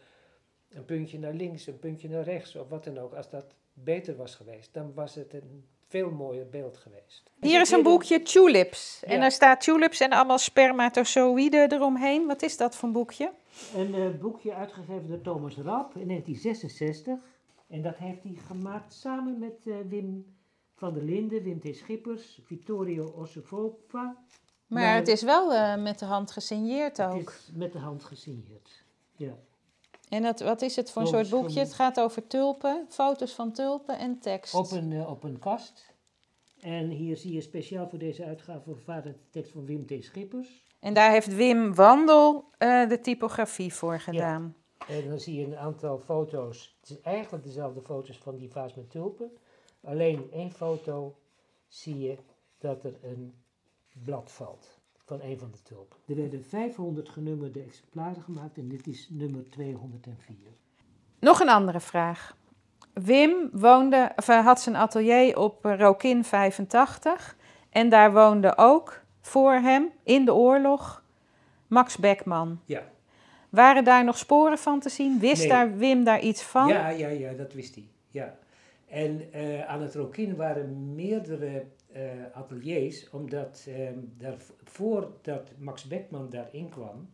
een 0.68 0.84
puntje 0.84 1.18
naar 1.18 1.32
links, 1.34 1.66
een 1.66 1.78
puntje 1.78 2.08
naar 2.08 2.22
rechts 2.24 2.56
of 2.56 2.68
wat 2.68 2.84
dan 2.84 2.98
ook, 2.98 3.14
als 3.14 3.30
dat 3.30 3.54
beter 3.72 4.16
was 4.16 4.34
geweest, 4.34 4.74
dan 4.74 4.94
was 4.94 5.14
het 5.14 5.34
een 5.34 5.64
veel 5.88 6.10
mooier 6.10 6.48
beeld 6.48 6.76
geweest. 6.76 7.30
Hier 7.40 7.60
is 7.60 7.70
een 7.70 7.82
boekje 7.82 8.22
Tulips. 8.22 9.02
En 9.04 9.14
Ja. 9.14 9.20
daar 9.20 9.32
staat 9.32 9.60
tulips 9.60 10.00
en 10.00 10.12
allemaal 10.12 10.38
spermatozoïden 10.38 11.72
eromheen. 11.72 12.26
Wat 12.26 12.42
is 12.42 12.56
dat 12.56 12.76
voor 12.76 12.88
een 12.88 12.94
boekje? 12.94 13.32
Een 13.74 13.94
eh, 13.94 14.20
boekje 14.20 14.54
uitgegeven 14.54 15.08
door 15.08 15.20
Thomas 15.20 15.56
Rapp 15.56 15.96
in 15.96 16.06
1966. 16.08 17.20
En 17.68 17.82
dat 17.82 17.96
heeft 17.96 18.22
hij 18.22 18.34
gemaakt 18.46 18.92
samen 18.92 19.38
met 19.38 19.54
eh, 19.66 19.74
Wim 19.88 20.24
van 20.78 20.94
der 20.94 21.02
Linden, 21.02 21.42
Wim 21.42 21.60
T. 21.60 21.76
Schippers, 21.76 22.40
Vittorio 22.44 23.04
Ossefova. 23.06 24.02
Maar, 24.66 24.82
Maar- 24.82 24.94
het 24.94 25.08
is 25.08 25.22
wel 25.22 25.54
eh, 25.54 25.82
met 25.82 25.98
de 25.98 26.04
hand 26.04 26.30
gesigneerd 26.30 27.02
ook. 27.02 27.18
Het 27.18 27.28
is 27.28 27.50
met 27.54 27.72
de 27.72 27.78
hand 27.78 28.04
gesigneerd. 28.04 28.84
Ja. 29.16 29.36
En 30.08 30.22
dat, 30.22 30.40
wat 30.40 30.62
is 30.62 30.76
het 30.76 30.90
voor 30.90 31.02
een 31.02 31.08
soort 31.08 31.30
boekje? 31.30 31.60
Het 31.60 31.72
gaat 31.72 32.00
over 32.00 32.26
tulpen, 32.26 32.86
foto's 32.88 33.32
van 33.32 33.52
tulpen 33.52 33.98
en 33.98 34.18
tekst. 34.18 34.54
Op, 34.54 34.70
een, 34.70 34.92
eh, 34.92 35.10
op 35.10 35.24
een 35.24 35.38
kast. 35.38 35.94
En 36.60 36.88
hier 36.88 37.16
zie 37.16 37.32
je 37.32 37.40
speciaal 37.40 37.88
voor 37.88 37.98
deze 37.98 38.24
uitgave 38.24 38.74
vervaardigd 38.74 39.18
de 39.18 39.30
tekst 39.30 39.52
van 39.52 39.64
Wim 39.66 39.86
T. 39.86 40.04
Schippers. 40.04 40.66
En 40.80 40.94
daar 40.94 41.10
heeft 41.10 41.34
Wim 41.34 41.74
Wandel 41.74 42.44
eh, 42.58 42.88
de 42.88 43.00
typografie 43.00 43.74
voor 43.74 44.00
gedaan. 44.00 44.56
En 44.88 45.08
dan 45.08 45.18
zie 45.20 45.40
je 45.40 45.46
een 45.46 45.56
aantal 45.56 45.98
foto's. 45.98 46.76
Het 46.80 46.90
is 46.90 47.00
eigenlijk 47.00 47.44
dezelfde 47.44 47.82
foto's 47.82 48.18
van 48.18 48.36
die 48.36 48.50
vaas 48.50 48.74
met 48.74 48.90
tulpen. 48.90 49.30
Alleen 49.80 50.28
één 50.32 50.52
foto 50.52 51.18
zie 51.68 51.98
je 51.98 52.16
dat 52.58 52.84
er 52.84 52.94
een 53.02 53.34
blad 54.04 54.32
valt 54.32 54.78
van 55.04 55.20
een 55.22 55.38
van 55.38 55.50
de 55.50 55.62
tulpen. 55.62 55.96
Er 56.06 56.14
werden 56.16 56.44
500 56.44 57.08
genummerde 57.08 57.60
exemplaren 57.60 58.22
gemaakt 58.22 58.56
en 58.58 58.68
dit 58.68 58.86
is 58.86 59.08
nummer 59.10 59.50
204. 59.50 60.36
Nog 61.20 61.40
een 61.40 61.48
andere 61.48 61.80
vraag. 61.80 62.36
Wim 62.92 63.50
woonde, 63.52 64.12
of, 64.16 64.26
hij 64.26 64.40
had 64.40 64.60
zijn 64.60 64.76
atelier 64.76 65.38
op 65.38 65.66
eh, 65.66 65.78
Rokin 65.78 66.24
85. 66.24 67.36
En 67.70 67.88
daar 67.88 68.12
woonde 68.12 68.56
ook 68.56 69.00
voor 69.20 69.52
hem 69.52 69.90
in 70.02 70.24
de 70.24 70.34
oorlog 70.34 71.02
Max 71.66 71.96
Beckman. 71.96 72.60
Ja. 72.64 72.82
Waren 73.48 73.84
daar 73.84 74.04
nog 74.04 74.18
sporen 74.18 74.58
van 74.58 74.80
te 74.80 74.88
zien? 74.88 75.18
Wist 75.18 75.40
Nee. 75.40 75.48
daar 75.48 75.76
Wim 75.76 76.04
daar 76.04 76.20
iets 76.20 76.42
van? 76.42 76.68
Ja, 76.68 76.88
ja, 76.88 77.08
ja, 77.08 77.32
dat 77.32 77.52
wist 77.52 77.74
hij. 77.74 77.88
Ja. 78.10 78.38
En 78.88 79.32
eh, 79.32 79.64
aan 79.68 79.82
het 79.82 79.94
Rokin 79.94 80.36
waren 80.36 80.94
meerdere 80.94 81.64
eh, 81.92 82.02
ateliers, 82.32 83.10
omdat 83.10 83.66
eh, 83.68 83.88
daar, 84.16 84.36
voordat 84.64 85.50
Max 85.58 85.84
Beckman 85.84 86.30
daarin 86.30 86.68
kwam, 86.68 87.10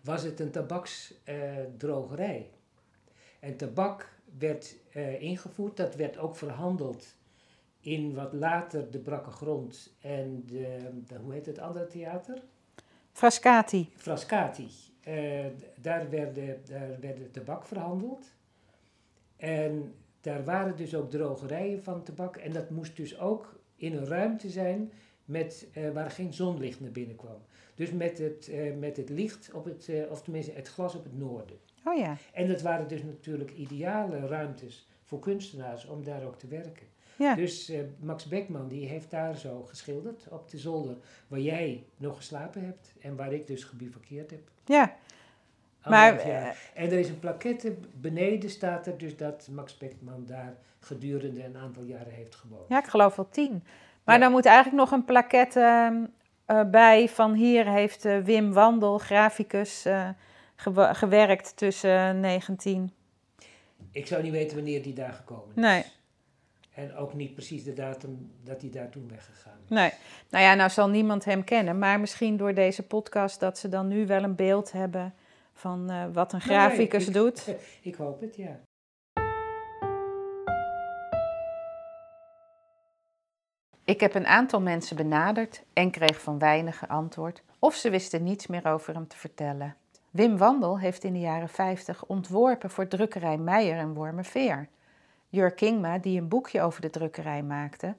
was 0.00 0.22
het 0.22 0.40
een 0.40 0.50
tabaksdrogerij. 0.50 2.50
en 3.40 3.56
tabak 3.56 4.12
werd 4.38 4.76
eh, 4.92 5.22
ingevoerd, 5.22 5.76
dat 5.76 5.94
werd 5.96 6.18
ook 6.18 6.36
verhandeld 6.36 7.16
in 7.80 8.14
wat 8.14 8.32
later 8.32 8.90
de 8.90 8.98
Brakke 8.98 9.30
Grond 9.30 9.96
en 10.00 10.42
de, 10.46 10.78
de- 11.06 11.16
hoe 11.18 11.32
heet 11.32 11.46
het 11.46 11.58
andere 11.58 11.86
theater? 11.86 12.42
Frascati. 13.12 13.92
Frascati. 13.96 14.68
Eh, 15.00 15.44
daar, 15.76 16.10
werden, 16.10 16.60
daar 16.64 17.00
werden 17.00 17.30
tabak 17.30 17.66
verhandeld. 17.66 18.26
En 19.36 19.94
daar 20.24 20.44
waren 20.44 20.76
dus 20.76 20.94
ook 20.94 21.10
drogerijen 21.10 21.82
van 21.82 22.02
tabak. 22.02 22.36
En 22.36 22.52
dat 22.52 22.70
moest 22.70 22.96
dus 22.96 23.18
ook 23.18 23.60
in 23.76 23.96
een 23.96 24.06
ruimte 24.06 24.50
zijn 24.50 24.92
met, 25.24 25.68
eh, 25.72 25.90
waar 25.90 26.10
geen 26.10 26.32
zonlicht 26.32 26.80
naar 26.80 26.90
binnen 26.90 27.16
kwam. 27.16 27.42
Dus 27.74 27.90
met 27.90 28.18
het, 28.18 28.48
eh, 28.48 28.74
met 28.76 28.96
het 28.96 29.08
licht 29.08 29.50
op 29.52 29.64
het, 29.64 29.88
eh, 29.88 30.10
of 30.10 30.22
tenminste 30.22 30.52
het 30.52 30.68
glas 30.68 30.94
op 30.94 31.04
het 31.04 31.18
noorden. 31.18 31.56
Oh 31.84 31.96
ja. 31.96 32.16
En 32.32 32.48
dat 32.48 32.62
waren 32.62 32.88
dus 32.88 33.02
natuurlijk 33.02 33.50
ideale 33.50 34.26
ruimtes 34.26 34.88
voor 35.02 35.18
kunstenaars 35.18 35.86
om 35.86 36.04
daar 36.04 36.24
ook 36.24 36.38
te 36.38 36.46
werken. 36.46 36.86
Ja. 37.18 37.34
Dus 37.34 37.72
Max 38.00 38.28
Beckman 38.28 38.68
die 38.68 38.86
heeft 38.86 39.10
daar 39.10 39.36
zo 39.36 39.62
geschilderd 39.62 40.28
op 40.30 40.50
de 40.50 40.58
zolder 40.58 40.96
waar 41.28 41.40
jij 41.40 41.86
nog 41.96 42.16
geslapen 42.16 42.64
hebt 42.64 42.94
en 43.00 43.16
waar 43.16 43.32
ik 43.32 43.46
dus 43.46 43.64
gebivakkeerd 43.64 44.30
heb. 44.30 44.50
Ja. 44.64 44.96
Maar, 45.84 46.10
Anderhalf 46.10 46.42
jaar. 46.42 46.56
en 46.74 46.84
er 46.90 46.98
is 46.98 47.08
een 47.08 47.18
plaquette 47.18 47.74
beneden 47.94 48.50
staat 48.50 48.86
er 48.86 48.98
dus 48.98 49.16
dat 49.16 49.48
Max 49.50 49.76
Beckman 49.76 50.24
daar 50.26 50.54
gedurende 50.78 51.44
een 51.44 51.56
aantal 51.56 51.82
jaren 51.82 52.12
heeft 52.12 52.34
gewoond. 52.34 52.68
Ja, 52.68 52.78
ik 52.78 52.86
geloof 52.86 53.16
wel 53.16 53.28
tien. 53.28 53.64
Maar 54.04 54.14
Ja. 54.14 54.20
dan 54.20 54.30
moet 54.32 54.46
eigenlijk 54.46 54.76
nog 54.76 54.90
een 54.90 55.04
plaquette 55.04 55.60
ehm, 55.60 55.94
eh, 56.44 56.70
bij 56.70 57.08
van 57.08 57.32
hier 57.32 57.66
heeft 57.68 58.04
eh, 58.04 58.18
Wim 58.18 58.52
Wandel, 58.52 58.98
graficus, 58.98 59.84
eh, 59.84 60.08
gewerkt 60.92 61.56
tussen 61.56 62.20
19... 62.20 62.92
Ik 63.92 64.06
zou 64.06 64.22
niet 64.22 64.32
weten 64.32 64.56
wanneer 64.56 64.82
die 64.82 64.92
daar 64.92 65.12
gekomen 65.12 65.48
is. 65.48 65.62
Nee. 65.62 65.84
En 66.74 66.96
ook 66.96 67.14
niet 67.14 67.34
precies 67.34 67.64
de 67.64 67.72
datum 67.72 68.30
dat 68.44 68.60
hij 68.60 68.70
daar 68.70 68.88
toen 68.88 69.08
weggegaan 69.08 69.58
is. 69.64 69.70
Nee. 69.70 69.90
Nou 70.30 70.44
ja, 70.44 70.54
nou 70.54 70.70
zal 70.70 70.88
niemand 70.88 71.24
hem 71.24 71.44
kennen, 71.44 71.78
maar 71.78 72.00
misschien 72.00 72.36
door 72.36 72.54
deze 72.54 72.82
podcast 72.82 73.40
dat 73.40 73.58
ze 73.58 73.68
dan 73.68 73.88
nu 73.88 74.06
wel 74.06 74.22
een 74.22 74.34
beeld 74.34 74.72
hebben 74.72 75.14
van 75.54 75.90
eh, 75.90 76.04
wat 76.12 76.32
een 76.32 76.38
Nee, 76.46 76.56
graficus 76.58 77.06
ik- 77.06 77.12
doet. 77.14 77.54
Ik 77.82 77.94
hoop 77.94 78.20
het, 78.20 78.36
ja. 78.36 78.60
Ik 83.84 84.00
heb 84.00 84.14
een 84.14 84.26
aantal 84.26 84.60
mensen 84.60 84.96
benaderd 84.96 85.62
en 85.72 85.90
kreeg 85.90 86.20
van 86.20 86.38
weinigen 86.38 86.88
antwoord 86.88 87.42
of 87.58 87.74
ze 87.74 87.90
wisten 87.90 88.22
niets 88.22 88.46
meer 88.46 88.66
over 88.66 88.94
hem 88.94 89.08
te 89.08 89.16
vertellen. 89.16 89.76
Wim 90.10 90.36
Wandel 90.36 90.78
heeft 90.78 91.04
in 91.04 91.12
de 91.12 91.18
jaren 91.20 91.48
50 91.48 92.04
ontworpen 92.04 92.70
voor 92.70 92.88
drukkerij 92.88 93.36
Meijer 93.38 93.78
en 93.78 93.94
Wormerveer. 93.94 94.68
Jur 95.28 95.50
Kingma, 95.54 95.98
die 95.98 96.20
een 96.20 96.28
boekje 96.28 96.60
over 96.62 96.80
de 96.80 96.90
drukkerij 96.90 97.42
maakte, 97.42 97.94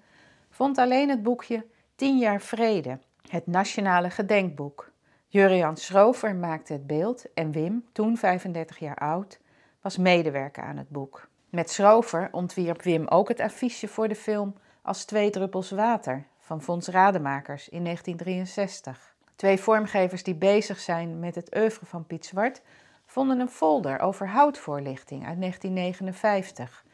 vond 0.50 0.78
alleen 0.78 1.10
het 1.10 1.24
boekje 1.24 1.66
10 1.96 2.18
jaar 2.18 2.42
vrede, 2.42 3.00
het 3.30 3.48
nationale 3.48 4.10
gedenkboek. 4.10 4.92
Jurian 5.28 5.78
Schrover 5.78 6.36
maakte 6.36 6.74
het 6.74 6.88
beeld 6.88 7.34
en 7.34 7.52
Wim, 7.52 7.86
toen 7.92 8.18
35 8.18 8.78
jaar 8.78 8.98
oud, 8.98 9.40
was 9.82 9.98
medewerker 9.98 10.64
aan 10.64 10.78
het 10.78 10.90
boek. 10.90 11.28
Met 11.50 11.70
Schrover 11.70 12.30
ontwierp 12.32 12.82
Wim 12.82 13.08
ook 13.08 13.28
het 13.28 13.40
affiche 13.40 13.88
voor 13.88 14.08
de 14.08 14.16
film 14.16 14.56
Als 14.82 15.06
twee 15.06 15.30
druppels 15.30 15.72
water 15.72 16.28
van 16.40 16.62
Fons 16.62 16.88
Rademakers 16.88 17.70
in 17.70 17.84
1963. 17.84 19.16
Twee 19.36 19.60
vormgevers 19.60 20.24
die 20.24 20.36
bezig 20.36 20.80
zijn 20.80 21.20
met 21.20 21.36
het 21.36 21.56
oeuvre 21.56 21.86
van 21.86 22.06
Piet 22.06 22.26
Zwart 22.26 22.62
vonden 23.06 23.40
een 23.40 23.50
folder 23.50 24.00
over 24.00 24.30
houtvoorlichting 24.30 25.26
uit 25.26 25.40
1959. 25.40 26.86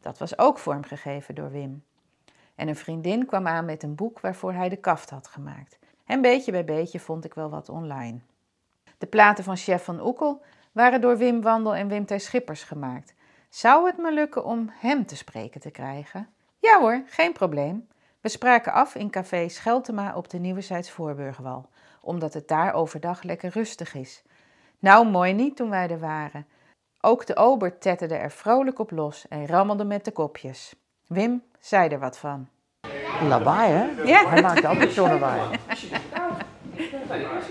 Dat 0.00 0.18
was 0.18 0.38
ook 0.38 0.58
vormgegeven 0.58 1.34
door 1.34 1.50
Wim. 1.50 1.84
En 2.54 2.68
een 2.68 2.76
vriendin 2.76 3.26
kwam 3.26 3.46
aan 3.46 3.64
met 3.64 3.82
een 3.82 3.94
boek 3.94 4.20
waarvoor 4.20 4.52
hij 4.52 4.68
de 4.68 4.76
kaft 4.76 5.10
had 5.10 5.26
gemaakt. 5.26 5.78
En 6.06 6.20
beetje 6.20 6.52
bij 6.52 6.64
beetje 6.64 7.00
vond 7.00 7.24
ik 7.24 7.34
wel 7.34 7.50
wat 7.50 7.68
online. 7.68 8.18
De 8.98 9.06
platen 9.06 9.44
van 9.44 9.56
Chef 9.56 9.84
van 9.84 10.06
Oekel 10.06 10.42
waren 10.72 11.00
door 11.00 11.16
Wim 11.16 11.42
Wandel 11.42 11.74
en 11.74 11.88
Wim 11.88 12.06
T. 12.06 12.22
Schippers 12.22 12.62
gemaakt. 12.62 13.14
Zou 13.48 13.86
het 13.86 13.96
me 13.96 14.12
lukken 14.12 14.44
om 14.44 14.70
hem 14.72 15.06
te 15.06 15.16
spreken 15.16 15.60
te 15.60 15.70
krijgen? 15.70 16.28
Ja 16.58 16.80
hoor, 16.80 17.02
geen 17.06 17.32
probleem. 17.32 17.88
We 18.20 18.28
spraken 18.28 18.72
af 18.72 18.94
in 18.94 19.10
café 19.10 19.48
Scheltema 19.48 20.16
op 20.16 20.30
de 20.30 20.38
Nieuwezijds 20.38 20.90
Voorburgwal, 20.90 21.68
omdat 22.00 22.34
het 22.34 22.48
daar 22.48 22.74
overdag 22.74 23.22
lekker 23.22 23.50
rustig 23.50 23.94
is. 23.94 24.22
Nou, 24.78 25.06
mooi 25.06 25.32
niet 25.32 25.56
toen 25.56 25.70
wij 25.70 25.88
er 25.88 25.98
waren. 25.98 26.46
Ook 27.00 27.26
de 27.26 27.36
ober 27.36 27.78
tetterde 27.78 28.14
er 28.14 28.30
vrolijk 28.30 28.78
op 28.78 28.90
los 28.90 29.28
en 29.28 29.46
rammelde 29.46 29.84
met 29.84 30.04
de 30.04 30.12
kopjes. 30.12 30.74
Wim 31.06 31.42
zei 31.58 31.88
er 31.88 31.98
wat 31.98 32.18
van. 32.18 32.48
Lawaai, 33.28 33.72
hè? 33.72 33.84
Ja. 34.04 34.28
Hij 34.28 34.42
maakt 34.42 34.64
altijd 34.64 34.92
zo'n 34.92 35.08
lawaai. 35.08 35.40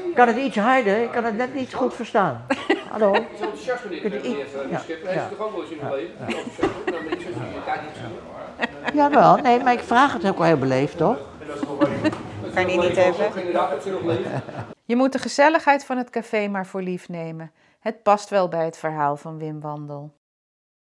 Ik 0.07 0.15
kan 0.15 0.27
het 0.27 0.37
iets 0.37 0.57
harder, 0.57 1.01
ik 1.01 1.11
kan 1.11 1.23
het 1.23 1.37
net 1.37 1.53
niet 1.53 1.73
goed 1.73 1.93
verstaan. 1.93 2.45
Hallo? 2.89 3.11
Kunt 3.11 4.13
u 4.13 4.21
iets... 4.21 4.51
Ja, 4.69 4.81
ja. 5.13 5.29
Jawel, 8.93 9.35
nee, 9.35 9.63
maar 9.63 9.73
ik 9.73 9.79
vraag 9.79 10.13
het 10.13 10.27
ook 10.27 10.37
wel 10.37 10.47
heel 10.47 10.57
beleefd, 10.57 10.97
toch? 10.97 11.17
Kan 12.53 12.69
je 12.69 12.77
niet 12.77 12.95
hebben? 12.95 13.31
Je 14.85 14.95
moet 14.95 15.11
de 15.11 15.19
gezelligheid 15.19 15.85
van 15.85 15.97
het 15.97 16.09
café 16.09 16.47
maar 16.47 16.65
voor 16.65 16.81
lief 16.81 17.09
nemen. 17.09 17.51
Het 17.79 18.03
past 18.03 18.29
wel 18.29 18.47
bij 18.47 18.65
het 18.65 18.77
verhaal 18.77 19.17
van 19.17 19.37
Wim 19.37 19.61
Wandel. 19.61 20.13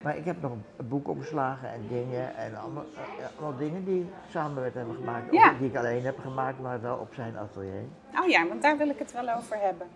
Maar 0.05 0.17
ik 0.17 0.25
heb 0.25 0.41
nog 0.41 0.51
een 0.51 0.87
boek 0.87 1.07
en 1.07 1.87
dingen 1.89 2.35
en 2.35 2.55
allemaal, 2.55 2.85
eh, 2.95 3.25
allemaal 3.39 3.57
dingen 3.59 3.85
die 3.85 4.01
ik 4.01 4.07
samen 4.29 4.63
met 4.63 4.73
hem 4.73 4.93
gemaakt. 4.95 5.31
Ja. 5.31 5.51
Of 5.51 5.57
die 5.57 5.67
ik 5.69 5.75
alleen 5.75 6.03
heb 6.03 6.19
gemaakt, 6.19 6.59
maar 6.59 6.81
wel 6.81 6.97
op 6.97 7.13
zijn 7.13 7.37
atelier. 7.37 7.83
Oh 8.21 8.27
ja, 8.27 8.47
want 8.47 8.61
daar 8.61 8.77
wil 8.77 8.89
ik 8.89 8.99
het 8.99 9.11
wel 9.11 9.29
over 9.29 9.57
hebben. 9.59 9.87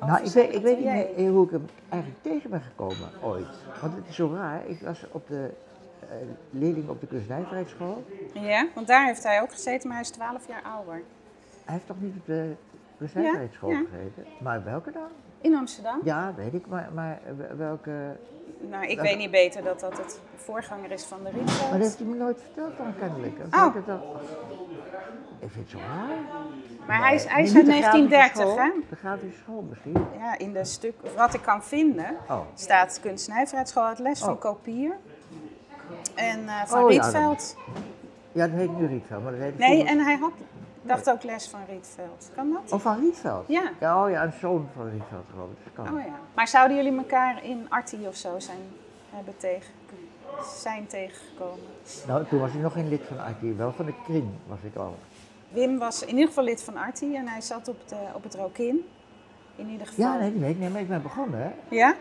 Nou, 0.00 0.24
ik 0.24 0.32
weet, 0.32 0.54
ik 0.54 0.62
weet 0.62 0.76
niet 0.76 1.16
meer 1.16 1.30
hoe 1.30 1.44
ik 1.44 1.50
hem 1.50 1.64
eigenlijk 1.88 2.22
tegen 2.22 2.50
ben 2.50 2.60
gekomen 2.60 3.08
ooit. 3.22 3.46
Want 3.80 3.94
het 3.94 4.08
is 4.08 4.14
zo 4.14 4.34
raar. 4.34 4.66
Ik 4.66 4.80
was 4.80 5.06
op 5.10 5.28
de 5.28 5.50
eh, 6.00 6.16
leerling 6.50 6.88
op 6.88 7.00
de 7.00 7.06
kunstnijverheidsschool. 7.06 8.04
Ja, 8.32 8.66
want 8.74 8.86
daar 8.86 9.06
heeft 9.06 9.22
hij 9.22 9.42
ook 9.42 9.50
gezeten, 9.52 9.88
maar 9.88 9.96
hij 9.96 10.06
is 10.06 10.12
12 10.12 10.48
jaar 10.48 10.62
ouder. 10.62 11.02
Hij 11.64 11.74
heeft 11.74 11.86
toch 11.86 12.00
niet 12.00 12.16
op 12.16 12.26
de 12.26 12.54
kunstnijverheidsschool 12.98 13.70
Ja, 13.70 13.78
ja. 13.78 13.84
gezeten? 13.90 14.24
Maar 14.42 14.64
welke 14.64 14.92
dan? 14.92 15.08
In 15.40 15.54
Amsterdam? 15.56 16.00
Ja, 16.04 16.32
weet 16.36 16.54
ik, 16.54 16.66
maar, 16.66 16.88
maar 16.94 17.20
welke... 17.56 17.90
Nou, 18.60 18.82
ik 18.82 18.88
Welke- 18.88 19.02
weet 19.02 19.18
niet 19.18 19.30
beter 19.30 19.62
dat 19.62 19.80
dat 19.80 19.96
het 19.98 20.20
voorganger 20.36 20.90
is 20.90 21.04
van 21.04 21.18
de 21.18 21.22
Maar 21.22 21.32
dat 21.32 21.40
Rietveld. 21.48 21.72
heeft 21.82 21.98
hij 21.98 22.06
me 22.06 22.16
nooit 22.16 22.40
verteld 22.42 22.76
dan 22.76 22.94
kennelijk. 22.98 23.38
Oh. 23.54 23.74
ik 25.38 25.50
vind 25.50 25.70
het 25.70 25.70
zo 25.70 25.78
raar. 25.78 26.16
Maar 26.86 26.98
hij 27.06 27.14
is, 27.14 27.24
hij 27.24 27.42
is 27.42 27.54
uit 27.56 27.66
de 27.66 27.72
grafische 27.72 28.08
1930, 28.08 28.36
school. 28.36 28.58
hè? 28.58 28.70
De 28.90 28.96
grafische 28.96 29.38
school 29.42 29.62
misschien. 29.68 29.96
Ja, 30.18 30.38
in 30.38 30.52
de 30.52 30.64
stuk, 30.64 30.94
wat 31.16 31.34
ik 31.34 31.42
kan 31.42 31.64
vinden, 31.64 32.16
Oh. 32.28 32.40
staat 32.54 33.00
kunstnijverheidsschool 33.02 33.84
uit 33.84 33.98
les 33.98 34.20
van 34.20 34.32
Oh. 34.32 34.40
Kopier. 34.40 34.92
En 36.14 36.48
eh, 36.48 36.64
van 36.64 36.82
Oh, 36.84 36.90
ja, 36.92 37.00
Rietveld. 37.02 37.56
Ja, 38.32 38.46
dat 38.46 38.56
heet 38.56 38.78
nu 38.78 38.86
Rietveld, 38.86 39.22
maar 39.22 39.32
dat 39.32 39.40
heet 39.40 39.58
Nee, 39.58 39.84
en 39.84 39.98
hij 39.98 40.16
had, 40.16 40.32
dacht 40.88 41.10
ook 41.10 41.22
les 41.22 41.48
van 41.48 41.60
Rietveld. 41.68 42.30
Kan 42.34 42.52
dat? 42.52 42.72
Oh, 42.72 42.80
van 42.80 42.98
Rietveld? 43.00 43.44
Ja. 43.48 43.72
ja. 43.80 44.04
Oh 44.04 44.10
ja, 44.10 44.24
een 44.24 44.32
zoon 44.40 44.68
van 44.74 44.90
Rietveld 44.90 45.24
geloof 45.32 45.48
ik. 45.50 45.72
Kan. 45.72 45.86
Oh 45.86 46.04
ja. 46.04 46.18
Maar 46.34 46.48
zouden 46.48 46.76
jullie 46.76 46.98
elkaar 46.98 47.44
in 47.44 47.66
Artie 47.68 48.08
of 48.08 48.16
zo 48.16 48.38
zijn 48.38 48.60
hebben 49.10 49.36
tegen? 49.36 49.76
zijn 50.60 50.86
tegengekomen? 50.86 51.64
Nou, 52.06 52.26
toen 52.26 52.40
was 52.40 52.52
ik 52.52 52.60
nog 52.60 52.72
geen 52.72 52.88
lid 52.88 53.02
van 53.02 53.16
IT, 53.16 53.56
wel 53.56 53.72
van 53.72 53.86
de 53.86 53.94
kring 54.04 54.28
was 54.46 54.58
ik 54.62 54.76
al. 54.76 54.96
Wim 55.48 55.78
was 55.78 56.02
in 56.02 56.08
ieder 56.08 56.26
geval 56.26 56.44
lid 56.44 56.62
van 56.62 56.76
Arti 56.76 57.16
en 57.16 57.28
hij 57.28 57.40
zat 57.40 57.68
op, 57.68 57.88
de, 57.88 57.96
op 58.14 58.22
het 58.22 58.34
Rokin. 58.34 58.88
In 59.56 59.68
ieder 59.68 59.86
geval. 59.86 60.04
Ja, 60.04 60.18
nee, 60.18 60.30
nee, 60.30 60.56
nee, 60.56 60.70
maar 60.70 60.80
ik 60.80 60.88
ben 60.88 61.02
begonnen 61.02 61.40
hè. 61.40 61.76
Ja? 61.76 61.94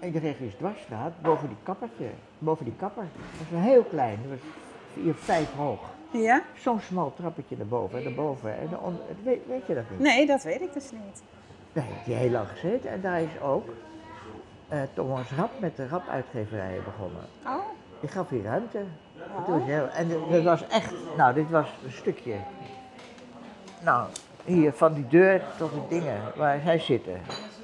in 0.00 0.12
de 0.12 0.18
Regis 0.18 0.54
Dwarsstraat, 0.54 1.12
boven 1.22 1.48
die 1.48 1.56
kappertje, 1.62 2.10
boven 2.38 2.64
die 2.64 2.74
kapper. 2.76 3.04
Dat 3.38 3.46
was 3.50 3.62
heel 3.62 3.82
klein, 3.82 4.18
dat 4.22 4.30
was 4.30 4.50
vier, 4.92 5.14
vijf 5.14 5.52
hoog. 5.52 5.80
Ja? 6.12 6.42
Zo'n 6.54 6.80
smal 6.80 7.12
trappetje 7.16 7.56
naar 7.56 7.66
boven, 7.66 7.98
en 7.98 8.04
naar 8.04 8.14
boven. 8.14 8.58
En 8.58 8.78
on, 8.78 8.98
weet, 9.22 9.46
weet 9.46 9.66
je 9.66 9.74
dat 9.74 9.84
niet? 9.90 9.98
Nee, 9.98 10.26
dat 10.26 10.42
weet 10.42 10.60
ik 10.60 10.72
dus 10.72 10.90
niet. 10.90 11.22
Daar 11.72 11.84
heeft 11.84 12.06
hij 12.06 12.14
heel 12.14 12.30
lang 12.30 12.48
gezeten 12.48 12.90
en 12.90 13.00
daar 13.00 13.20
is 13.20 13.40
ook 13.42 13.68
uh, 14.72 14.80
Thomas 14.94 15.30
Rap 15.36 15.50
met 15.60 15.76
de 15.76 15.88
Rap-uitgeverijen 15.88 16.84
begonnen. 16.84 17.22
Oh. 17.46 17.64
Die 18.00 18.08
gaf 18.08 18.28
hier 18.28 18.42
ruimte. 18.42 18.82
Oh. 19.36 19.66
Heel, 19.66 19.88
en 19.88 20.08
dat 20.30 20.42
was 20.42 20.66
echt, 20.66 20.94
nou 21.16 21.34
dit 21.34 21.50
was 21.50 21.68
een 21.84 21.92
stukje, 21.92 22.34
nou 23.84 24.08
hier 24.44 24.72
van 24.72 24.94
die 24.94 25.08
deur 25.08 25.42
tot 25.58 25.70
de 25.70 25.80
dingen 25.88 26.20
waar 26.36 26.60
zij 26.64 26.78
zitten. 26.78 27.20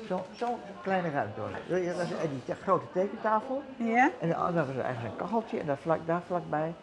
Zo'n 0.08 0.20
zo 0.32 0.58
kleine 0.82 1.10
ruimte 1.10 1.40
was 1.40 1.50
die 2.44 2.54
grote 2.54 2.86
tekentafel. 2.92 3.62
Ja? 3.76 4.10
En 4.20 4.28
daar 4.28 4.52
was 4.52 4.76
eigenlijk 4.76 5.14
een 5.14 5.16
kacheltje 5.16 5.58
en 5.58 5.66
daar, 5.66 5.76
vlak, 5.76 5.98
daar 6.06 6.22
vlakbij 6.26 6.74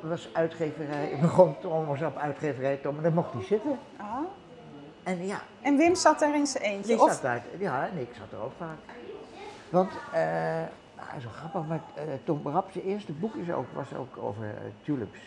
was 0.00 0.28
uitgeverij. 0.32 1.10
Ik 1.10 1.20
begon 1.20 1.56
Thomas 1.60 2.02
op 2.02 2.16
uitgeverij 2.16 2.76
Tom, 2.76 3.02
daar 3.02 3.12
mocht 3.12 3.32
hij 3.32 3.42
zitten. 3.42 3.78
Oh. 4.00 4.20
En 5.02 5.26
ja. 5.26 5.40
En 5.60 5.76
Wim 5.76 5.94
zat 5.94 6.18
daar 6.18 6.34
in 6.34 6.46
zijn 6.46 6.64
eentje? 6.64 6.92
Die 6.92 7.02
of? 7.02 7.10
zat 7.10 7.22
daar, 7.22 7.42
ja, 7.58 7.88
en 7.92 7.98
ik 7.98 8.08
zat 8.12 8.32
er 8.32 8.44
ook 8.44 8.52
vaak. 8.58 8.76
Want, 9.68 9.90
eh, 10.12 10.20
nou, 10.96 11.20
zo 11.20 11.28
grappig, 11.36 11.68
maar 11.68 11.80
uh, 11.96 12.02
Tom 12.24 12.40
Rapp, 12.44 12.70
zijn 12.72 12.84
eerste 12.84 13.12
boek 13.12 13.34
is 13.34 13.52
ook, 13.52 13.66
was 13.74 13.94
ook 13.94 14.18
over 14.18 14.44
uh, 14.44 14.50
tulips. 14.82 15.18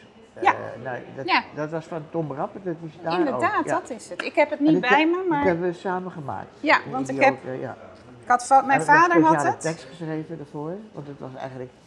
Ja. 0.41 0.55
nou, 0.83 0.99
dat, 1.15 1.27
ja. 1.27 1.43
dat 1.55 1.69
was 1.69 1.85
van 1.85 2.03
Tom 2.09 2.33
Rapp, 2.33 2.53
dat 2.63 2.75
is 2.85 2.99
daar 3.03 3.19
Inderdaad, 3.19 3.59
ook. 3.59 3.65
Ja. 3.65 3.79
dat 3.79 3.89
is 3.89 4.09
het. 4.09 4.23
Ik 4.23 4.35
heb 4.35 4.49
het 4.49 4.59
niet 4.59 4.79
bij 4.79 5.07
me, 5.07 5.25
maar... 5.29 5.37
Dat 5.37 5.47
hebben 5.47 5.67
we 5.67 5.73
samen 5.73 6.11
gemaakt. 6.11 6.57
Ja, 6.59 6.79
want 6.89 7.09
ik 7.09 7.23
heb... 7.23 7.35
ja. 7.59 7.77
Ik 8.21 8.27
had 8.27 8.65
mijn 8.65 8.79
en 8.79 8.85
vader 8.85 9.21
had 9.21 9.43
een 9.43 9.51
het. 9.51 9.61
tekst 9.61 9.83
geschreven 9.83 10.37
daarvoor, 10.37 10.73
want 10.91 11.07
het 11.07 11.19
was 11.19 11.35
eigenlijk 11.35 11.69
een 11.71 11.80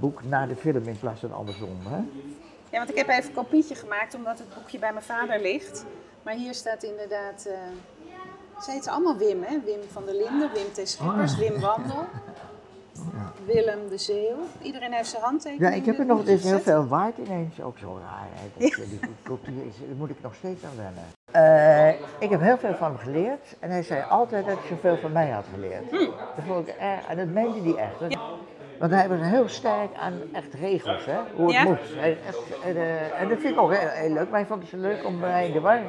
boek 0.00 0.24
na 0.24 0.46
de 0.46 0.56
film 0.56 0.86
in 0.88 0.98
plaats 0.98 1.20
van 1.20 1.32
andersom. 1.32 1.78
Hè? 1.88 1.96
Ja, 2.70 2.78
want 2.78 2.90
ik 2.90 2.96
heb 2.96 3.08
even 3.08 3.24
een 3.24 3.34
kopietje 3.34 3.74
gemaakt 3.74 4.14
omdat 4.14 4.38
het 4.38 4.54
boekje 4.54 4.78
bij 4.78 4.92
mijn 4.92 5.04
vader 5.04 5.40
ligt. 5.40 5.84
Maar 6.22 6.34
hier 6.34 6.54
staat 6.54 6.82
inderdaad. 6.82 7.46
Uh, 7.48 7.52
ze 8.62 8.70
heten 8.70 8.92
allemaal 8.92 9.16
Wim, 9.16 9.42
hè? 9.42 9.60
Wim 9.64 9.80
van 9.92 10.04
der 10.04 10.14
Linden, 10.14 10.50
Wim 10.52 10.84
T. 10.84 10.88
Schippers, 10.88 11.32
Oh. 11.32 11.38
Wim 11.38 11.60
Wandel, 11.60 12.04
Ja. 13.12 13.32
Willem 13.46 13.88
de 13.88 13.98
Zeeuw. 13.98 14.36
Iedereen 14.62 14.92
heeft 14.92 15.08
zijn 15.08 15.22
handtekening. 15.22 15.70
Ja, 15.72 15.76
ik 15.80 15.86
heb 15.86 15.98
er 15.98 16.06
nog, 16.06 16.24
is 16.24 16.44
heel 16.44 16.58
veel 16.60 16.86
waard 16.86 17.18
ineens, 17.18 17.60
ook 17.60 17.78
zo 17.78 17.98
raar. 18.02 18.28
Hè? 18.32 18.48
Dat, 18.68 18.76
Die 18.88 19.00
cultuur 19.22 19.66
is, 19.66 19.74
daar 19.86 19.96
moet 19.96 20.10
ik 20.10 20.22
nog 20.22 20.34
steeds 20.34 20.64
aan 20.64 20.76
wennen. 20.76 21.04
Uh, 21.36 21.88
ik 22.18 22.30
heb 22.30 22.40
heel 22.40 22.58
veel 22.58 22.74
van 22.74 22.88
hem 22.88 22.98
geleerd 22.98 23.56
en 23.60 23.70
hij 23.70 23.82
zei 23.82 24.04
altijd 24.08 24.46
dat 24.46 24.58
hij 24.58 24.68
zoveel 24.68 24.96
van 24.96 25.12
mij 25.12 25.30
had 25.30 25.44
geleerd. 25.54 25.90
Hm. 25.90 25.96
Dat 26.36 26.44
vond 26.46 26.68
ik 26.68 26.74
erg, 26.74 27.06
en 27.06 27.16
dat 27.16 27.26
meende 27.26 27.72
hij 27.72 27.82
echt. 27.84 28.16
Want 28.82 28.94
hij 28.94 29.08
was 29.08 29.18
heel 29.20 29.48
sterk 29.48 29.94
aan 29.94 30.12
echt 30.32 30.54
regels, 30.54 31.04
hè? 31.04 31.18
hoe 31.34 31.46
het 31.46 31.54
Ja. 31.54 31.64
moet. 31.64 31.78
Hij, 31.94 32.18
echt, 32.26 32.60
en, 32.64 32.76
en 33.16 33.28
dat 33.28 33.38
vind 33.38 33.54
ik 33.54 33.60
ook 33.60 33.74
heel, 33.74 33.88
heel 33.88 34.12
leuk, 34.12 34.30
maar 34.30 34.38
hij 34.38 34.46
vond 34.46 34.60
het 34.60 34.70
zo 34.70 34.76
leuk 34.76 35.04
om 35.04 35.18
mij 35.18 35.46
in 35.46 35.52
de 35.52 35.60
war. 35.60 35.78
Uh, 35.78 35.86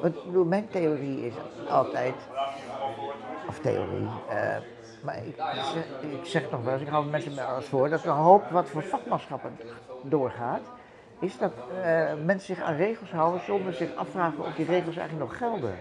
want 0.00 0.14
ik 0.14 0.24
bedoel, 0.24 0.44
mijn 0.44 0.68
theorie 0.70 1.26
is 1.26 1.32
altijd, 1.68 2.14
of 3.48 3.58
theorie, 3.58 4.08
maar 5.00 5.16
ik, 5.16 5.36
ik, 6.02 6.10
ik, 6.10 6.24
zeg 6.24 6.50
nog 6.50 6.64
wel 6.64 6.72
eens, 6.72 6.82
ik 6.82 6.88
hou 6.88 7.06
mensen 7.06 7.36
wel 7.36 7.56
eens 7.56 7.66
voor, 7.66 7.88
dat 7.88 8.04
een 8.04 8.12
hoop 8.12 8.50
wat 8.50 8.68
voor 8.68 8.82
vakmanschappen 8.82 9.58
doorgaat, 10.02 10.62
is 11.18 11.38
dat 11.38 11.52
mensen 12.24 12.54
zich 12.54 12.64
aan 12.64 12.76
regels 12.76 13.10
houden 13.10 13.40
zonder 13.40 13.72
zich 13.72 13.94
afvragen 13.94 14.44
of 14.44 14.54
die 14.54 14.66
regels 14.66 14.96
eigenlijk 14.96 15.30
nog 15.30 15.38
gelden. 15.38 15.74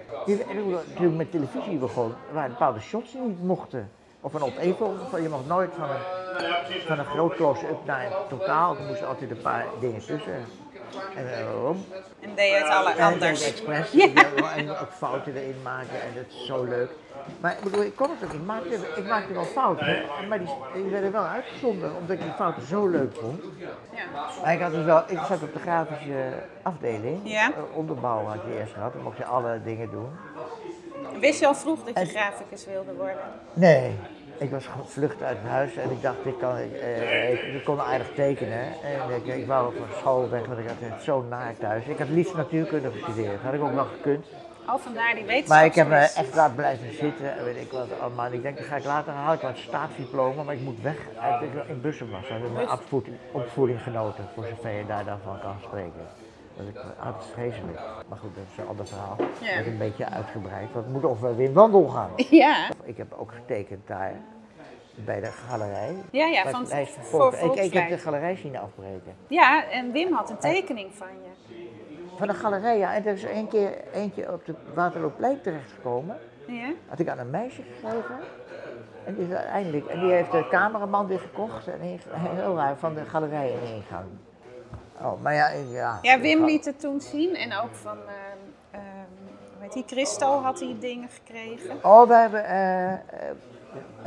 Toen 0.96 1.12
ik 1.12 1.18
met 1.18 1.32
televisie 1.32 1.78
begon, 1.78 2.14
er 2.28 2.34
waren 2.34 2.50
bepaalde 2.52 2.80
shots 2.80 3.14
niet 3.14 3.44
mochten. 3.44 3.90
Of 4.24 4.34
een 4.34 4.44
opeenvolging, 4.44 5.24
je 5.24 5.30
mocht 5.30 5.48
nooit 5.48 5.72
van 5.78 5.90
een, 5.90 6.82
van 6.88 7.00
een 7.00 7.06
groot 7.06 7.36
close-up 7.36 7.86
naar 7.86 8.06
een 8.06 8.12
totaal, 8.30 8.78
er 8.78 8.84
moesten 8.84 9.08
altijd 9.08 9.32
een 9.32 9.42
paar 9.42 9.66
dingen 9.80 10.06
tussen. 10.06 10.46
En 11.16 11.46
waarom? 11.46 11.86
En 12.20 12.36
deed 12.36 12.50
je 12.50 12.56
het 12.56 12.70
alle 12.70 12.92
en 12.92 13.14
anders. 13.14 13.48
expres. 13.48 13.92
Ja. 13.92 14.08
En 14.56 14.70
ook 14.70 14.92
fouten 14.92 15.36
erin 15.36 15.62
maken 15.64 16.02
en 16.02 16.14
dat 16.16 16.26
is 16.28 16.46
zo 16.46 16.64
leuk. 16.64 16.92
Maar 17.40 17.52
ik 17.52 17.64
bedoel, 17.64 17.84
ik 17.84 17.96
kon 17.96 18.10
het 18.10 18.24
ook. 18.24 18.34
Ik 18.34 18.46
maakte, 18.46 18.76
ik 18.96 19.06
maakte 19.08 19.34
wel 19.34 19.44
fouten, 19.44 20.04
maar 20.30 20.40
die, 20.40 20.48
die 20.74 20.84
werden 20.84 21.12
wel 21.12 21.24
uitgezonden 21.24 21.96
omdat 21.96 22.16
ik 22.16 22.22
die 22.22 22.32
fouten 22.32 22.68
zo 22.68 22.88
leuk 22.88 23.16
vond. 23.16 23.44
Ja. 23.58 23.68
Maar 24.44 24.54
ik, 24.54 24.62
had 24.62 24.72
dus 24.72 24.86
wel, 24.86 25.04
ik 25.08 25.20
zat 25.28 25.42
op 25.42 25.54
de 25.54 25.60
grafische 25.60 26.34
afdeling. 26.62 27.20
Ja. 27.24 27.50
Uh, 27.50 27.56
onderbouw 27.78 28.26
had 28.26 28.40
je 28.46 28.60
eerst 28.60 28.74
gehad, 28.74 28.94
dan 28.94 29.02
mocht 29.02 29.18
je 29.18 29.26
alle 29.26 29.60
dingen 29.64 29.90
doen. 29.92 30.10
Wist 31.20 31.40
je 31.40 31.48
al 31.48 31.56
vroeg 31.56 31.84
dat 31.84 32.00
je 32.00 32.06
graficus 32.06 32.66
wilde 32.66 32.94
worden? 32.94 33.24
Nee, 33.54 33.96
ik 34.38 34.52
was 34.52 34.66
gevlucht 34.66 35.22
uit 35.22 35.38
huis 35.48 35.76
en 35.76 35.92
ik 35.92 36.02
dacht, 36.02 36.26
ik, 36.26 36.38
kan, 36.40 36.58
ik, 36.58 36.74
eh, 36.74 37.32
ik, 37.32 37.42
ik 37.42 37.64
kon 37.64 37.82
aardig 37.82 38.12
tekenen. 38.16 38.60
En 38.60 39.16
ik, 39.16 39.36
ik 39.36 39.48
wou 39.48 39.74
van 39.76 39.98
school 39.98 40.30
weg, 40.30 40.46
want 40.46 40.60
ik 40.60 40.68
had 40.68 40.76
het 40.80 41.02
zo 41.02 41.26
naar 41.30 41.54
thuis. 41.60 41.86
Ik 41.86 41.98
had 41.98 42.10
liefst 42.10 42.36
natuurkunde 42.36 42.92
gestudeerd, 42.92 43.42
had 43.42 43.54
ik 43.54 43.62
ook 43.62 43.74
wel 43.74 43.86
gekund. 43.86 44.26
Oh, 44.68 44.76
vandaar 44.80 45.16
die 45.16 45.26
wetenschap. 45.26 45.58
Maar 45.58 45.66
ik 45.66 45.76
heb 45.76 45.88
me 45.88 45.96
echt 45.96 46.36
laten 46.36 46.56
blijven 46.56 46.94
zitten 46.94 47.38
en 47.38 47.44
weet 47.44 47.58
ik 47.58 47.72
wat 47.72 48.00
allemaal. 48.00 48.32
Ik 48.32 48.42
denk, 48.42 48.58
dan 48.58 48.66
ga 48.66 48.76
ik 48.76 48.84
later 48.84 49.14
haal 49.14 49.34
ik 49.34 49.42
wat 49.42 49.58
staatsdiploma, 49.58 50.44
maar 50.44 50.56
ik 50.56 50.62
moet 50.62 50.82
weg 50.82 50.98
ik 51.42 51.68
in 51.68 51.82
Bussen 51.82 52.12
was. 52.12 52.24
Ik 52.24 52.30
heb 52.30 52.54
mijn 52.54 52.70
opvoeding 53.32 53.82
genoten, 53.82 54.28
voor 54.34 54.46
zover 54.46 54.72
je 54.72 54.86
daar 54.86 55.06
dan 55.06 55.20
van 55.24 55.40
kan 55.40 55.56
spreken. 55.62 56.08
Dus 56.58 56.68
ik 56.68 56.78
had 56.98 57.16
het 57.16 57.26
vreselijk. 57.26 57.80
Maar 58.08 58.18
goed, 58.18 58.36
dat 58.36 58.44
is 58.52 58.58
een 58.58 58.68
ander 58.68 58.88
verhaal. 58.88 59.16
Ja. 59.20 59.56
Dat 59.56 59.66
is 59.66 59.72
een 59.72 59.78
beetje 59.78 60.06
uitgebreid. 60.10 60.72
Want 60.74 60.86
het 60.86 60.94
moet 60.94 61.04
over 61.04 61.36
Wim 61.36 61.54
Wandel 61.54 61.88
gaan. 61.88 62.10
Ja. 62.30 62.70
Ik 62.84 62.98
heb 62.98 63.14
ook 63.14 63.32
getekend 63.32 63.88
daar, 63.88 64.14
bij 64.96 65.20
de 65.20 65.32
galerij. 65.48 65.96
Ja, 66.12 66.26
ja, 66.26 66.50
van 66.50 66.66
het 66.70 66.90
voor 67.02 67.34
ik, 67.34 67.54
ik 67.54 67.74
heb 67.74 67.90
de 67.90 67.98
galerij 67.98 68.36
zien 68.36 68.58
afbreken. 68.58 69.16
Ja, 69.28 69.70
en 69.70 69.92
Wim 69.92 70.14
had 70.14 70.30
een 70.30 70.38
tekening 70.38 70.94
van 70.94 71.08
je. 71.08 71.32
Van 72.18 72.28
de 72.28 72.34
galerij, 72.34 72.78
ja. 72.78 72.94
En 72.94 73.06
er 73.06 73.14
is 73.14 73.24
één 73.24 73.48
keer 73.48 73.74
eentje 73.94 74.32
op 74.34 74.46
de 74.46 74.56
Waterloopplein 74.74 75.42
terechtgekomen. 75.42 76.18
Ja? 76.48 76.72
Had 76.88 77.00
ik 77.00 77.10
aan 77.10 77.20
een 77.20 77.30
meisje 77.30 77.62
gegeven. 77.62 78.18
En 79.06 79.16
die, 79.16 79.36
uiteindelijk, 79.36 79.86
en 79.86 80.00
die 80.00 80.12
heeft 80.12 80.32
de 80.32 80.48
cameraman 80.50 81.08
weer 81.08 81.20
gekocht. 81.20 81.68
En 81.68 81.80
heel 81.82 82.56
raar, 82.56 82.78
van 82.78 82.94
de 82.94 83.06
galerij 83.06 83.52
in 83.52 83.76
ingang. 83.76 84.06
Oh, 85.02 85.22
maar 85.22 85.34
ja, 85.34 85.48
ik- 85.48 85.70
ja. 85.72 86.00
Ja, 86.02 86.20
Wim 86.20 86.46
liet 86.46 86.66
het 86.66 86.80
toen 86.80 87.02
zien 87.02 87.36
en 87.36 87.54
ook 87.58 87.76
van, 87.76 87.98
heet 89.60 89.74
die, 89.74 89.84
Christo 89.88 90.42
had 90.42 90.60
hij 90.60 90.76
dingen 90.80 91.10
gekregen. 91.10 91.80
Oh, 91.84 92.08
wij 92.08 92.22
hebben, 92.22 92.46
eh, 92.46 92.92
eh, 92.94 93.00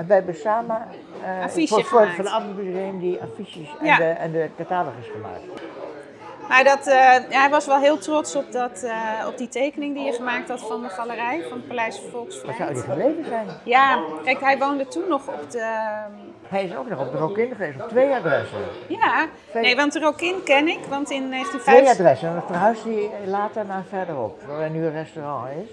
wij 0.06 0.16
hebben 0.16 0.34
samen 0.34 0.86
eh, 1.24 1.46
voor, 1.48 1.84
voor, 1.84 2.06
voor 2.06 2.24
de 2.24 2.30
Amsterdam 2.30 2.98
die 2.98 3.20
affiches 3.22 3.68
en, 3.80 3.86
Ja. 3.86 3.96
de, 3.96 4.04
en 4.04 4.32
de 4.32 4.50
catalogus 4.56 5.06
gemaakt. 5.08 5.40
Maar 6.48 6.64
dat, 6.64 6.84
ja, 6.84 7.40
hij 7.40 7.50
was 7.50 7.66
wel 7.66 7.78
heel 7.78 7.98
trots 7.98 8.36
op, 8.36 8.52
dat, 8.52 8.82
eh, 8.82 9.26
op 9.26 9.38
die 9.38 9.48
tekening 9.48 9.94
die 9.94 10.04
je 10.04 10.12
gemaakt 10.12 10.48
had 10.48 10.60
van 10.60 10.82
de 10.82 10.88
galerij, 10.88 11.42
van 11.48 11.56
het 11.58 11.68
Paleis 11.68 11.96
van 11.96 12.04
Waar 12.04 12.12
zou 12.12 12.26
die 12.28 12.40
Volksvrijheid. 12.40 12.78
gebleven 12.80 13.24
zijn? 13.24 13.46
Ja, 13.62 13.98
kijk, 14.24 14.40
hij 14.40 14.58
woonde 14.58 14.86
toen 14.88 15.08
nog 15.08 15.28
op 15.28 15.50
de... 15.50 15.82
Hij 16.48 16.64
is 16.64 16.76
ook 16.76 16.88
nog 16.88 17.00
op 17.00 17.12
de 17.12 17.18
Rokin 17.18 17.48
geweest, 17.48 17.82
op 17.82 17.88
twee 17.88 18.14
adressen. 18.14 18.58
Ja, 18.88 19.26
Twee- 19.50 19.62
nee, 19.62 19.76
want 19.76 19.92
de 19.92 20.00
Rokin 20.00 20.42
ken 20.44 20.68
ik, 20.68 20.78
want 20.88 21.10
in 21.10 21.18
Twee 21.28 21.30
1950... 21.30 21.92
adressen. 21.98 22.28
En 22.28 22.34
dan 22.34 22.42
verhuisde 22.46 22.90
hij 22.90 23.28
later 23.28 23.64
naar 23.66 23.84
verderop, 23.88 24.42
waar 24.46 24.70
nu 24.70 24.84
een 24.86 24.92
restaurant 24.92 25.48
is. 25.64 25.70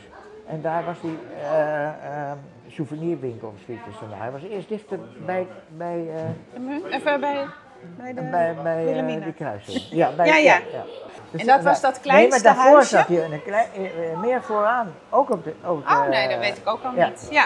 En 0.47 0.61
daar 0.61 0.85
was 0.85 1.01
die 1.01 1.17
eh, 1.43 1.85
eh, 1.87 2.31
souvenirwinkel 2.67 3.47
of 3.47 3.61
zoiets. 3.65 3.83
Hij 4.13 4.31
was 4.31 4.41
eerst 4.43 4.69
dichter 4.69 4.99
bij, 5.25 5.47
bij, 5.67 6.07
Even 6.89 7.19
bij, 7.19 7.45
bij 7.97 8.13
de 8.13 8.21
bij, 8.21 8.55
bij 8.63 8.77
eh, 8.79 8.83
Wilhelmina. 8.85 9.23
die 9.23 9.33
kruising. 9.33 9.83
Ja, 9.89 10.11
bij, 10.15 10.27
Ja, 10.27 10.35
ja. 10.35 10.59
Dus, 11.31 11.41
En 11.41 11.47
dat 11.47 11.59
eh, 11.59 11.63
was 11.65 11.81
dat 11.81 11.91
Nee, 11.93 12.01
kleinste 12.01 12.43
maar 12.43 12.53
daarvoor 12.55 12.73
huisje? 12.73 12.95
zat 12.97 13.07
hij 13.07 13.23
een 13.23 13.43
klein, 13.43 13.67
eh, 13.75 14.11
eh, 14.11 14.19
meer 14.19 14.41
vooraan. 14.41 14.93
Ook 15.09 15.29
op 15.29 15.43
de... 15.43 15.53
Ook, 15.65 15.89
Oh 15.89 16.07
nee, 16.07 16.27
dat 16.29 16.39
weet 16.39 16.57
ik 16.57 16.67
ook 16.69 16.83
al 16.83 16.91
ja. 16.95 17.07
niet. 17.07 17.27
Ja. 17.29 17.45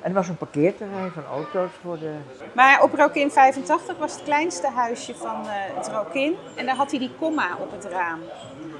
En 0.00 0.08
er 0.08 0.14
was 0.14 0.28
een 0.28 0.36
parkeerterrein 0.36 1.10
van 1.10 1.22
auto's 1.32 1.70
voor 1.82 1.98
de... 1.98 2.10
Maar 2.52 2.82
op 2.82 2.94
Rokin 2.94 3.30
85 3.30 3.96
was 3.98 4.12
het 4.12 4.22
kleinste 4.22 4.68
huisje 4.74 5.14
van 5.14 5.36
het 5.46 5.88
Rokin. 5.88 6.36
En 6.56 6.66
daar 6.66 6.74
had 6.76 6.90
hij 6.90 6.98
die 6.98 7.12
komma 7.18 7.46
op 7.58 7.70
het 7.70 7.84
raam. 7.84 8.18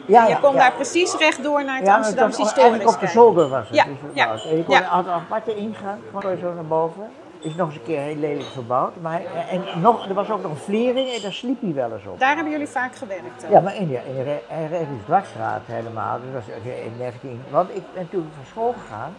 Ja, 0.06 0.22
je 0.24 0.28
ja, 0.30 0.36
kon 0.40 0.52
ja. 0.52 0.58
daar 0.58 0.72
precies 0.72 1.14
rechtdoor 1.16 1.64
naar 1.64 1.76
het 1.76 1.86
Ja, 1.86 1.94
Amsterdamse 1.96 2.40
Historisch 2.42 2.64
eigenlijk 2.70 2.94
op 2.94 3.00
de 3.00 3.06
zolder 3.12 3.48
was 3.48 3.66
het. 3.66 3.76
Ja, 3.76 3.84
dus 3.84 3.96
het 4.02 4.10
ja, 4.14 4.28
was- 4.28 4.46
En 4.46 4.56
je 4.56 4.64
kon 4.64 4.74
ja. 4.76 4.84
aparte 4.88 5.54
ingang, 5.54 5.98
gewoon 6.14 6.38
zo 6.38 6.52
naar 6.54 6.64
boven. 6.64 7.10
Is 7.42 7.54
nog 7.54 7.66
eens 7.68 7.76
een 7.76 7.82
keer 7.82 8.00
heel 8.00 8.16
lelijk 8.16 8.48
verbouwd. 8.48 8.92
Maar, 9.00 9.20
hij- 9.24 9.48
en 9.74 9.80
nog, 9.80 10.08
er 10.08 10.14
was 10.14 10.30
ook 10.30 10.42
nog 10.42 10.50
een 10.50 10.56
vliering 10.56 11.10
en 11.10 11.22
daar 11.22 11.32
sliep 11.32 11.60
hij 11.60 11.74
wel 11.74 11.92
eens 11.92 12.06
op. 12.06 12.18
Daar 12.18 12.34
hebben 12.34 12.52
jullie 12.52 12.66
vaak 12.68 12.96
gewerkt. 12.96 13.44
ook. 13.44 13.50
Ja, 13.50 13.60
maar 13.60 13.76
in 13.76 13.88
de, 13.88 13.94
in 14.06 14.14
de 14.14 14.22
Re- 14.22 14.42
in 14.48 14.60
de 14.62 14.66
Regis 14.66 14.86
Dwarsstraat 15.04 15.60
helemaal. 15.64 16.18
Dat 16.32 16.32
was 16.44 16.56
in 16.64 16.92
19... 16.98 17.42
Want 17.50 17.70
ik 17.76 17.82
ben 17.94 18.08
toen 18.10 18.30
van 18.36 18.44
school 18.46 18.74
gegaan. 18.82 19.14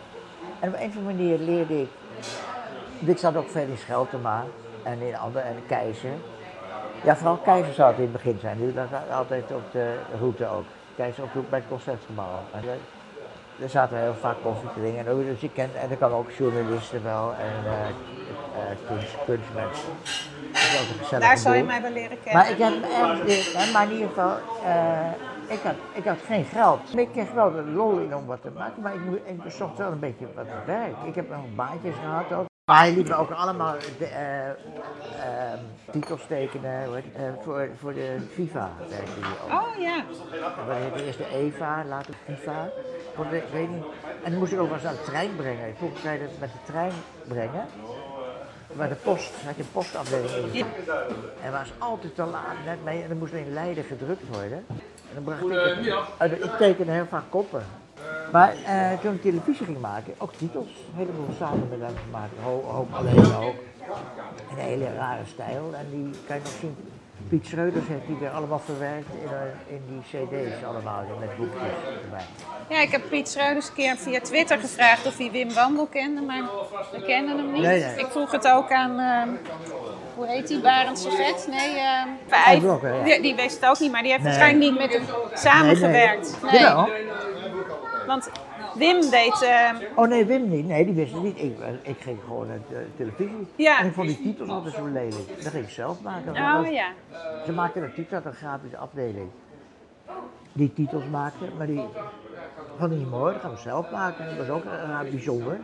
En 0.59 0.69
op 0.69 0.75
een 0.79 0.87
of 0.89 0.95
andere 0.97 1.15
manier 1.15 1.37
leerde 1.37 1.81
ik... 1.81 1.89
Ik 2.99 3.17
zat 3.17 3.35
ook 3.35 3.49
verder 3.49 3.69
in 3.69 3.77
Scheltema. 3.77 4.43
En 4.83 5.01
in 5.01 5.17
andere, 5.17 5.43
en 5.45 5.55
keizer. 5.67 6.11
Ja, 7.03 7.15
vooral 7.15 7.37
keizer 7.37 7.73
zou 7.73 7.87
het 7.89 7.97
in 7.97 8.03
het 8.03 8.11
begin 8.11 8.37
zijn. 8.41 8.57
Die 8.57 8.73
was 8.73 8.87
altijd 9.11 9.51
op 9.51 9.71
de 9.71 9.95
route 10.19 10.47
ook. 10.47 10.65
Keizer 10.95 11.23
op 11.23 11.33
de 11.33 11.39
bij 11.49 11.59
het 11.59 11.67
concertgebouw. 11.67 12.39
Daar 13.59 13.69
zaten 13.69 13.97
heel 13.97 14.13
vaak 14.13 14.35
drinken. 14.75 15.05
En, 15.07 15.13
ook- 15.13 15.23
dus 15.25 15.41
je 15.41 15.49
kent, 15.49 15.73
en 15.75 15.87
dan 15.89 15.97
kan 15.97 16.11
ook 16.11 16.31
journalisten 16.31 17.03
wel 17.03 17.33
en 17.39 17.71
eh, 17.71 17.87
eh, 17.89 18.77
kunst, 18.87 19.15
kunstmensen. 19.25 19.93
Daar 21.19 21.37
zou 21.37 21.55
je 21.55 21.63
mij 21.63 21.81
wel 21.81 21.91
leren 21.91 22.17
kennen. 22.23 22.33
Maar 22.41 22.49
ik 22.51 22.57
heb 22.57 22.73
ergens, 22.83 23.71
maar 23.71 23.83
in 23.83 23.91
ieder 23.91 24.07
geval, 24.07 24.35
eh, 24.65 25.11
ik, 25.47 25.59
had, 25.63 25.75
ik 25.93 26.03
had 26.05 26.17
geen 26.25 26.45
geld. 26.45 26.93
Maar 26.93 27.01
ik 27.03 27.11
kreeg 27.11 27.31
wel 27.31 27.51
de 27.51 27.61
lol 27.63 27.97
in 27.97 28.15
om 28.15 28.25
wat 28.25 28.41
te 28.41 28.49
maken, 28.57 28.81
maar 28.81 28.93
ik, 28.93 29.01
ik 29.25 29.43
bezocht 29.43 29.77
wel 29.77 29.91
een 29.91 29.99
beetje 29.99 30.25
wat 30.35 30.45
werk. 30.65 30.93
Ik 31.05 31.15
heb 31.15 31.29
nog 31.29 31.39
baantjes 31.55 31.95
gehad 32.03 32.31
ook. 32.33 32.45
Maar 32.65 32.77
hij 32.79 32.93
liet 32.93 33.07
me 33.07 33.15
ook 33.15 33.31
allemaal 33.31 33.75
de, 33.97 34.05
eh, 34.05 34.49
ehm, 34.49 35.59
titels 35.91 36.21
tekenen 36.27 36.83
eh, 36.83 37.23
voor, 37.41 37.69
voor 37.79 37.93
de 37.93 38.17
FIFA 38.33 38.71
werkte 38.89 39.19
hij 39.19 39.31
ook. 39.43 39.61
Oh 39.61 39.79
ja. 39.81 40.03
We 40.67 40.73
hadden 40.73 41.05
eerst 41.05 41.17
de 41.17 41.27
EVA, 41.27 41.83
later 41.87 42.13
FIFA. 42.25 42.69
Voor 43.15 43.29
de- 43.29 43.37
Ik 43.37 43.43
weet 43.51 43.69
niet. 43.69 43.83
En 44.23 44.29
dan 44.31 44.39
moest 44.39 44.51
ik 44.51 44.59
ook 44.59 44.67
wel 44.67 44.77
eens 44.77 44.85
aan 44.87 44.93
de 44.93 45.01
trein 45.11 45.35
brengen. 45.35 45.75
Vroeger 45.77 45.99
zei 45.99 46.19
je 46.19 46.25
dat 46.25 46.39
met 46.39 46.51
de 46.51 46.71
trein 46.71 46.91
brengen. 47.27 47.65
Bij 48.73 48.87
de 48.87 48.95
post, 48.95 49.31
had 49.45 49.55
je 49.55 49.61
een 49.61 49.71
postafdeling. 49.71 50.53
Ja. 50.53 50.65
En 51.43 51.51
was 51.51 51.71
altijd 51.77 52.15
te 52.15 52.23
laat 52.23 52.43
net 52.65 52.83
mee 52.83 53.01
en 53.01 53.07
dan 53.07 53.17
moest 53.17 53.33
er 53.33 53.39
in 53.39 53.53
Leiden 53.53 53.83
gedrukt 53.83 54.27
worden. 54.31 54.65
En 54.69 55.13
dan 55.13 55.23
bracht 55.23 55.41
ik 55.41 55.85
het. 55.85 55.95
uit. 56.17 56.43
Ik 56.43 56.51
tekende 56.57 56.91
heel 56.91 57.05
vaak 57.09 57.23
koppen. 57.29 57.63
Maar 58.31 58.53
eh, 58.65 58.99
toen 59.01 59.13
ik 59.13 59.21
televisie 59.21 59.65
ging 59.65 59.79
maken, 59.81 60.13
ook 60.17 60.33
titels, 60.33 60.67
een 60.67 60.97
heleboel 60.97 61.27
samen 61.39 61.67
met 61.69 61.79
hem 61.79 61.95
gemaakt. 62.05 62.31
Ho- 62.43 62.63
Hoop 62.71 62.93
alleen 62.93 63.17
ook. 63.35 63.53
In 64.49 64.57
een 64.57 64.63
hele 64.63 64.93
rare 64.97 65.21
stijl. 65.33 65.73
En 65.77 65.85
die 65.91 66.09
kan 66.27 66.35
je 66.35 66.41
nog 66.43 66.53
zien. 66.59 66.75
Piet 67.29 67.45
Schreuders 67.47 67.87
heeft 67.87 68.07
die 68.07 68.15
weer 68.19 68.29
allemaal 68.29 68.59
verwerkt 68.59 69.07
in, 69.23 69.27
eh, 69.29 69.73
in 69.75 69.81
die 69.87 70.01
cd's 70.01 70.63
allemaal, 70.65 71.03
met 71.19 71.37
boekjes 71.37 71.61
erbij. 72.03 72.25
Ja, 72.69 72.81
ik 72.81 72.91
heb 72.91 73.01
Piet 73.09 73.29
Schreuders 73.29 73.67
een 73.67 73.73
keer 73.73 73.95
via 73.97 74.19
Twitter 74.21 74.57
gevraagd 74.59 75.05
of 75.07 75.17
hij 75.17 75.31
Wim 75.31 75.53
Wandel 75.53 75.85
kende, 75.85 76.21
maar 76.21 76.41
we 76.91 77.01
kennen 77.05 77.37
hem 77.37 77.51
niet. 77.51 77.61
Nee, 77.61 77.83
nee. 77.83 77.95
Ik 77.99 78.07
vroeg 78.09 78.31
het 78.31 78.47
ook 78.47 78.71
aan, 78.71 78.99
ehm, 78.99 79.29
hoe 80.15 80.27
heet 80.27 80.47
die, 80.47 80.59
Barend 80.61 80.99
Servet? 80.99 81.47
Nee, 81.49 81.75
ja. 81.75 82.07
die, 83.03 83.21
die 83.21 83.35
wist 83.35 83.59
het 83.61 83.69
ook 83.69 83.79
niet, 83.79 83.91
maar 83.91 84.01
die 84.01 84.11
heeft 84.11 84.23
Nee. 84.23 84.33
waarschijnlijk 84.33 84.71
niet 84.71 84.79
met 84.81 84.93
hem 84.93 85.03
samengewerkt. 85.33 86.37
Nee. 86.51 86.61
Want 88.07 88.29
Wim 88.75 89.01
deed, 89.01 89.41
ehm, 89.41 89.75
Oh 89.95 90.07
nee, 90.07 90.25
Wim 90.25 90.49
niet. 90.49 90.67
Nee, 90.67 90.85
die 90.85 90.93
wist 90.93 91.13
het 91.13 91.23
niet. 91.23 91.39
Ik, 91.39 91.57
ik 91.81 91.97
ging 91.99 92.19
gewoon 92.25 92.47
naar 92.47 92.59
de 92.69 92.85
televisie. 92.97 93.47
Ja. 93.55 93.79
En 93.79 93.85
ik 93.85 93.93
vond 93.93 94.07
die 94.07 94.21
titels 94.21 94.49
altijd 94.49 94.73
zo 94.75 94.85
lelijk. 94.85 95.43
Dat 95.43 95.51
ging 95.51 95.63
ik 95.65 95.69
zelf 95.71 96.01
maken. 96.01 96.31
Oh 96.35 96.53
was- 96.61 96.69
ja, 96.69 96.87
Ze 97.45 97.51
maakten 97.51 97.83
een 97.83 97.93
titel, 97.93 98.15
had 98.17 98.25
een 98.25 98.33
grafische 98.33 98.77
afdeling. 98.77 99.29
Die 100.53 100.73
titels 100.73 101.03
maakte, 101.11 101.45
maar 101.57 101.67
die 101.67 101.79
ik 102.79 102.89
niet 102.89 103.09
mooi. 103.09 103.33
Dat 103.33 103.41
gaan 103.41 103.51
we 103.51 103.57
zelf 103.57 103.91
maken. 103.91 104.25
Dat 104.25 104.47
was 104.47 104.49
ook 104.49 104.63
eh, 104.65 104.99
bijzonder. 104.99 105.59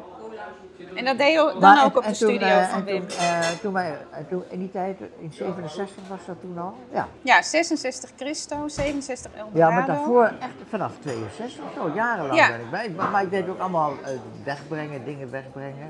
En 0.95 1.05
dat 1.05 1.17
deed 1.17 1.31
je 1.31 1.37
dan 1.37 1.59
Maar 1.59 1.85
ook 1.85 1.91
en- 1.91 1.97
op 1.97 2.03
de 2.03 2.07
toen, 2.07 2.15
studio 2.15 2.47
eh, 2.47 2.69
van 2.69 2.83
Wim. 2.83 3.07
Toen, 3.07 3.17
eh, 3.17 3.39
toen, 3.61 3.73
wij, 3.73 3.97
toen, 4.29 4.43
in 4.49 4.59
die 4.59 4.71
tijd, 4.71 4.99
in 5.19 5.33
67 5.33 6.07
was 6.07 6.19
dat 6.25 6.35
toen 6.41 6.57
al? 6.57 6.73
Ja. 6.93 7.07
Ja, 7.21 7.41
66 7.41 8.09
Christo, 8.15 8.67
67 8.67 9.31
Eldorado. 9.35 9.59
Ja, 9.59 9.69
maar 9.69 9.85
daarvoor 9.85 10.23
echt 10.39 10.51
vanaf 10.69 10.91
62 11.01 11.63
of 11.65 11.73
zo, 11.75 11.91
jarenlang 11.95 12.39
Ja. 12.39 12.47
ben 12.47 12.59
ik 12.59 12.69
bij. 12.71 12.89
Maar, 12.89 13.09
maar 13.09 13.23
ik 13.23 13.29
deed 13.29 13.49
ook 13.49 13.59
allemaal 13.59 13.91
eh, 14.03 14.11
wegbrengen, 14.43 15.05
dingen 15.05 15.31
wegbrengen. 15.31 15.87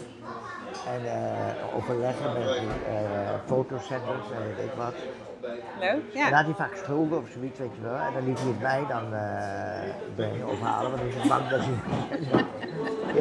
En 0.87 1.05
eh, 1.11 1.75
overleggen 1.75 2.33
met 2.33 2.43
die 2.43 2.67
eh 2.93 3.33
fotocentrums 3.45 4.31
en 4.35 4.43
weet 4.55 4.65
ik 4.65 4.71
wat. 4.77 4.93
Leuk, 5.41 5.61
En 5.79 6.01
dan 6.13 6.21
ja. 6.23 6.31
had 6.31 6.45
hij 6.45 6.53
vaak 6.53 6.75
schulden 6.83 7.17
of 7.17 7.29
zoiets, 7.33 7.59
weet 7.59 7.75
je 7.75 7.81
wel. 7.81 7.95
En 7.95 8.13
dan 8.13 8.25
liet 8.25 8.39
hij 8.39 8.47
het 8.47 8.61
mij 8.61 8.85
dan 8.87 9.13
eh, 9.13 9.93
brengen 10.15 10.47
of 10.47 10.61
halen, 10.61 10.91
want 10.91 11.01
dan 11.01 11.09
is 11.11 11.15
hij 11.15 11.27
bang 11.27 11.47
dat 11.47 11.59
hij... 11.63 12.45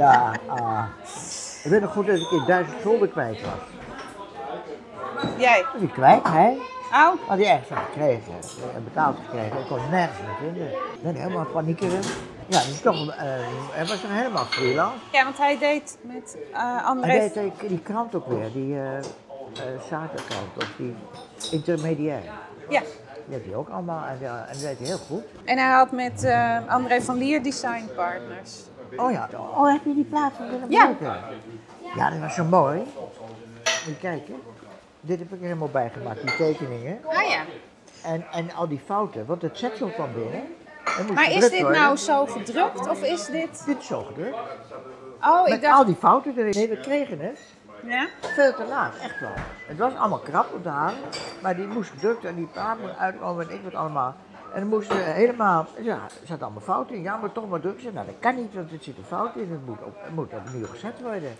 ja, 0.00 0.32
ah. 0.46 0.84
Ik 1.64 1.70
weet 1.70 1.80
nog 1.80 1.92
goed 1.92 2.06
dat 2.06 2.16
ik 2.16 2.30
in 2.30 2.44
duizend 2.46 2.80
schulden 2.80 3.10
kwijt 3.10 3.40
was. 3.40 3.60
Jij. 5.38 5.64
Was 5.72 5.80
hij 5.80 5.90
kwijt, 5.90 6.28
hij? 6.28 6.58
Oh, 6.92 7.28
Had 7.28 7.38
hij 7.38 7.46
ergens 7.46 7.68
van 7.68 7.76
gekregen, 7.76 8.32
en 8.74 8.84
betaald 8.84 9.16
gekregen. 9.24 9.58
Ik 9.58 9.66
kon 9.66 9.80
het 9.80 9.90
nergens 9.90 10.18
meer 10.20 10.36
vinden. 10.40 10.72
Ik 10.72 11.02
ben 11.02 11.14
helemaal 11.14 11.46
paniekeren. 11.46 12.00
Ja, 12.46 12.58
dus 12.58 12.80
toch, 12.80 13.10
eh, 13.10 13.16
hij 13.72 13.86
was 13.86 14.00
toch 14.00 14.10
helemaal 14.10 14.44
freelance. 14.44 14.98
ja, 15.12 15.24
want 15.24 15.38
hij 15.38 15.58
deed 15.58 15.98
met 16.02 16.36
eh 16.52 16.86
André... 16.86 17.10
Hij 17.10 17.32
deed 17.32 17.58
die, 17.60 17.68
die 17.68 17.80
krant 17.80 18.14
ook 18.14 18.26
weer, 18.26 18.52
die 18.52 18.80
eh 18.80 18.98
eh, 19.56 19.80
zakenkrant, 19.88 20.56
of 20.56 20.72
die 20.76 20.94
intermediair. 21.53 22.22
Ja, 22.68 22.82
Die 23.26 23.36
had 23.36 23.45
hij 23.47 23.55
ook 23.55 23.68
allemaal 23.68 24.05
en, 24.05 24.18
en 24.22 24.47
dat 24.53 24.61
deed 24.61 24.78
hij 24.78 24.86
heel 24.86 24.99
goed. 24.99 25.22
en 25.45 25.59
hij 25.59 25.70
had 25.70 25.93
met 25.93 26.24
eh, 26.24 26.59
André 26.68 27.03
van 27.03 27.16
Lier 27.18 27.43
Design 27.43 27.89
Partners. 27.97 28.57
Oh 28.97 29.12
ja, 29.12 29.28
oh 29.34 29.72
heb 29.72 29.80
je 29.84 29.95
die 29.95 30.05
plaat 30.05 30.32
van 30.36 30.51
Willem 30.51 30.70
Ja. 30.70 30.95
Ja, 31.97 32.11
dat 32.11 32.18
was 32.20 32.34
zo 32.34 32.45
mooi. 32.45 32.78
Moet 32.78 33.84
je 33.84 33.97
kijken. 34.01 34.34
Dit 35.01 35.18
heb 35.18 35.32
ik 35.32 35.39
er 35.39 35.45
helemaal 35.45 35.68
bijgemaakt, 35.68 36.20
die 36.20 36.36
tekeningen. 36.36 36.99
Ah 37.05 37.28
ja. 37.28 37.43
En, 38.05 38.24
en 38.32 38.55
al 38.55 38.68
die 38.68 38.80
fouten, 38.84 39.26
want 39.26 39.43
het 39.43 39.59
zetsel 39.59 39.89
kwam 39.89 40.09
binnen. 40.14 40.43
Maar 41.14 41.30
is 41.32 41.51
dit 41.51 41.61
worden. 41.61 41.80
nou 41.80 41.97
zo 41.97 42.26
gedrukt 42.26 42.89
of 42.89 43.03
is 43.03 43.26
dit... 43.26 43.62
Dit 43.66 43.78
is 43.78 43.86
zo 43.86 44.03
gedrukt. 44.03 44.36
Oh, 45.20 45.43
ik 45.45 45.53
Met 45.53 45.62
dacht... 45.62 45.78
al 45.78 45.84
die 45.84 45.95
fouten 45.95 46.32
erin. 46.36 46.53
Nee, 46.55 46.68
we 46.68 46.80
kregen 46.80 47.20
het. 47.20 47.39
Ja? 47.82 48.08
Veel 48.20 48.54
te 48.54 48.64
laat, 48.64 48.94
echt 49.02 49.20
wel. 49.20 49.30
Het 49.66 49.78
was 49.78 49.94
allemaal 49.94 50.18
krap 50.18 50.52
om 50.54 50.62
te 50.62 50.68
halen, 50.68 50.98
maar 51.42 51.56
die 51.56 51.66
moest 51.66 51.90
gedrukt 51.90 52.24
en 52.24 52.34
die 52.34 52.46
plaat 52.52 52.78
moest 52.80 52.96
uitkomen 52.98 53.48
en 53.48 53.54
ik 53.54 53.60
wat 53.62 53.74
allemaal. 53.74 54.14
En 54.54 54.60
dan 54.60 54.68
moesten 54.68 54.96
we 54.96 55.02
helemaal, 55.02 55.66
ja, 55.80 55.94
er 55.94 56.26
zaten 56.26 56.42
allemaal 56.44 56.62
fouten 56.62 56.96
in. 56.96 57.02
Ja, 57.02 57.16
maar 57.16 57.32
toch 57.32 57.48
maar 57.48 57.60
druk 57.60 57.80
zijn. 57.80 57.94
Nou, 57.94 58.06
dat 58.06 58.14
kan 58.20 58.34
niet, 58.34 58.54
want 58.54 58.70
er 58.70 58.78
zit 58.80 58.96
een 58.96 59.04
fout 59.04 59.36
in. 59.36 59.50
Het 59.50 59.66
moet, 59.66 59.82
op, 59.82 59.96
het 60.00 60.14
moet 60.14 60.32
opnieuw 60.32 60.66
gezet 60.66 61.00
worden. 61.02 61.36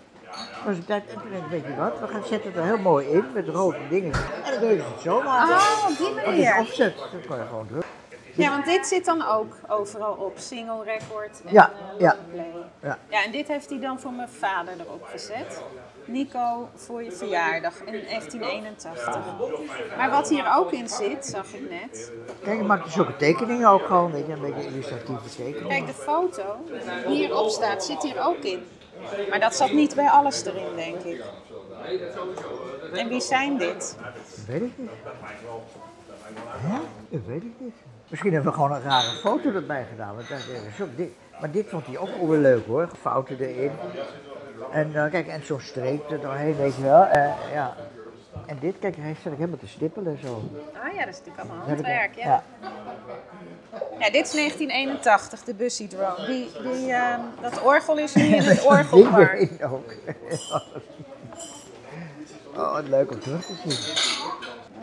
Was 0.65 0.75
een 0.75 0.85
tijd, 0.85 1.03
en 1.07 1.21
toen 1.21 1.29
denk 1.31 1.43
ik, 1.43 1.49
weet 1.49 1.63
je 1.63 1.75
wat, 1.75 1.99
we 1.99 2.07
gaan 2.07 2.23
zetten 2.23 2.51
het 2.51 2.59
er 2.59 2.65
heel 2.65 2.77
mooi 2.77 3.07
in 3.07 3.25
met 3.33 3.47
rode 3.47 3.87
dingen. 3.89 4.13
En 4.13 4.51
dan 4.51 4.59
deden 4.59 4.83
ze 4.83 4.91
het 4.91 5.01
zomaar. 5.01 5.49
Oh, 5.49 5.87
op 5.89 5.97
die 5.97 6.07
het 6.15 6.25
manier. 6.25 6.57
offset, 6.59 6.97
dat 6.97 7.25
kon 7.27 7.37
je 7.37 7.45
gewoon 7.49 7.67
drukken. 7.67 7.89
Ja, 8.33 8.49
want 8.49 8.65
dit 8.65 8.87
zit 8.87 9.05
dan 9.05 9.27
ook 9.27 9.53
overal 9.67 10.13
op. 10.13 10.37
Single 10.37 10.83
record 10.83 11.41
en 11.45 11.53
Ja, 11.53 11.71
eh, 11.71 11.99
ja. 11.99 12.15
play. 12.31 12.51
Ja. 12.81 12.97
Ja, 13.09 13.23
en 13.23 13.31
dit 13.31 13.47
heeft 13.47 13.69
hij 13.69 13.79
dan 13.79 13.99
voor 13.99 14.13
mijn 14.13 14.29
vader 14.29 14.73
erop 14.79 15.03
gezet. 15.03 15.63
Nico, 16.11 16.69
voor 16.75 17.03
je 17.03 17.11
verjaardag 17.11 17.79
in 17.79 18.03
1981. 18.05 19.17
Maar 19.97 20.09
wat 20.09 20.29
hier 20.29 20.53
ook 20.55 20.71
in 20.71 20.89
zit, 20.89 21.25
zag 21.25 21.53
ik 21.53 21.69
net. 21.69 22.11
Kijk, 22.43 22.59
ik 22.59 22.65
maakte 22.65 22.89
zulke 22.89 23.15
tekeningen 23.15 23.69
ook 23.69 23.85
gewoon, 23.85 24.11
weet 24.11 24.25
je, 24.27 24.33
een 24.33 24.41
beetje 24.41 24.65
illustratieve 24.67 25.29
tekeningen. 25.35 25.67
Kijk, 25.67 25.85
de 25.85 25.93
foto 25.93 26.55
die 27.07 27.15
hierop 27.15 27.49
staat, 27.49 27.83
zit 27.83 28.03
hier 28.03 28.25
ook 28.25 28.37
in. 28.37 28.63
Maar 29.29 29.39
dat 29.39 29.55
zat 29.55 29.71
niet 29.71 29.95
bij 29.95 30.09
alles 30.09 30.45
erin, 30.45 30.75
denk 30.75 31.01
ik. 31.01 31.23
En 32.93 33.07
wie 33.07 33.21
zijn 33.21 33.57
dit? 33.57 33.97
Dat 34.35 34.45
weet 34.47 34.61
ik 34.61 34.77
niet. 34.77 34.89
Hè? 36.47 36.77
Dat 37.09 37.21
weet 37.25 37.43
ik 37.43 37.53
niet. 37.57 37.75
Misschien 38.07 38.33
hebben 38.33 38.51
we 38.51 38.57
gewoon 38.57 38.71
een 38.71 38.81
rare 38.81 39.11
foto 39.11 39.51
erbij 39.53 39.85
gedaan. 39.89 40.15
Want 40.15 40.29
dat 40.29 40.37
is 40.37 40.87
dit, 40.95 41.11
maar 41.39 41.51
dit 41.51 41.69
vond 41.69 41.85
hij 41.85 41.97
ook 41.97 42.09
wel 42.17 42.27
weer 42.27 42.39
leuk 42.39 42.65
hoor. 42.65 42.89
Fouten 43.01 43.39
erin. 43.39 43.71
En 44.71 44.95
eh, 44.95 45.11
kijk, 45.11 45.27
en 45.27 45.43
zo'n 45.43 45.59
streep 45.59 46.11
er 46.11 46.21
doorheen, 46.21 46.55
weet 46.55 46.75
je 46.75 46.81
wel. 46.81 47.03
Eh, 47.05 47.31
ja. 47.53 47.75
En 48.45 48.57
dit, 48.59 48.79
kijk, 48.79 48.95
hij 48.99 49.15
staat 49.19 49.33
helemaal 49.33 49.57
te 49.57 49.67
stippelen 49.67 50.17
zo. 50.23 50.41
Ah 50.83 50.93
ja, 50.93 51.05
dat 51.05 51.13
is 51.13 51.19
natuurlijk 51.19 51.39
allemaal 51.39 51.57
ik- 51.61 51.67
handwerk, 51.67 52.15
ja. 52.15 52.43
Ja, 53.99 54.09
dit 54.09 54.25
is 54.25 54.31
1981, 54.33 55.43
de 55.43 55.53
Bussy 55.53 55.87
Drone. 55.87 56.25
Die, 56.25 56.49
die, 56.61 56.91
ehm, 56.91 57.19
dat 57.41 57.61
orgel 57.63 57.97
is 57.97 58.13
nu 58.15 58.23
in 58.23 58.41
het 58.41 58.65
orgelpark. 58.75 59.33
Erin 59.39 59.65
ook. 59.71 59.93
oh, 62.55 62.73
wat 62.73 62.87
leuk 62.87 63.11
om 63.11 63.19
terug 63.19 63.45
te 63.45 63.53
zien. 63.53 63.95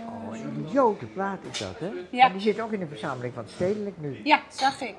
Oh, 0.07 0.37
een 0.39 0.65
idiote 0.67 1.07
plaat 1.07 1.39
is 1.51 1.59
dat, 1.59 1.79
hè? 1.79 1.87
Ja. 2.11 2.23
Maar 2.23 2.33
die 2.33 2.41
zit 2.41 2.61
ook 2.61 2.73
in 2.73 2.81
de 2.81 2.87
verzameling 2.87 3.35
van 3.35 3.43
het 3.43 3.53
Stedelijk 3.53 3.97
nu. 4.01 4.21
Ja, 4.25 4.41
zag 4.49 4.81
ik. 4.81 4.95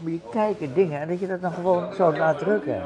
Moet 0.00 0.12
je 0.12 0.20
kijken, 0.30 0.74
dingen, 0.74 1.00
en 1.00 1.08
dat 1.08 1.20
je 1.20 1.26
dat 1.26 1.40
dan 1.42 1.52
gewoon 1.52 1.94
zo 1.94 2.16
laat 2.16 2.38
drukken. 2.38 2.82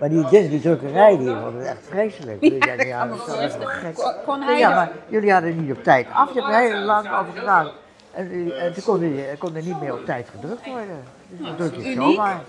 Maar 0.00 0.08
die, 0.08 0.28
die, 0.28 0.48
die 0.48 0.60
drukkerij, 0.60 1.18
die 1.18 1.34
wordt 1.34 1.62
echt 1.66 1.78
vreselijk. 1.88 2.42
Ja, 2.84 3.06
dat 3.06 3.26
dat 3.26 3.28
is 3.28 3.40
echt 3.42 3.56
gek. 3.60 3.94
Kon- 4.24 4.40
hij 4.42 4.58
ja, 4.58 4.70
maar 4.74 4.90
jullie 5.08 5.32
hadden 5.32 5.64
niet 5.64 5.76
op 5.76 5.82
tijd 5.82 6.06
af, 6.12 6.34
je 6.34 6.40
hebt 6.42 6.54
er 6.54 6.60
heel 6.60 6.80
lang 6.84 7.08
over 7.20 7.32
gedaan. 7.38 7.68
En, 8.12 8.28
die- 8.28 8.54
en 8.54 8.72
toen 8.74 8.82
kon 8.84 8.98
die- 8.98 9.24
kon 9.38 9.56
er 9.56 9.62
niet 9.62 9.80
meer 9.80 9.92
op 9.92 10.04
tijd 10.04 10.28
gedrukt 10.28 10.66
worden. 10.66 11.02
Dus 11.28 11.46
dan 11.46 11.56
druk 11.56 11.74
je 11.84 11.92
zomaar. 11.92 12.40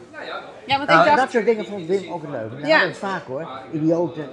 Ja, 0.66 0.78
want 0.78 0.90
Nou, 0.90 1.02
ik 1.02 1.08
dat 1.08 1.18
dacht... 1.18 1.32
soort 1.32 1.46
dingen 1.46 1.66
vond 1.66 1.86
Wim 1.86 2.12
ook 2.12 2.24
leuk. 2.32 2.60
Dat 2.60 2.68
Ja. 2.70 2.94
vaak 2.94 3.24
hoor, 3.24 3.48
idioten. 3.72 4.30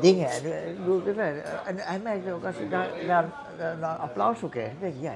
dingen. 0.00 0.28
En, 0.30 0.44
eh, 0.44 1.04
dat 1.04 1.14
werd- 1.14 1.46
en 1.66 1.76
hij 1.78 1.98
merkte 2.02 2.32
ook, 2.32 2.44
als 2.44 2.56
hij 2.56 2.68
daar, 2.68 2.88
daar, 3.06 3.24
daar- 3.58 3.76
daar 3.80 3.96
applaus 3.96 4.38
voor 4.38 4.48
kreeg, 4.48 4.68
denk 4.80 4.94
ik, 4.94 5.00
ja, 5.02 5.12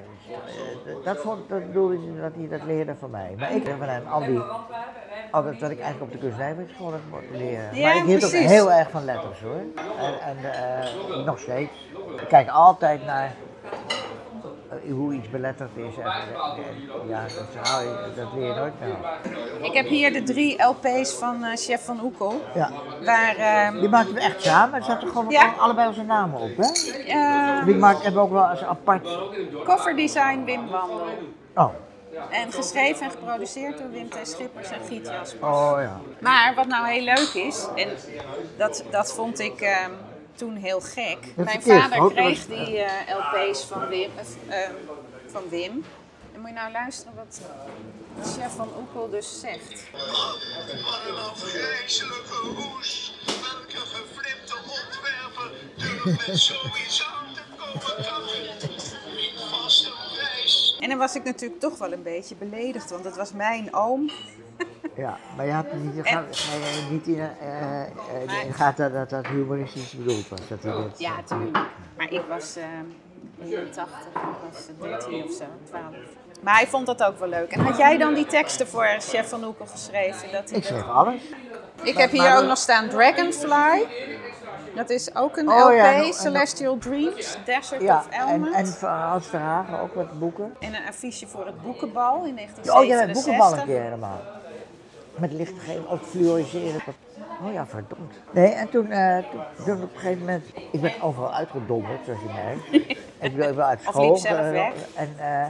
dus, 0.46 0.94
eh, 0.94 1.04
dat, 1.04 1.16
vond, 1.18 1.48
dat 1.48 1.66
bedoelde 1.66 1.96
hij 1.98 2.20
dat 2.22 2.32
hij 2.36 2.48
dat 2.58 2.66
leerde 2.66 2.94
van 2.98 3.10
mij. 3.10 3.34
Maar 3.38 3.54
ik 3.54 3.66
heb 3.66 3.78
van 3.78 3.88
hem 3.88 4.02
al 4.06 4.20
die, 4.20 4.40
altijd 5.30 5.60
wat 5.60 5.70
ik 5.70 5.80
eigenlijk 5.80 6.12
op 6.14 6.20
de 6.20 6.28
heb 6.92 7.02
moeten 7.10 7.36
leren. 7.36 7.74
Ja, 7.76 7.86
maar 7.86 7.96
ik 7.96 8.02
hield 8.04 8.24
ook 8.24 8.30
heel 8.30 8.72
erg 8.72 8.90
van 8.90 9.04
letters 9.04 9.40
hoor. 9.40 9.60
En, 9.98 10.20
en 10.20 10.36
eh, 10.52 11.24
nog 11.26 11.38
steeds. 11.38 11.88
Ik 12.20 12.28
kijk 12.28 12.48
altijd 12.48 13.04
naar 13.06 13.32
eh, 14.84 14.92
hoe 14.92 15.12
iets 15.14 15.30
beletterd 15.30 15.70
is. 15.76 15.96
En, 15.98 16.04
en- 16.04 17.08
ja, 17.08 17.22
dat, 17.22 17.68
hou 17.68 17.82
je- 17.84 18.12
dat 18.16 18.26
leer 18.34 18.46
je 18.46 18.54
nooit 18.54 18.72
meer. 18.80 18.96
Ik 19.62 19.72
heb 19.72 19.86
hier 19.86 20.12
de 20.12 20.22
drie 20.22 20.62
LP's 20.62 21.12
van 21.14 21.44
eh, 21.44 21.56
Chef 21.56 21.84
van 21.84 22.00
Oekel. 22.02 22.40
Ja. 22.54 22.70
Waar, 23.04 23.36
ehm, 23.36 23.80
Die 23.80 23.88
maakten 23.88 24.14
we 24.14 24.20
echt 24.20 24.42
samen. 24.42 24.78
Er 24.78 24.84
zaten 24.84 25.08
gewoon 25.08 25.30
Ja. 25.30 25.52
allebei 25.58 25.88
onze 25.88 26.02
namen 26.02 26.40
op. 26.40 26.56
Hè? 26.56 26.62
eh, 27.06 27.64
Die 27.64 27.74
maak, 27.74 27.94
hebben 28.02 28.14
we 28.14 28.20
ook 28.26 28.32
wel 28.32 28.44
als 28.46 28.64
apart. 28.64 29.08
coverdesign 29.64 30.44
Wim 30.44 30.68
Wandel. 30.68 31.00
Oh, 31.54 31.68
En 32.30 32.52
geschreven 32.52 33.04
en 33.04 33.10
geproduceerd 33.10 33.78
door 33.78 33.90
Wim 33.90 34.08
T. 34.08 34.16
Schippers 34.22 34.70
en 34.70 34.80
Giet 34.88 35.06
Jaspers. 35.06 35.42
oh 35.42 35.76
ja. 35.78 36.00
Maar 36.20 36.54
wat 36.54 36.66
nou 36.66 36.88
heel 36.88 37.04
leuk 37.04 37.34
is, 37.34 37.66
en 37.76 37.88
dat, 38.56 38.84
dat 38.90 39.12
vond 39.12 39.38
ik 39.38 39.60
ehm, 39.60 39.90
toen 40.34 40.56
heel 40.56 40.80
gek. 40.80 41.18
Dat 41.36 41.44
Mijn 41.44 41.62
vader 41.62 42.12
kreeg 42.12 42.46
die 42.46 42.78
eh, 42.78 43.16
LP's 43.16 43.64
van 43.64 43.88
Wim, 43.88 44.10
ehm, 44.48 44.72
van 45.26 45.42
Wim. 45.48 45.84
En 46.34 46.40
moet 46.40 46.48
je 46.48 46.54
nou 46.54 46.72
luisteren 46.72 47.14
wat 47.14 47.40
chef 48.22 48.52
van 48.56 48.68
Oekel 48.80 49.10
dus 49.10 49.40
zegt. 49.40 49.90
Wat 49.92 50.40
een 51.08 51.16
afgrijzelijke 51.16 52.34
hoes. 52.56 53.14
Welke 53.26 53.86
geflipte 53.86 54.56
ontwerper 54.56 55.50
durft 55.76 56.26
met 56.26 56.38
zoiets 56.38 57.06
aan 57.12 57.34
te 57.34 57.40
komen 57.56 58.69
En 60.80 60.88
dan 60.88 60.98
was 60.98 61.14
ik 61.14 61.24
natuurlijk 61.24 61.60
toch 61.60 61.78
wel 61.78 61.92
een 61.92 62.02
beetje 62.02 62.34
beledigd, 62.34 62.90
want 62.90 63.04
het 63.04 63.16
was 63.16 63.32
mijn 63.32 63.74
oom. 63.74 64.10
Ja, 64.96 65.18
maar 65.36 65.46
je 65.46 65.52
had 65.52 65.72
niet, 65.72 67.06
in, 67.06 67.18
eh, 67.18 67.82
eh, 67.82 68.46
in 68.46 68.52
gaten 68.52 68.92
dat 68.92 69.10
dat 69.10 69.26
humoristisch 69.26 69.92
bedoeld 69.96 70.28
was. 70.28 70.40
Dat 70.48 70.98
Ja, 70.98 71.22
tuurlijk. 71.22 71.58
Maar 71.96 72.12
ik 72.12 72.22
was 72.28 72.56
eh 72.56 72.64
81, 73.44 73.98
ik 74.14 74.52
was 74.52 74.66
13 74.80 75.24
of 75.24 75.30
zo, 75.30 75.44
12. 75.68 75.84
Maar 76.42 76.54
hij 76.54 76.66
vond 76.66 76.86
dat 76.86 77.02
ook 77.02 77.18
wel 77.18 77.28
leuk. 77.28 77.52
En 77.52 77.60
had 77.60 77.76
jij 77.76 77.98
dan 77.98 78.14
die 78.14 78.26
teksten 78.26 78.68
voor 78.68 78.86
Chef 78.98 79.28
van 79.28 79.44
Oekel 79.44 79.66
geschreven? 79.66 80.32
Dat 80.32 80.50
Ik 80.52 80.64
schreef 80.64 80.88
alles. 80.88 81.22
Ik 81.82 81.96
heb 81.96 82.10
hier 82.10 82.36
ook 82.36 82.44
nog 82.44 82.58
staan 82.58 82.88
Dragonfly. 82.88 83.86
Dat 84.74 84.90
is 84.90 85.14
ook 85.14 85.36
een 85.36 85.48
Oh 85.48 85.64
LP, 85.64 85.72
ja, 85.72 85.94
en- 85.94 86.02
en- 86.04 86.12
Celestial 86.12 86.78
Dreams, 86.78 87.38
Desert 87.44 87.82
Ja, 87.82 87.96
of 87.98 88.08
en, 88.08 88.18
Elmond. 88.20 88.54
en 88.54 88.64
En, 88.64 88.88
Hans 88.88 89.26
Verhagen 89.26 89.80
ook 89.80 89.94
wat 89.94 90.18
boeken. 90.18 90.56
een 90.60 90.74
affiche 90.88 91.26
voor 91.26 91.46
het 91.46 91.62
boekenbal 91.62 92.14
in 92.14 92.20
Oh, 92.20 92.24
jij 92.24 92.34
1967. 92.34 92.96
hebt 93.04 93.12
boekenbal 93.12 93.52
een 93.58 93.64
keer 93.66 93.82
helemaal. 93.82 94.20
Met 95.16 95.32
lichtgeving, 95.32 95.88
ook 95.88 96.02
fluoriseren. 96.02 96.80
Oh 97.46 97.52
ja, 97.52 97.66
verdomd. 97.66 98.14
Nee, 98.30 98.46
en 98.52 98.70
toen, 98.70 98.90
eh, 98.90 99.18
toen, 99.30 99.40
toen 99.64 99.82
op 99.82 99.94
een 99.94 100.00
gegeven 100.00 100.18
moment, 100.18 100.44
ik 100.72 100.80
ben 100.80 100.92
overal 101.02 101.34
uitgedonderd, 101.34 101.98
zoals 102.04 102.20
je 102.20 102.28
merkt. 102.34 102.86
ik 103.30 103.36
ben 103.36 103.56
wel 103.56 103.66
uit 103.66 103.78
Of 103.78 103.84
school. 103.92 104.06
liep 104.06 104.16
zelf 104.16 104.38
eh, 104.40 104.50
weg. 104.50 104.72
En 104.94 105.14
eh, 105.18 105.46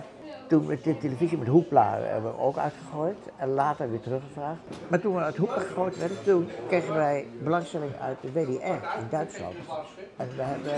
toen 0.51 0.67
met 0.67 0.85
de 0.85 0.97
televisie 0.99 1.39
met 1.39 1.49
Hoepla 1.49 1.99
hebben 2.01 2.33
we 2.33 2.39
ook 2.39 2.57
uitgegooid. 2.57 3.17
En 3.37 3.49
later 3.49 3.91
weer 3.91 4.01
teruggevraagd. 4.01 4.59
Maar 4.89 5.01
toen 5.01 5.15
we 5.15 5.21
uit 5.21 5.37
Hoepla 5.37 5.61
gegooid 5.61 5.99
werden, 5.99 6.17
toen 6.25 6.49
kregen 6.69 6.95
wij 6.95 7.27
belangstelling 7.43 7.93
uit 8.01 8.17
de 8.21 8.33
WDR 8.33 8.67
in 8.67 9.07
Duitsland. 9.11 9.55
En 10.17 10.29
we 10.37 10.43
hebben, 10.43 10.73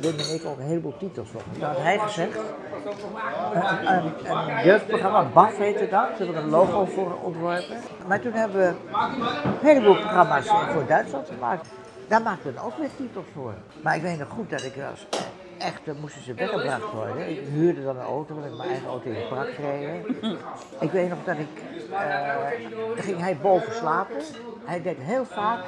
Wim 0.00 0.18
en 0.18 0.34
ik 0.34 0.44
ook 0.44 0.58
een 0.58 0.64
heleboel 0.64 0.96
titels 0.96 1.28
voor. 1.30 1.42
Toen 1.52 1.62
had 1.62 1.76
hij 1.76 1.98
gezegd, 1.98 2.36
een, 3.54 3.94
een, 3.94 4.30
een 4.30 4.64
jeugdprogramma, 4.64 5.24
BAF 5.34 5.56
heette 5.56 5.88
dat. 5.88 5.90
Daar 5.90 6.16
hebben 6.16 6.36
een 6.36 6.50
logo 6.50 6.84
voor 6.84 7.18
ontworpen. 7.22 7.76
Maar 8.06 8.20
toen 8.20 8.32
hebben 8.32 8.58
we 8.58 8.96
een 9.44 9.52
heleboel 9.60 9.96
programma's 9.96 10.46
eh, 10.46 10.68
voor 10.68 10.86
Duitsland 10.86 11.28
gemaakt. 11.28 11.68
Daar 12.08 12.22
maakten 12.22 12.54
we 12.54 12.60
ook 12.60 12.76
weer 12.76 12.90
titels 12.96 13.26
voor. 13.34 13.54
Maar 13.82 13.96
ik 13.96 14.02
weet 14.02 14.18
nog 14.18 14.28
goed 14.28 14.50
dat 14.50 14.62
ik 14.62 14.74
als 14.90 15.06
echt, 15.60 15.80
moesten 16.00 16.22
ze 16.22 16.34
weggebracht 16.34 16.92
worden. 16.92 17.30
Ik 17.30 17.40
huurde 17.52 17.82
dan 17.82 17.96
een 17.96 18.02
auto, 18.02 18.34
want 18.34 18.46
ik 18.46 18.56
mijn 18.56 18.68
eigen 18.68 18.88
auto 18.88 19.08
in 19.08 19.14
de 19.14 19.26
prak 19.28 19.48
gereden. 19.54 20.04
Ik 20.80 20.90
weet 20.90 21.08
nog 21.08 21.18
dat 21.24 21.36
ik, 21.38 21.62
dan 22.94 23.04
ging 23.04 23.20
hij 23.20 23.36
boven 23.36 23.74
slapen. 23.74 24.16
Hij 24.64 24.82
deed 24.82 24.96
heel 24.98 25.24
vaak, 25.24 25.64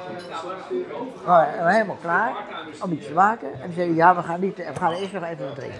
nou, 1.25 1.25
waren 1.25 1.73
helemaal 1.73 1.97
klaar 2.01 2.35
om 2.83 2.91
iets 2.91 3.07
te 3.07 3.13
maken. 3.13 3.53
En 3.53 3.59
dan 3.59 3.71
zei 3.71 3.87
hij, 3.87 3.95
ja, 3.95 4.15
we 4.15 4.21
gaan, 4.21 4.39
niet, 4.39 4.57
we 4.57 4.75
gaan 4.79 4.93
eerst 4.93 5.13
nog 5.13 5.23
even 5.23 5.45
wat 5.45 5.55
drinken. 5.55 5.79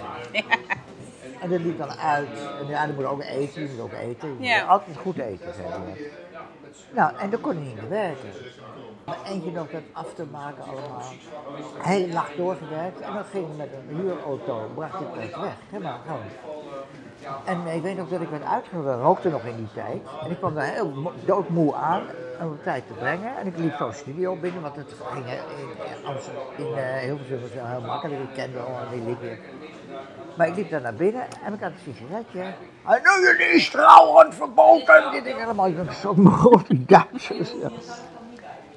En 1.42 1.50
dat 1.50 1.60
liep 1.60 1.78
dan 1.78 1.92
uit. 1.92 2.30
En 2.62 2.68
ja, 2.68 2.86
dan 2.86 2.96
moet 2.96 3.06
ook 3.06 3.24
eten, 3.24 3.62
je 3.62 3.70
moet 3.70 3.80
ook 3.80 3.94
eten. 3.94 4.30
Je 4.30 4.36
moet. 4.36 4.70
Altijd 4.70 4.98
goed 4.98 5.18
eten, 5.18 5.54
zei 5.54 5.68
hij. 5.68 6.12
Nou, 6.92 7.18
en 7.18 7.30
dan 7.30 7.42
kon 7.42 7.56
hij 7.56 7.64
niet 7.64 7.76
meer 7.76 7.90
werken. 7.90 8.30
Eentje 9.26 9.52
nog 9.52 9.70
dat 9.70 9.82
af 9.92 10.14
te 10.14 10.26
maken 10.32 10.64
allemaal. 10.64 11.02
Hele 11.78 12.14
nacht 12.14 12.38
doorgewerkt. 12.38 13.00
En 13.00 13.14
dan 13.14 13.24
ging 13.24 13.48
met 13.58 13.70
een 13.74 13.96
huurauto, 13.96 14.70
bracht 14.76 14.94
hij 14.94 15.24
het 15.24 15.36
weg. 15.42 15.54
Helemaal 15.70 15.98
gewoon. 16.06 16.22
En 17.46 17.76
ik 17.76 17.82
weet 17.82 17.98
nog 17.98 18.10
dat 18.10 18.22
ik 18.22 18.30
werd 18.30 18.44
uitgenodigd, 18.46 19.00
rookte 19.00 19.30
nog 19.30 19.44
in 19.44 19.56
die 19.56 19.68
tijd. 19.74 20.02
En 20.24 20.32
ik 20.32 20.38
kwam 20.38 20.54
daar 20.56 20.66
heel 20.66 20.90
mo- 20.90 21.12
doodmoe 21.26 21.76
aan 21.76 22.02
om 22.42 22.52
de 22.52 22.62
tijd 22.64 22.88
te 22.88 22.94
brengen. 22.94 23.38
En 23.38 23.48
ik 23.48 23.58
liep 23.58 23.76
zo'n 23.78 23.94
studio 23.94 24.36
binnen, 24.36 24.62
want 24.62 24.76
het 24.76 24.96
ging 25.12 25.26
eh, 25.26 25.32
in, 25.32 26.06
Amsterdam, 26.06 26.44
in 26.58 26.74
eh, 26.78 26.98
Hilversum 27.00 27.42
was 27.42 27.50
heel 27.54 27.82
makkelijk. 27.82 28.22
Ik 28.22 28.34
kende 28.34 28.60
al 28.60 28.76
die 28.92 29.02
liedjes. 29.06 29.38
Maar 30.38 30.48
ik 30.48 30.56
liep 30.56 30.70
daar 30.70 30.82
naar 30.82 30.94
binnen 30.94 31.24
en 31.46 31.54
ik 31.54 31.60
had 31.62 31.72
een 31.72 31.94
sigaretje. 31.94 32.42
En 32.86 33.02
nu 33.04 33.28
jullie 33.28 33.56
is 33.56 33.70
trouwens 33.70 34.36
verboden. 34.36 35.12
Dit 35.12 35.26
helemaal. 35.26 35.68
Ik 35.68 35.86
dacht, 35.86 35.98
zo 35.98 36.14
groot, 36.40 36.68
die 36.68 36.86
Duitsers. 36.86 37.54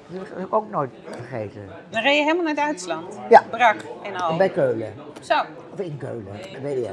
Dat 0.09 0.27
heb 0.29 0.37
ik 0.45 0.53
ook 0.53 0.69
nooit 0.69 0.89
vergeten. 1.09 1.61
Dan 1.89 2.01
reed 2.01 2.15
je 2.17 2.23
helemaal 2.23 2.43
naar 2.43 2.55
Duitsland. 2.55 3.19
Ja. 3.29 3.43
Brak 3.49 3.75
en 4.03 4.15
al. 4.15 4.37
Bij 4.37 4.49
Keulen. 4.49 4.93
Zo. 5.21 5.33
Of 5.73 5.79
in 5.79 5.97
Keulen, 5.97 6.31
weet 6.61 6.85
je. 6.85 6.91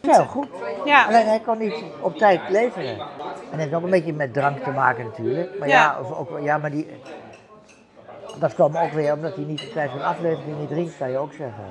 Heel 0.00 0.24
goed. 0.24 0.48
Ja. 0.84 1.06
Alleen 1.06 1.26
hij 1.26 1.40
kon 1.40 1.58
niet 1.58 1.84
op 2.00 2.16
tijd 2.16 2.40
leveren. 2.48 2.90
En 2.90 2.98
dat 3.50 3.58
heeft 3.60 3.74
ook 3.74 3.82
een 3.82 3.90
beetje 3.90 4.12
met 4.12 4.32
drank 4.32 4.58
te 4.62 4.70
maken 4.70 5.04
natuurlijk. 5.04 5.58
Maar 5.58 5.68
ja, 5.68 5.74
Ja. 5.82 6.00
of 6.00 6.18
ook, 6.18 6.40
ja 6.42 6.58
maar 6.58 6.70
die, 6.70 6.88
dat 8.38 8.54
kwam 8.54 8.76
ook 8.76 8.90
weer 8.92 9.12
omdat 9.12 9.34
hij 9.34 9.44
niet 9.44 9.62
op 9.62 9.72
tijd 9.72 9.90
van 9.90 10.02
aflevering 10.02 10.58
niet 10.58 10.68
drinkt, 10.68 10.96
kan 10.98 11.10
je 11.10 11.18
ook 11.18 11.32
zeggen. 11.32 11.64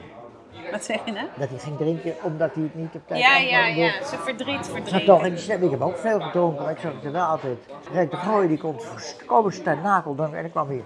Wat 0.71 0.83
zeg 0.83 1.05
je 1.05 1.11
nou? 1.11 1.25
Dat 1.37 1.49
hij 1.49 1.57
ging 1.59 1.77
drinken 1.77 2.15
omdat 2.21 2.53
hij 2.53 2.63
het 2.63 2.75
niet 2.75 2.95
op 2.95 3.01
tijd 3.07 3.19
Ja, 3.19 3.37
ja, 3.37 3.65
ja. 3.65 3.91
Ze 4.03 4.17
verdriet, 4.17 4.59
Ik 4.59 4.63
zat 4.63 4.73
verdriet. 4.73 5.05
toch 5.05 5.25
in 5.25 5.29
die 5.29 5.39
stem. 5.39 5.63
Ik 5.63 5.71
heb 5.71 5.81
ook 5.81 5.97
veel 5.97 6.19
gedronken, 6.19 6.63
maar 6.63 6.71
ik 6.71 6.79
zag 6.79 6.91
het 6.93 7.03
er 7.05 7.11
wel 7.11 7.25
altijd. 7.25 7.57
Rick 7.93 8.11
de 8.11 8.17
Gooi 8.17 8.47
die 8.47 8.57
komt 8.57 8.87
komen 9.25 9.53
stenakel 9.53 10.15
dan 10.15 10.35
en 10.35 10.45
ik 10.45 10.51
kwam 10.51 10.69
hier 10.69 10.83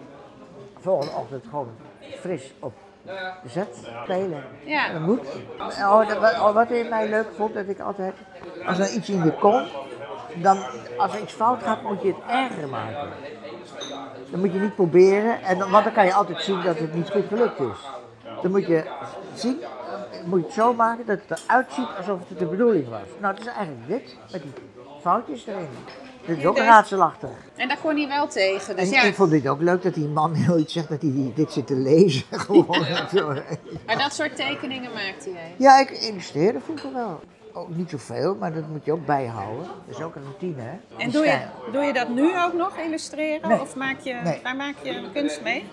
volgende 0.79 1.13
ochtend 1.15 1.45
gewoon 1.49 1.67
fris 2.19 2.53
op 2.59 2.73
de 3.43 3.49
zet 3.49 3.88
spelen. 4.03 4.43
Ja. 4.63 4.91
Dat 4.91 5.01
moet. 5.01 5.27
Oh, 5.59 6.07
dat, 6.07 6.17
oh, 6.17 6.53
wat 6.53 6.71
in 6.71 6.89
mij 6.89 7.09
leuk 7.09 7.27
vond, 7.36 7.53
dat 7.53 7.67
ik 7.67 7.79
altijd, 7.79 8.13
als 8.65 8.79
er 8.79 8.91
iets 8.93 9.09
in 9.09 9.23
je 9.23 9.31
komt, 9.31 9.67
dan 10.36 10.57
als 10.97 11.13
er 11.13 11.21
iets 11.21 11.34
fout 11.34 11.63
gaat, 11.63 11.81
moet 11.81 12.01
je 12.01 12.07
het 12.07 12.17
erger 12.29 12.67
maken. 12.67 13.09
Dan 14.31 14.39
moet 14.39 14.53
je 14.53 14.59
niet 14.59 14.75
proberen, 14.75 15.41
en 15.41 15.57
dan, 15.57 15.71
want 15.71 15.84
dan 15.84 15.93
kan 15.93 16.05
je 16.05 16.13
altijd 16.13 16.41
zien 16.41 16.61
dat 16.61 16.79
het 16.79 16.93
niet 16.93 17.09
goed 17.09 17.25
gelukt 17.27 17.59
is. 17.59 17.88
Dan 18.43 18.51
moet 18.51 18.67
je 18.67 18.83
zien, 19.35 19.57
moet 20.25 20.39
je 20.39 20.45
het 20.45 20.53
zo 20.53 20.73
maken 20.73 21.05
dat 21.05 21.19
het 21.27 21.39
eruit 21.45 21.71
ziet 21.71 21.87
alsof 21.97 22.19
het 22.27 22.39
de 22.39 22.45
bedoeling 22.45 22.89
was. 22.89 23.07
Nou, 23.19 23.33
het 23.33 23.43
is 23.45 23.51
eigenlijk 23.51 23.87
dit, 23.87 24.17
met 24.31 24.41
die 24.41 24.51
foutjes 25.01 25.45
erin. 25.47 25.67
Dit 26.25 26.37
is 26.37 26.45
ook 26.45 26.57
raadselachtig. 26.57 27.29
En 27.55 27.67
daar 27.67 27.77
kon 27.81 27.95
hij 27.95 28.07
wel 28.07 28.27
tegen. 28.27 28.75
Dus 28.75 28.89
En 28.89 28.95
ja. 28.95 29.01
ik 29.01 29.15
vond 29.15 29.31
dit 29.31 29.47
ook 29.47 29.61
leuk 29.61 29.81
dat 29.81 29.93
die 29.93 30.07
man 30.07 30.33
heel 30.33 30.57
iets 30.57 30.73
zegt 30.73 30.89
dat 30.89 31.01
hij 31.01 31.31
dit 31.35 31.51
zit 31.51 31.67
te 31.67 31.75
lezen. 31.75 32.23
Gewoon. 32.39 32.85
Maar 33.85 33.97
dat 33.97 34.13
soort 34.13 34.35
tekeningen 34.35 34.91
maakte 34.93 35.31
jij. 35.31 35.55
Ja, 35.57 35.79
ik 35.79 35.89
illustreerde 35.89 36.59
vroeger 36.59 36.93
wel. 36.93 37.19
Ook 37.55 37.75
niet 37.75 37.89
zoveel, 37.89 38.35
maar 38.35 38.53
dat 38.53 38.67
moet 38.67 38.85
je 38.85 38.91
ook 38.91 39.05
bijhouden. 39.05 39.65
Dat 39.87 39.97
is 39.97 40.01
ook 40.03 40.15
een 40.15 40.21
routine, 40.23 40.61
hè? 40.61 40.77
En 40.97 41.11
doe 41.11 41.25
je, 41.25 41.39
doe 41.71 41.83
je 41.83 41.93
dat 41.93 42.09
nu 42.09 42.39
ook 42.43 42.53
nog, 42.53 42.77
illustreren? 42.77 43.49
Nee. 43.49 43.61
Of 43.61 43.75
maak 43.75 43.99
je, 43.99 44.13
Nee. 44.23 44.39
waar 44.43 44.55
maak 44.55 44.73
je 44.81 45.09
kunst 45.13 45.43
mee? 45.43 45.65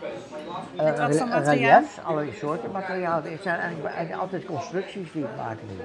Eh, 0.76 0.84
Met 0.84 0.98
wat 0.98 1.16
voor 1.16 1.26
re- 1.26 1.32
materiaal? 1.34 1.78
reliefs, 1.78 1.98
allerlei 2.04 2.36
soorten 2.36 2.70
materiaal. 2.70 3.22
Het 3.22 3.42
zijn 3.42 3.58
eigenlijk, 3.58 4.12
altijd 4.14 4.44
constructies 4.44 5.12
die 5.12 5.22
ik 5.24 5.36
maak 5.36 5.56
nu. 5.68 5.84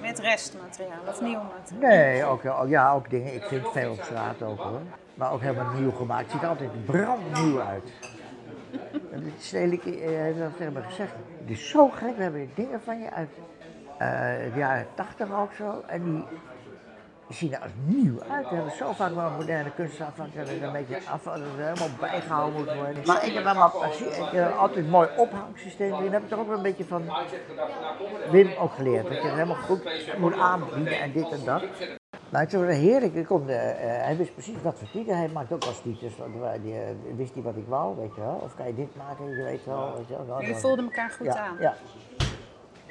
Met 0.00 0.18
restmateriaal 0.18 0.98
of 1.08 1.20
nieuw 1.20 1.40
materiaal? 1.58 1.90
Nee, 1.90 2.24
ook, 2.24 2.44
oh, 2.44 2.68
ja, 2.68 2.92
ook 2.92 3.10
dingen. 3.10 3.34
Ik 3.34 3.42
vind 3.44 3.68
veel 3.72 3.90
op 3.90 4.02
straat 4.02 4.42
ook 4.42 4.58
hoor. 4.58 4.80
Maar 5.14 5.32
ook 5.32 5.40
helemaal 5.40 5.72
nieuw 5.74 5.90
gemaakt. 5.90 6.22
Het 6.22 6.30
ziet 6.30 6.42
er 6.42 6.48
altijd 6.48 6.84
brandnieuw 6.84 7.60
uit. 7.60 7.90
En 9.12 9.22
dit 9.22 9.32
Stedelijk 9.38 9.84
eh, 9.84 9.92
heeft 10.06 10.38
dat 10.38 10.56
tegen 10.56 10.72
me 10.72 10.82
gezegd. 10.82 11.12
Het 11.40 11.50
is 11.50 11.68
zo 11.68 11.88
gek, 11.88 12.16
we 12.16 12.22
hebben 12.22 12.50
dingen 12.54 12.80
van 12.84 12.98
je 13.00 13.10
uit 13.10 13.28
eh, 13.32 13.42
de 13.98 14.52
jaren 14.56 14.86
tachtig 14.94 15.32
ook 15.32 15.52
zo. 15.52 15.82
En 15.86 16.04
die 16.04 16.24
zien 17.28 17.52
er 17.54 17.60
als 17.60 17.70
nieuw 17.84 18.20
uit. 18.30 18.48
We 18.48 18.54
hebben 18.54 18.72
zo 18.76 18.92
vaak 18.92 19.14
wel 19.14 19.26
een 19.26 19.32
moderne 19.36 19.70
kunstafvak 19.70 20.34
dat 20.34 20.48
er 20.48 20.62
een 20.62 20.72
beetje 20.72 20.98
af, 21.10 21.22
dat 21.22 21.34
er 21.34 21.42
helemaal 21.56 21.88
bijgehouden 22.00 22.52
moet 22.60 22.74
worden. 22.74 23.02
Maar 23.06 23.26
ik 23.26 23.32
heb 23.32 23.44
allemaal 23.44 23.72
altijd 24.58 24.84
een 24.84 24.90
mooi 24.90 25.08
ophangsysteem 25.16 25.92
erin. 25.92 26.02
Dat 26.04 26.12
heb 26.12 26.22
ik 26.22 26.28
toch 26.28 26.38
ook 26.38 26.46
wel 26.48 26.56
een 26.56 26.62
beetje 26.62 26.84
van 26.84 27.02
Wim 28.30 28.50
ook 28.58 28.72
geleerd. 28.72 29.02
Dat 29.08 29.12
je 29.16 29.22
het 29.22 29.32
helemaal 29.32 29.56
goed 29.56 30.18
moet 30.18 30.38
aanbieden 30.38 31.00
en 31.00 31.12
dit 31.12 31.30
en 31.30 31.44
dat. 31.44 31.62
Maar 32.28 32.42
het 32.42 32.52
was 32.52 32.62
heerlijk. 32.76 33.14
Ik 33.14 33.26
kon, 33.26 33.48
eh, 33.48 33.70
eh, 33.70 34.04
hij 34.04 34.16
wist 34.16 34.32
precies 34.32 34.62
wat 34.62 34.78
voor 34.78 34.90
tieten. 34.90 35.16
Hij 35.16 35.28
maakte 35.28 35.54
ook 35.54 35.64
want 35.64 35.82
hij- 35.84 36.60
Die, 36.62 36.74
eh, 36.74 36.80
wist 37.16 37.34
niet 37.34 37.44
wat 37.44 37.56
ik 37.56 37.64
wou, 37.66 37.96
weet 37.96 38.14
je 38.14 38.20
wel. 38.20 38.40
Of 38.42 38.54
kan 38.54 38.66
je 38.66 38.74
dit 38.74 38.96
maken, 38.96 39.28
je 39.36 39.42
weet 39.42 39.64
wel. 39.64 39.94
Weet 39.96 40.08
je 40.08 40.14
wel. 40.16 40.24
Nou, 40.24 40.38
Jullie 40.38 40.52
dan- 40.52 40.60
voelden 40.60 40.84
elkaar 40.84 41.10
goed 41.10 41.26
ja, 41.26 41.36
aan. 41.36 41.56
Ja. 41.60 41.74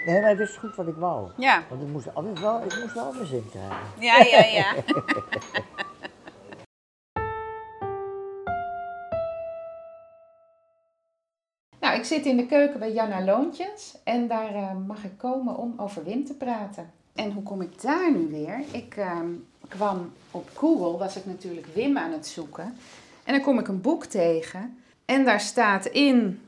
Nee, 0.05 0.15
maar 0.15 0.23
hij 0.23 0.37
wist 0.37 0.57
goed 0.57 0.75
wat 0.75 0.87
ik 0.87 0.95
wou. 0.95 1.29
Ja, 1.37 1.63
Want 1.69 1.81
ik 1.81 1.87
moest 1.87 2.15
altijd 2.15 2.39
wel, 2.39 2.63
ik 2.63 2.79
moest 2.81 2.93
wel 2.93 3.13
mijn 3.13 3.25
zin 3.25 3.49
krijgen. 3.49 3.77
ja, 3.99 4.17
ja. 4.17 4.45
ja. 4.45 4.73
Nou, 11.79 11.95
ik 11.95 12.03
zit 12.03 12.25
in 12.25 12.37
de 12.37 12.45
keuken 12.45 12.79
bij 12.79 12.93
Janna 12.93 13.23
Loontjes 13.23 13.97
en 14.03 14.27
daar 14.27 14.55
eh, 14.55 14.71
mag 14.87 15.03
ik 15.03 15.17
komen 15.17 15.57
om 15.57 15.73
over 15.77 16.03
Wim 16.03 16.25
te 16.25 16.33
praten. 16.33 16.91
En 17.15 17.31
hoe 17.31 17.43
kom 17.43 17.61
ik 17.61 17.81
daar 17.81 18.11
nu 18.11 18.27
weer? 18.29 18.63
Ik 18.71 18.95
ehm, 18.97 19.27
kwam 19.67 20.13
op 20.31 20.49
Google, 20.53 20.97
was 20.97 21.15
ik 21.15 21.25
natuurlijk 21.25 21.67
Wim 21.73 21.97
aan 21.97 22.11
het 22.11 22.27
zoeken. 22.27 22.77
En 23.23 23.33
dan 23.33 23.41
kom 23.41 23.59
ik 23.59 23.67
een 23.67 23.81
boek 23.81 24.05
tegen 24.05 24.77
en 25.05 25.25
daar 25.25 25.39
staat 25.39 25.85
in, 25.85 26.41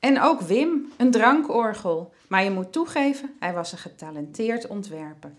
en 0.00 0.20
ook 0.20 0.40
Wim, 0.40 0.92
een 0.96 1.10
drankorgel. 1.10 2.12
Maar 2.28 2.44
je 2.44 2.50
moet 2.50 2.72
toegeven, 2.72 3.30
hij 3.38 3.52
was 3.52 3.72
een 3.72 3.78
getalenteerd 3.78 4.66
ontwerper. 4.66 5.32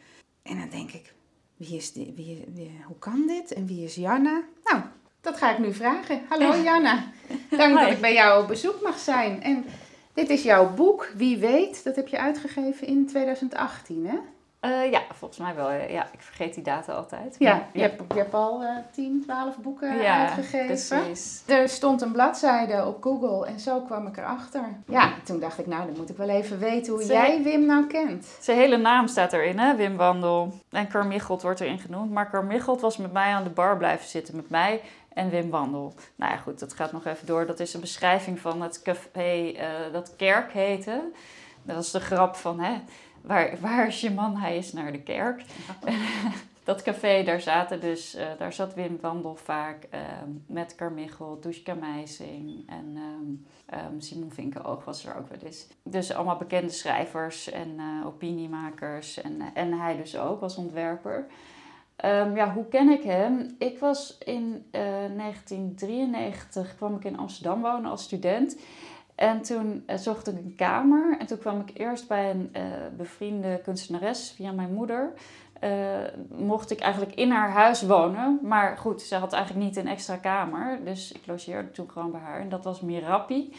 En 0.43 0.59
dan 0.59 0.69
denk 0.69 0.91
ik, 0.91 1.13
wie 1.57 1.75
is 1.75 1.91
die, 1.93 2.13
wie, 2.15 2.45
wie- 2.53 2.81
hoe 2.85 2.97
kan 2.99 3.23
dit 3.27 3.53
en 3.53 3.65
wie 3.65 3.83
is 3.83 3.95
Janna? 3.95 4.41
Nou, 4.63 4.81
dat 5.21 5.37
ga 5.37 5.51
ik 5.51 5.57
nu 5.59 5.73
vragen. 5.73 6.21
Hallo 6.29 6.55
Janna, 6.63 7.03
dank 7.57 7.79
dat 7.79 7.91
ik 7.91 8.01
bij 8.01 8.13
jou 8.13 8.41
op 8.41 8.47
bezoek 8.47 8.81
mag 8.81 8.99
zijn. 8.99 9.43
En 9.43 9.65
dit 10.13 10.29
is 10.29 10.43
jouw 10.43 10.73
boek, 10.73 11.11
Wie 11.15 11.37
weet, 11.37 11.83
dat 11.83 11.95
heb 11.95 12.07
je 12.07 12.17
uitgegeven 12.19 12.87
in 12.87 13.07
2018 13.07 14.05
hè? 14.07 14.17
Eh, 14.61 14.91
ja, 14.91 15.01
volgens 15.13 15.39
mij 15.39 15.55
wel. 15.55 15.69
eh, 15.69 15.91
Ja, 15.91 16.03
ik 16.11 16.21
vergeet 16.21 16.53
die 16.53 16.63
data 16.63 16.93
altijd. 16.93 17.35
Ja, 17.39 17.67
je 17.73 17.81
hebt, 17.81 18.01
je 18.13 18.17
hebt 18.19 18.33
al 18.33 18.61
eh 18.63 18.75
10, 18.91 19.21
12 19.25 19.57
boeken 19.57 19.97
ja, 19.97 20.19
uitgegeven. 20.27 20.65
precies. 20.65 21.43
Er 21.47 21.69
stond 21.69 22.01
een 22.01 22.11
bladzijde 22.11 22.85
op 22.85 23.03
Google 23.03 23.45
en 23.47 23.59
zo 23.59 23.79
kwam 23.81 24.07
ik 24.07 24.17
erachter. 24.17 24.63
Ja, 24.87 25.13
toen 25.23 25.39
dacht 25.39 25.59
ik, 25.59 25.67
nou 25.67 25.85
dan 25.85 25.95
moet 25.97 26.09
ik 26.09 26.17
wel 26.17 26.29
even 26.29 26.59
weten 26.59 26.93
hoe 26.93 27.05
jij 27.05 27.43
Wim 27.43 27.65
nou 27.65 27.87
kent. 27.87 28.25
Zijn 28.39 28.57
hele 28.57 28.77
naam 28.77 29.07
staat 29.07 29.33
erin, 29.33 29.59
hè? 29.59 29.75
Wim 29.75 29.95
Wandel. 29.97 30.53
En 30.69 30.87
Carmichelt 30.87 31.41
wordt 31.41 31.59
erin 31.59 31.79
genoemd. 31.79 32.11
Maar 32.11 32.29
Carmichelt 32.29 32.81
was 32.81 32.97
met 32.97 33.11
mij 33.13 33.33
aan 33.33 33.43
de 33.43 33.49
bar 33.49 33.77
blijven 33.77 34.07
zitten. 34.07 34.35
Met 34.35 34.49
mij 34.49 34.81
en 35.13 35.29
Wim 35.29 35.49
Wandel. 35.49 35.93
Nou 36.15 36.31
ja, 36.31 36.37
goed, 36.37 36.59
dat 36.59 36.73
gaat 36.73 36.91
nog 36.91 37.05
even 37.05 37.25
door. 37.27 37.45
Dat 37.45 37.59
is 37.59 37.73
een 37.73 37.81
beschrijving 37.81 38.39
van 38.39 38.61
het 38.61 38.81
café 38.81 39.51
eh, 39.51 39.67
dat 39.91 40.15
Kerk 40.15 40.51
heette. 40.53 41.01
Dat 41.63 41.75
was 41.75 41.91
de 41.91 41.99
grap 41.99 42.35
van, 42.35 42.59
hè? 42.59 42.73
Waar, 43.21 43.57
waar 43.59 43.87
is 43.87 44.01
je 44.01 44.11
man? 44.11 44.37
Hij 44.37 44.57
is 44.57 44.73
naar 44.73 44.91
de 44.91 45.01
kerk. 45.01 45.43
dat 46.63 46.81
café, 46.81 47.23
daar 47.23 47.41
zaten 47.41 47.79
dus, 47.79 48.15
eh, 48.15 48.25
daar 48.37 48.53
zat 48.53 48.73
Wim 48.73 48.97
Wandel 49.01 49.35
vaak 49.35 49.87
eh, 49.89 49.99
met 50.45 50.75
Carmichel, 50.75 51.39
Dushka 51.41 51.73
Meising 51.73 52.69
en 52.69 52.95
ehm, 52.95 53.79
ehm, 53.79 53.99
Simon 53.99 54.31
Vinkenoog 54.31 54.85
was 54.85 55.05
er 55.05 55.15
ook 55.15 55.29
wel 55.29 55.39
eens. 55.43 55.67
Dus 55.83 56.13
allemaal 56.13 56.37
bekende 56.37 56.71
schrijvers 56.71 57.49
en 57.49 57.79
eh, 57.79 58.05
opiniemakers 58.05 59.21
en, 59.21 59.41
en 59.53 59.79
hij 59.79 59.97
dus 59.97 60.17
ook 60.17 60.41
als 60.41 60.55
ontwerper. 60.55 61.27
Ja, 62.35 62.53
hoe 62.53 62.67
ken 62.67 62.89
ik 62.89 63.03
hem? 63.03 63.55
Ik 63.57 63.79
was 63.79 64.17
in 64.17 64.65
eh, 64.71 64.81
1993, 64.81 66.75
kwam 66.75 66.95
ik 66.95 67.03
in 67.03 67.17
Amsterdam 67.17 67.61
wonen 67.61 67.91
als 67.91 68.03
student. 68.03 68.57
En 69.21 69.41
toen 69.41 69.83
eh, 69.85 69.97
zocht 69.97 70.27
ik 70.27 70.35
een 70.35 70.55
kamer. 70.55 71.15
En 71.19 71.25
toen 71.25 71.37
kwam 71.37 71.59
ik 71.59 71.77
eerst 71.77 72.07
bij 72.07 72.29
een 72.29 72.49
eh, 72.51 72.63
bevriende 72.97 73.59
kunstenares 73.63 74.31
via 74.35 74.51
mijn 74.51 74.73
moeder. 74.73 75.13
Eh, 75.59 75.69
mocht 76.37 76.71
ik 76.71 76.79
eigenlijk 76.79 77.15
in 77.15 77.31
haar 77.31 77.51
huis 77.51 77.81
wonen. 77.81 78.39
Maar 78.41 78.77
goed, 78.77 79.01
ze 79.01 79.15
had 79.15 79.33
eigenlijk 79.33 79.65
niet 79.65 79.75
een 79.75 79.87
extra 79.87 80.15
kamer. 80.15 80.79
Dus 80.83 81.11
ik 81.11 81.21
logeerde 81.25 81.71
toen 81.71 81.89
gewoon 81.91 82.11
bij 82.11 82.19
haar. 82.19 82.39
En 82.39 82.49
dat 82.49 82.63
was 82.63 82.81
Mirapi. 82.81 83.53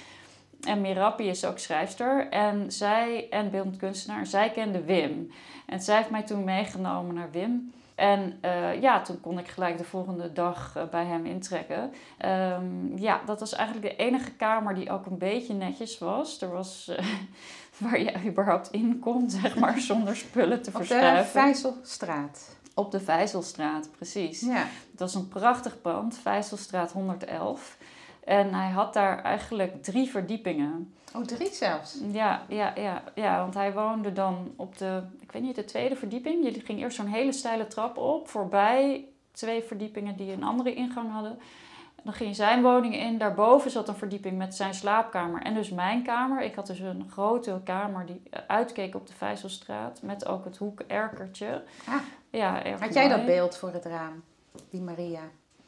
En 0.61 0.81
Mirapi 0.81 1.29
is 1.29 1.45
ook 1.45 1.59
schrijfster. 1.59 2.29
En 2.29 2.73
zij, 2.73 3.27
en 3.31 3.51
beeldend 3.51 3.77
kunstenaar, 3.77 4.27
zij 4.27 4.51
kende 4.51 4.85
Wim. 4.85 5.31
En 5.67 5.81
zij 5.81 5.97
heeft 5.97 6.11
mij 6.11 6.23
toen 6.23 6.45
meegenomen 6.45 7.15
naar 7.15 7.31
Wim. 7.31 7.73
En 7.95 8.39
eh, 8.41 8.81
ja, 8.81 9.01
toen 9.01 9.21
kon 9.21 9.39
ik 9.39 9.49
gelijk 9.49 9.79
de 9.79 9.85
volgende 9.85 10.33
dag 10.33 10.77
eh, 10.77 10.83
bij 10.91 11.05
hem 11.05 11.27
intrekken. 11.27 11.93
Ehm, 12.19 12.97
ja, 12.97 13.21
dat 13.27 13.41
was 13.41 13.53
eigenlijk 13.53 13.89
de 13.89 14.05
enige 14.05 14.33
kamer 14.33 14.75
die 14.75 14.91
ook 14.91 15.07
een 15.07 15.19
beetje 15.19 15.55
netjes 15.55 15.99
was. 15.99 16.41
Er 16.41 16.51
was 16.51 16.89
eh, 16.89 17.07
waar 17.79 18.01
je 18.01 18.13
überhaupt 18.25 18.71
in 18.71 18.99
kon, 18.99 19.31
zeg 19.31 19.57
maar, 19.57 19.79
zonder 19.91 20.17
spullen 20.17 20.63
te 20.63 20.71
Op 20.71 20.81
de 20.81 20.85
verschuiven. 20.85 21.27
Vijzelstraat. 21.27 22.57
Op 22.75 22.91
de 22.91 23.01
Vijzelstraat, 23.01 23.91
precies. 23.91 24.41
Ja. 24.41 24.67
Het 24.91 25.01
was 25.01 25.15
een 25.15 25.29
prachtig 25.29 25.81
pand, 25.81 26.19
Vijzelstraat 26.19 26.93
111. 26.93 27.77
En 28.25 28.55
hij 28.55 28.71
had 28.71 28.95
daar 28.95 29.23
eigenlijk 29.23 29.83
drie 29.83 30.11
verdiepingen. 30.11 30.95
Oh, 31.15 31.23
drie 31.23 31.53
zelfs. 31.53 31.99
Ja, 32.13 32.43
ja, 32.49 32.73
ja, 32.77 33.03
ja, 33.15 33.39
want 33.39 33.55
hij 33.55 33.73
woonde 33.73 34.13
dan 34.13 34.53
op 34.57 34.79
de, 34.79 35.03
ik 35.21 35.33
weet 35.33 35.43
niet, 35.43 35.55
de 35.55 35.65
tweede 35.65 35.97
verdieping. 35.97 36.45
Je 36.45 36.61
ging 36.61 36.81
eerst 36.81 36.97
zo'n 36.97 37.07
hele 37.07 37.33
steile 37.33 37.67
trap 37.67 37.97
op, 37.97 38.29
voorbij 38.29 39.05
twee 39.33 39.63
verdiepingen 39.63 40.17
die 40.17 40.33
een 40.33 40.45
andere 40.45 40.75
ingang 40.75 41.13
hadden. 41.13 41.39
Dan 42.03 42.13
ging 42.13 42.29
je 42.29 42.35
zijn 42.35 42.63
woning 42.63 42.97
in. 42.97 43.19
Daarboven 43.19 43.71
zat 43.71 43.89
een 43.89 43.95
verdieping 43.95 44.39
met 44.39 44.55
zijn 44.55 44.75
slaapkamer 44.75 45.43
en 45.43 45.55
dus 45.55 45.71
mijn 45.71 46.03
kamer. 46.03 46.43
Ik 46.43 46.55
had 46.55 46.67
dus 46.67 46.79
een 46.79 47.09
grote 47.11 47.61
kamer 47.65 48.07
die 48.07 48.23
uitkeek 48.47 48.95
op 48.95 49.07
de 49.07 49.13
Vijzelstraat 49.13 50.03
met 50.03 50.27
ook 50.27 50.45
het 50.45 50.57
hoekerkertje. 50.57 51.63
Ah. 51.87 51.95
Ja, 52.31 52.63
Had 52.79 52.95
jij 52.95 53.09
dat 53.09 53.27
beeld 53.27 53.57
voor 53.57 53.73
het 53.73 53.85
raam? 53.85 54.23
Die 54.71 54.81
Maria? 54.81 55.21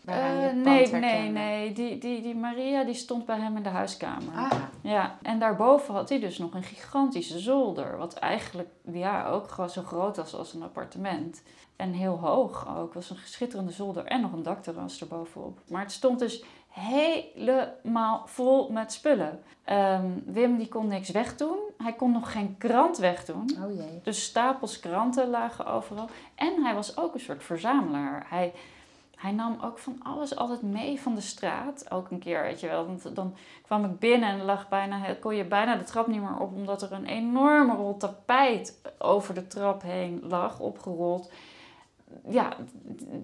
Het 0.06 0.54
nee, 0.54 0.92
nee, 0.92 1.30
nee. 1.30 1.72
Die, 1.72 1.98
die, 1.98 2.22
die 2.22 2.34
Maria 2.34 2.84
die 2.84 2.94
stond 2.94 3.26
bij 3.26 3.38
hem 3.38 3.56
in 3.56 3.62
de 3.62 3.68
huiskamer. 3.68 4.34
Ah, 4.34 4.52
Ja, 4.80 5.18
en 5.22 5.38
daarboven 5.38 5.94
had 5.94 6.08
hij 6.08 6.20
dus 6.20 6.38
nog 6.38 6.54
een 6.54 6.62
gigantische 6.62 7.38
zolder. 7.38 7.96
Wat 7.96 8.14
eigenlijk 8.14 8.68
ja, 8.92 9.28
ook 9.28 9.50
gewoon 9.50 9.70
zo 9.70 9.82
groot 9.82 10.16
was 10.16 10.34
als 10.34 10.54
een 10.54 10.62
appartement. 10.62 11.42
En 11.76 11.92
heel 11.92 12.18
hoog 12.18 12.76
ook. 12.78 12.94
was 12.94 13.10
een 13.10 13.16
schitterende 13.24 13.72
zolder 13.72 14.04
en 14.04 14.20
nog 14.20 14.32
een 14.32 14.42
dakterras 14.42 15.00
erbovenop. 15.00 15.58
Maar 15.68 15.82
het 15.82 15.92
stond 15.92 16.18
dus 16.18 16.44
helemaal 16.68 18.22
vol 18.26 18.70
met 18.72 18.92
spullen. 18.92 19.42
Ehm, 19.64 20.06
Wim 20.24 20.56
die 20.56 20.68
kon 20.68 20.86
niks 20.86 21.10
wegdoen. 21.10 21.58
Hij 21.78 21.92
kon 21.92 22.12
nog 22.12 22.32
geen 22.32 22.54
krant 22.58 22.98
wegdoen. 22.98 23.50
oh 23.64 23.74
jee. 23.74 24.00
Dus 24.02 24.24
stapels 24.24 24.80
kranten 24.80 25.30
lagen 25.30 25.66
overal. 25.66 26.08
En 26.34 26.62
hij 26.62 26.74
was 26.74 26.96
ook 26.96 27.14
een 27.14 27.20
soort 27.20 27.42
verzamelaar. 27.44 28.26
Hij, 28.28 28.52
hij 29.24 29.32
nam 29.32 29.58
ook 29.62 29.78
van 29.78 30.00
alles 30.02 30.36
altijd 30.36 30.62
mee 30.62 31.00
van 31.00 31.14
de 31.14 31.20
straat. 31.20 31.90
Ook 31.90 32.10
een 32.10 32.18
keer, 32.18 32.42
weet 32.42 32.60
je 32.60 32.66
wel. 32.66 32.86
Want 32.86 33.16
dan 33.16 33.36
kwam 33.62 33.84
ik 33.84 33.98
binnen 33.98 34.28
en 34.28 34.44
lag 34.44 34.68
bijna, 34.68 35.14
kon 35.20 35.36
je 35.36 35.44
bijna 35.44 35.76
de 35.76 35.84
trap 35.84 36.06
niet 36.06 36.20
meer 36.20 36.38
op. 36.38 36.54
Omdat 36.54 36.82
er 36.82 36.92
een 36.92 37.06
enorme 37.06 37.74
rol 37.74 37.96
tapijt 37.96 38.80
over 38.98 39.34
de 39.34 39.46
trap 39.46 39.82
heen 39.82 40.20
lag, 40.22 40.60
opgerold. 40.60 41.32
Ja, 42.28 42.56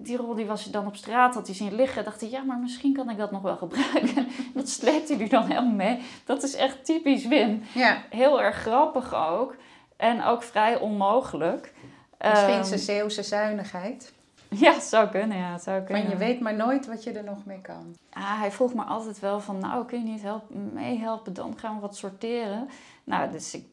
die 0.01 0.17
rol 0.17 0.35
die 0.35 0.45
was 0.45 0.63
je 0.63 0.69
dan 0.69 0.87
op 0.87 0.95
straat, 0.95 1.33
had 1.33 1.47
hij 1.47 1.55
zien 1.55 1.75
liggen. 1.75 2.03
Dacht 2.03 2.21
hij, 2.21 2.29
ja, 2.29 2.41
maar 2.41 2.57
misschien 2.57 2.93
kan 2.93 3.09
ik 3.09 3.17
dat 3.17 3.31
nog 3.31 3.41
wel 3.41 3.57
gebruiken. 3.57 4.27
dat 4.53 4.69
sleepte 4.69 5.15
hij 5.15 5.27
dan 5.27 5.45
helemaal 5.45 5.75
mee. 5.75 5.99
Dat 6.25 6.43
is 6.43 6.55
echt 6.55 6.85
typisch 6.85 7.27
Wim 7.27 7.61
Ja, 7.73 8.03
heel 8.09 8.41
erg 8.41 8.55
grappig 8.55 9.15
ook. 9.15 9.55
En 9.97 10.23
ook 10.23 10.43
vrij 10.43 10.79
onmogelijk. 10.79 11.73
misschien 12.17 12.53
Ehm, 12.53 12.63
zijn 12.63 12.79
Zeeuwse 12.79 13.23
zuinigheid. 13.23 14.13
Ja, 14.59 14.73
het 14.73 14.83
zou 14.83 15.09
kunnen, 15.09 15.37
ja, 15.37 15.57
zou 15.57 15.81
kunnen. 15.81 16.03
Maar 16.03 16.11
je 16.11 16.17
weet 16.17 16.39
maar 16.39 16.55
nooit 16.55 16.87
wat 16.87 17.03
je 17.03 17.11
er 17.11 17.23
nog 17.23 17.45
mee 17.45 17.61
kan. 17.61 17.95
Ah, 18.09 18.39
hij 18.39 18.51
vroeg 18.51 18.73
me 18.73 18.83
altijd 18.83 19.19
wel 19.19 19.39
van, 19.39 19.59
nou, 19.59 19.85
kun 19.85 20.05
je 20.05 20.11
niet 20.11 20.21
helpen, 20.21 20.73
meehelpen? 20.73 21.33
Dan 21.33 21.57
gaan 21.57 21.75
we 21.75 21.81
wat 21.81 21.95
sorteren. 21.95 22.69
Nou, 23.03 23.31
dus 23.31 23.53
ik, 23.53 23.65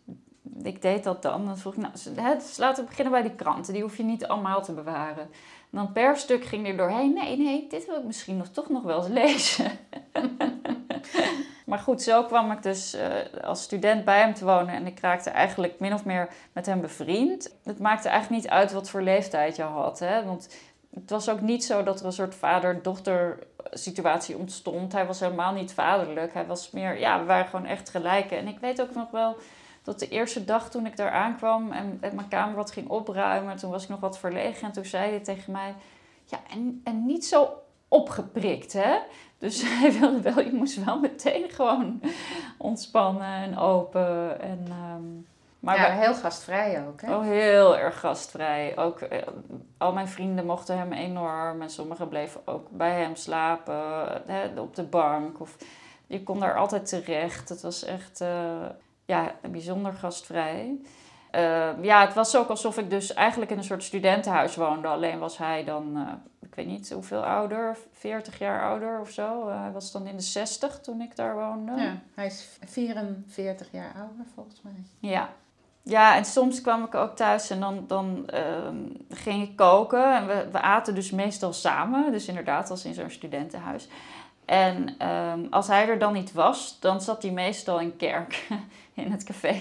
ik 0.62 0.82
deed 0.82 1.04
dat 1.04 1.22
dan. 1.22 1.46
Dan 1.46 1.58
vroeg 1.58 1.74
ik, 1.74 1.80
nou, 1.80 1.92
dus 2.36 2.56
laten 2.56 2.82
we 2.82 2.88
beginnen 2.88 3.12
bij 3.12 3.22
die 3.22 3.34
kranten. 3.34 3.72
Die 3.72 3.82
hoef 3.82 3.96
je 3.96 4.02
niet 4.02 4.26
allemaal 4.26 4.62
te 4.62 4.72
bewaren. 4.72 5.28
En 5.70 5.78
dan 5.78 5.92
per 5.92 6.16
stuk 6.16 6.44
ging 6.44 6.62
hij 6.62 6.70
er 6.70 6.76
doorheen. 6.76 7.12
Nee, 7.12 7.38
nee, 7.38 7.66
dit 7.68 7.86
wil 7.86 7.96
ik 7.96 8.04
misschien 8.04 8.36
nog, 8.36 8.48
toch 8.48 8.68
nog 8.68 8.82
wel 8.82 8.98
eens 8.98 9.08
lezen. 9.08 9.70
maar 11.66 11.78
goed, 11.78 12.02
zo 12.02 12.24
kwam 12.24 12.50
ik 12.50 12.62
dus 12.62 12.94
eh, 12.94 13.10
als 13.42 13.62
student 13.62 14.04
bij 14.04 14.20
hem 14.20 14.34
te 14.34 14.44
wonen. 14.44 14.74
En 14.74 14.86
ik 14.86 15.00
raakte 15.00 15.30
eigenlijk 15.30 15.80
min 15.80 15.92
of 15.92 16.04
meer 16.04 16.28
met 16.52 16.66
hem 16.66 16.80
bevriend. 16.80 17.56
Het 17.64 17.78
maakte 17.78 18.08
eigenlijk 18.08 18.42
niet 18.42 18.52
uit 18.52 18.72
wat 18.72 18.90
voor 18.90 19.02
leeftijd 19.02 19.56
je 19.56 19.62
had. 19.62 19.98
Hè? 19.98 20.24
Want 20.24 20.48
het 21.00 21.10
was 21.10 21.28
ook 21.28 21.40
niet 21.40 21.64
zo 21.64 21.82
dat 21.82 22.00
er 22.00 22.06
een 22.06 22.12
soort 22.12 22.34
vader-dochter 22.34 23.38
situatie 23.70 24.36
ontstond. 24.36 24.92
Hij 24.92 25.06
was 25.06 25.20
helemaal 25.20 25.52
niet 25.52 25.72
vaderlijk. 25.72 26.34
Hij 26.34 26.46
was 26.46 26.70
meer, 26.70 26.98
ja, 26.98 27.18
we 27.18 27.24
waren 27.24 27.46
gewoon 27.46 27.66
echt 27.66 27.88
gelijk. 27.88 28.30
En 28.30 28.48
ik 28.48 28.58
weet 28.58 28.80
ook 28.80 28.94
nog 28.94 29.10
wel 29.10 29.36
dat 29.82 29.98
de 29.98 30.08
eerste 30.08 30.44
dag 30.44 30.70
toen 30.70 30.86
ik 30.86 30.96
daar 30.96 31.10
aankwam 31.10 31.72
en, 31.72 31.98
en 32.00 32.14
mijn 32.14 32.28
kamer 32.28 32.56
wat 32.56 32.70
ging 32.70 32.88
opruimen, 32.88 33.56
toen 33.56 33.70
was 33.70 33.82
ik 33.82 33.88
nog 33.88 34.00
wat 34.00 34.18
verlegen. 34.18 34.66
En 34.66 34.72
toen 34.72 34.84
zei 34.84 35.10
hij 35.10 35.20
tegen 35.20 35.52
mij, 35.52 35.74
ja, 36.24 36.40
en, 36.50 36.80
en 36.84 37.06
niet 37.06 37.26
zo 37.26 37.48
opgeprikt, 37.88 38.72
hè? 38.72 38.98
Dus 39.38 39.62
hij 39.80 39.92
wilde 39.92 40.20
wel, 40.20 40.40
je 40.40 40.52
moest 40.52 40.84
wel 40.84 40.98
meteen 40.98 41.50
gewoon 41.50 42.00
ontspannen 42.56 43.34
en 43.34 43.58
open. 43.58 44.40
En, 44.40 44.66
ehm, 44.68 45.04
maar 45.60 45.76
ja, 45.76 45.90
heel 45.90 46.14
gastvrij 46.14 46.86
ook, 46.86 47.00
hè? 47.00 47.16
Oh, 47.16 47.22
heel 47.22 47.78
erg 47.78 48.00
gastvrij. 48.00 48.76
Ook, 48.76 49.00
eh, 49.00 49.26
al 49.78 49.92
mijn 49.92 50.08
vrienden 50.08 50.46
mochten 50.46 50.78
hem 50.78 50.92
enorm. 50.92 51.62
En 51.62 51.70
sommigen 51.70 52.08
bleven 52.08 52.40
ook 52.44 52.70
bij 52.70 53.00
hem 53.00 53.16
slapen. 53.16 53.82
Hè, 54.26 54.60
op 54.60 54.74
de 54.74 54.82
bank. 54.82 55.40
Of, 55.40 55.56
je 56.06 56.22
kon 56.22 56.40
daar 56.40 56.56
altijd 56.56 56.88
terecht. 56.88 57.48
Het 57.48 57.62
was 57.62 57.84
echt 57.84 58.20
eh, 58.20 58.66
ja, 59.04 59.34
bijzonder 59.50 59.92
gastvrij. 59.92 60.78
Eh, 61.30 61.82
ja, 61.82 62.04
het 62.06 62.14
was 62.14 62.36
ook 62.36 62.48
alsof 62.48 62.78
ik 62.78 62.90
dus 62.90 63.14
eigenlijk 63.14 63.50
in 63.50 63.58
een 63.58 63.64
soort 63.64 63.82
studentenhuis 63.82 64.56
woonde. 64.56 64.88
Alleen 64.88 65.18
was 65.18 65.38
hij 65.38 65.64
dan, 65.64 65.96
eh, 65.96 66.12
ik 66.48 66.54
weet 66.54 66.66
niet 66.66 66.90
hoeveel 66.90 67.24
ouder, 67.24 67.76
40 67.92 68.38
jaar 68.38 68.62
ouder 68.62 69.00
of 69.00 69.10
zo. 69.10 69.48
Eh, 69.48 69.60
hij 69.60 69.72
was 69.72 69.92
dan 69.92 70.06
in 70.06 70.16
de 70.16 70.22
60 70.22 70.80
toen 70.80 71.00
ik 71.00 71.16
daar 71.16 71.34
woonde. 71.34 71.72
Ja, 71.72 71.98
hij 72.14 72.26
is 72.26 72.58
44 72.64 73.68
jaar 73.72 73.94
ouder 73.94 74.26
volgens 74.34 74.62
mij. 74.62 74.84
Ja. 74.98 75.28
Ja, 75.88 76.16
en 76.16 76.24
soms 76.24 76.60
kwam 76.60 76.84
ik 76.84 76.94
ook 76.94 77.16
thuis 77.16 77.50
en 77.50 77.60
dan, 77.60 77.84
dan 77.86 78.26
ehm, 78.26 78.76
ging 79.10 79.42
ik 79.42 79.56
koken. 79.56 80.14
En 80.14 80.26
we, 80.26 80.48
we 80.52 80.60
aten 80.60 80.94
dus 80.94 81.10
meestal 81.10 81.52
samen. 81.52 82.12
Dus 82.12 82.26
inderdaad, 82.28 82.70
als 82.70 82.84
in 82.84 82.94
zo'n 82.94 83.10
studentenhuis. 83.10 83.88
En 84.44 84.94
ehm, 84.98 85.40
als 85.50 85.66
hij 85.66 85.88
er 85.88 85.98
dan 85.98 86.12
niet 86.12 86.32
was, 86.32 86.76
dan 86.80 87.00
zat 87.00 87.22
hij 87.22 87.30
meestal 87.30 87.80
in 87.80 87.96
kerk, 87.96 88.48
in 88.94 89.10
het 89.12 89.24
café. 89.24 89.60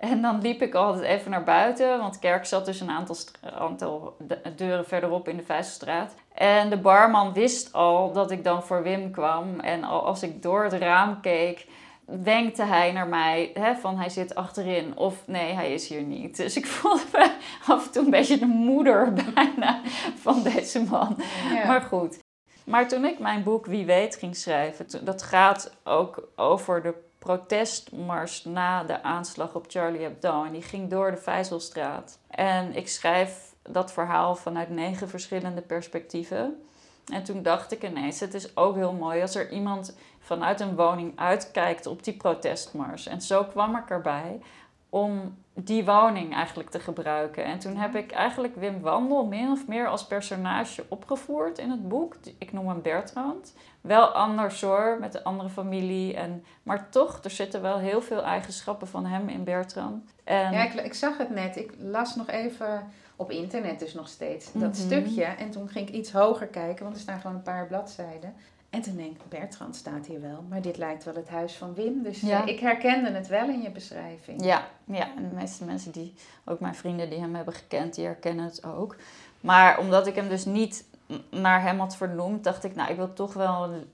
En 0.00 0.22
dan 0.22 0.40
liep 0.40 0.62
ik 0.62 0.74
altijd 0.74 1.04
even 1.04 1.30
naar 1.30 1.44
buiten, 1.44 1.98
want 1.98 2.18
kerk 2.18 2.46
zat 2.46 2.64
dus 2.64 2.80
een 2.80 2.90
aantal, 2.90 3.16
aantal 3.58 4.16
de- 4.18 4.40
deuren 4.56 4.86
verderop 4.86 5.28
in 5.28 5.36
de 5.36 5.42
Vijzelstraat. 5.44 6.14
En 6.34 6.70
de 6.70 6.78
barman 6.78 7.32
wist 7.32 7.72
al 7.72 8.12
dat 8.12 8.30
ik 8.30 8.44
dan 8.44 8.62
voor 8.62 8.82
Wim 8.82 9.10
kwam. 9.10 9.60
En 9.60 9.84
al 9.84 10.06
als 10.06 10.22
ik 10.22 10.42
door 10.42 10.64
het 10.64 10.72
raam 10.72 11.20
keek, 11.20 11.66
wenkte 12.06 12.62
hij 12.62 12.92
naar 12.92 13.08
mij 13.08 13.50
hè, 13.54 13.74
van 13.74 13.98
hij 13.98 14.08
zit 14.08 14.34
achterin 14.34 14.96
of 14.96 15.26
nee, 15.26 15.52
hij 15.52 15.74
is 15.74 15.88
hier 15.88 16.02
niet. 16.02 16.36
Dus 16.36 16.56
ik 16.56 16.66
voelde 16.66 17.04
me 17.12 17.36
af 17.72 17.86
en 17.86 17.92
toe 17.92 18.04
een 18.04 18.10
beetje 18.10 18.38
de 18.38 18.46
moeder 18.46 19.12
bijna 19.34 19.80
van 20.20 20.42
deze 20.42 20.82
man. 20.82 21.16
Ja. 21.52 21.66
Maar 21.66 21.80
goed. 21.80 22.18
Maar 22.64 22.88
toen 22.88 23.04
ik 23.04 23.18
mijn 23.18 23.42
boek 23.42 23.66
Wie 23.66 23.84
weet 23.84 24.16
ging 24.16 24.36
schrijven, 24.36 25.04
dat 25.04 25.22
gaat 25.22 25.76
ook 25.84 26.28
over 26.36 26.82
de 26.82 26.94
protestmars 27.18 28.44
na 28.44 28.84
de 28.84 29.02
aanslag 29.02 29.54
op 29.54 29.64
Charlie 29.68 30.00
Hebdo. 30.00 30.44
En 30.44 30.52
die 30.52 30.62
ging 30.62 30.90
door 30.90 31.10
de 31.10 31.16
Vijzelstraat. 31.16 32.18
En 32.28 32.76
ik 32.76 32.88
schrijf 32.88 33.54
dat 33.62 33.92
verhaal 33.92 34.36
vanuit 34.36 34.70
negen 34.70 35.08
verschillende 35.08 35.60
perspectieven. 35.62 36.66
En 37.12 37.22
toen 37.22 37.42
dacht 37.42 37.72
ik 37.72 37.82
ineens, 37.82 38.20
het 38.20 38.34
is 38.34 38.56
ook 38.56 38.74
heel 38.74 38.92
mooi 38.92 39.20
als 39.20 39.34
er 39.34 39.50
iemand 39.50 39.96
vanuit 40.18 40.60
een 40.60 40.76
woning 40.76 41.12
uitkijkt 41.18 41.86
op 41.86 42.04
die 42.04 42.16
protestmars. 42.16 43.06
En 43.06 43.20
zo 43.20 43.44
kwam 43.44 43.76
ik 43.76 43.90
erbij 43.90 44.40
om 44.88 45.36
die 45.54 45.84
woning 45.84 46.34
eigenlijk 46.34 46.70
te 46.70 46.80
gebruiken. 46.80 47.44
En 47.44 47.58
toen 47.58 47.76
heb 47.76 47.94
ik 47.94 48.12
eigenlijk 48.12 48.56
Wim 48.56 48.80
Wandel 48.80 49.26
min 49.26 49.50
of 49.50 49.66
meer 49.66 49.86
als 49.88 50.06
personage 50.06 50.84
opgevoerd 50.88 51.58
in 51.58 51.70
het 51.70 51.88
boek. 51.88 52.16
Ik 52.38 52.52
noem 52.52 52.68
hem 52.68 52.82
Bertrand. 52.82 53.54
Wel 53.80 54.06
anders 54.06 54.60
hoor, 54.60 54.96
met 55.00 55.14
een 55.14 55.22
andere 55.22 55.48
familie. 55.48 56.14
En, 56.14 56.44
maar 56.62 56.88
toch, 56.88 57.20
er 57.24 57.30
zitten 57.30 57.62
wel 57.62 57.78
heel 57.78 58.02
veel 58.02 58.22
eigenschappen 58.22 58.88
van 58.88 59.06
hem 59.06 59.28
in 59.28 59.44
Bertrand. 59.44 60.14
En, 60.24 60.52
Ja, 60.52 60.62
ik, 60.62 60.74
ik 60.74 60.94
zag 60.94 61.18
het 61.18 61.30
net. 61.30 61.56
Ik 61.56 61.72
las 61.78 62.16
nog 62.16 62.28
even 62.28 62.90
op 63.16 63.30
internet 63.30 63.78
dus 63.78 63.94
nog 63.94 64.08
steeds 64.08 64.52
dat 64.52 64.62
Mhm. 64.72 64.80
stukje. 64.80 65.24
En 65.24 65.50
toen 65.50 65.68
ging 65.68 65.88
ik 65.88 65.94
iets 65.94 66.12
hoger 66.12 66.46
kijken, 66.46 66.82
want 66.84 66.96
er 66.96 67.02
staan 67.02 67.20
gewoon 67.20 67.36
een 67.36 67.42
paar 67.42 67.66
bladzijden. 67.66 68.34
En 68.70 68.82
toen 68.82 68.96
denk 68.96 69.10
ik, 69.16 69.28
Bertrand 69.28 69.76
staat 69.76 70.06
hier 70.06 70.20
wel. 70.20 70.44
Maar 70.48 70.60
dit 70.62 70.76
lijkt 70.76 71.04
wel 71.04 71.14
het 71.14 71.28
huis 71.28 71.52
van 71.54 71.74
Wim. 71.74 72.02
Dus 72.02 72.20
Ja. 72.20 72.42
eh, 72.42 72.48
ik 72.54 72.60
herkende 72.60 73.10
het 73.10 73.26
wel 73.26 73.48
in 73.48 73.62
je 73.62 73.70
beschrijving. 73.70 74.44
Ja, 74.44 74.66
ja, 74.84 75.08
en 75.16 75.28
de 75.28 75.34
meeste 75.34 75.64
mensen 75.64 75.92
die, 75.92 76.14
ook 76.44 76.60
mijn 76.60 76.74
vrienden 76.74 77.10
die 77.10 77.18
hem 77.20 77.34
hebben 77.34 77.54
gekend, 77.54 77.94
die 77.94 78.04
herkennen 78.04 78.44
het 78.44 78.64
ook. 78.64 78.96
Maar 79.40 79.78
omdat 79.78 80.06
ik 80.06 80.14
hem 80.14 80.28
dus 80.28 80.44
niet 80.44 80.84
naar 81.30 81.62
hem 81.62 81.78
had 81.78 81.96
vernoemd, 81.96 82.44
dacht 82.44 82.64
ik, 82.64 82.74
nou, 82.74 82.90
ik 82.90 82.96
wil 82.96 83.12
toch 83.12 83.32
wel 83.32 83.64
een, 83.64 83.90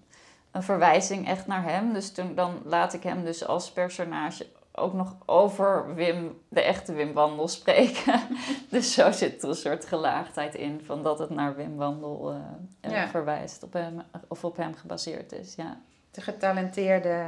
een 0.50 0.62
verwijzing 0.62 1.28
echt 1.28 1.46
naar 1.46 1.64
hem. 1.64 1.92
Dus 1.92 2.12
toen, 2.12 2.34
dan 2.34 2.58
laat 2.64 2.92
ik 2.92 3.02
hem 3.02 3.24
dus 3.24 3.46
als 3.46 3.70
personage 3.72 4.46
ook 4.74 4.92
nog 4.92 5.16
over 5.26 5.94
Wim, 5.94 6.40
de 6.48 6.62
echte 6.62 6.92
Wim 6.92 7.12
Wandel 7.12 7.48
spreken. 7.48 8.20
dus 8.70 8.94
zo 8.94 9.12
zit 9.12 9.42
er 9.42 9.48
een 9.48 9.54
soort 9.54 9.84
gelaagdheid 9.84 10.54
in 10.54 10.80
van 10.84 11.02
dat 11.02 11.18
het 11.18 11.30
naar 11.30 11.56
Wim 11.56 11.76
Wandel 11.76 12.30
eh, 12.30 12.90
eh, 12.90 12.90
Ja. 12.90 13.08
verwijst, 13.08 13.62
op 13.62 13.72
hem, 13.72 14.02
of 14.28 14.44
op 14.44 14.56
hem 14.56 14.74
gebaseerd 14.74 15.32
is, 15.32 15.54
ja. 15.54 15.80
De 16.10 16.20
getalenteerde 16.20 17.24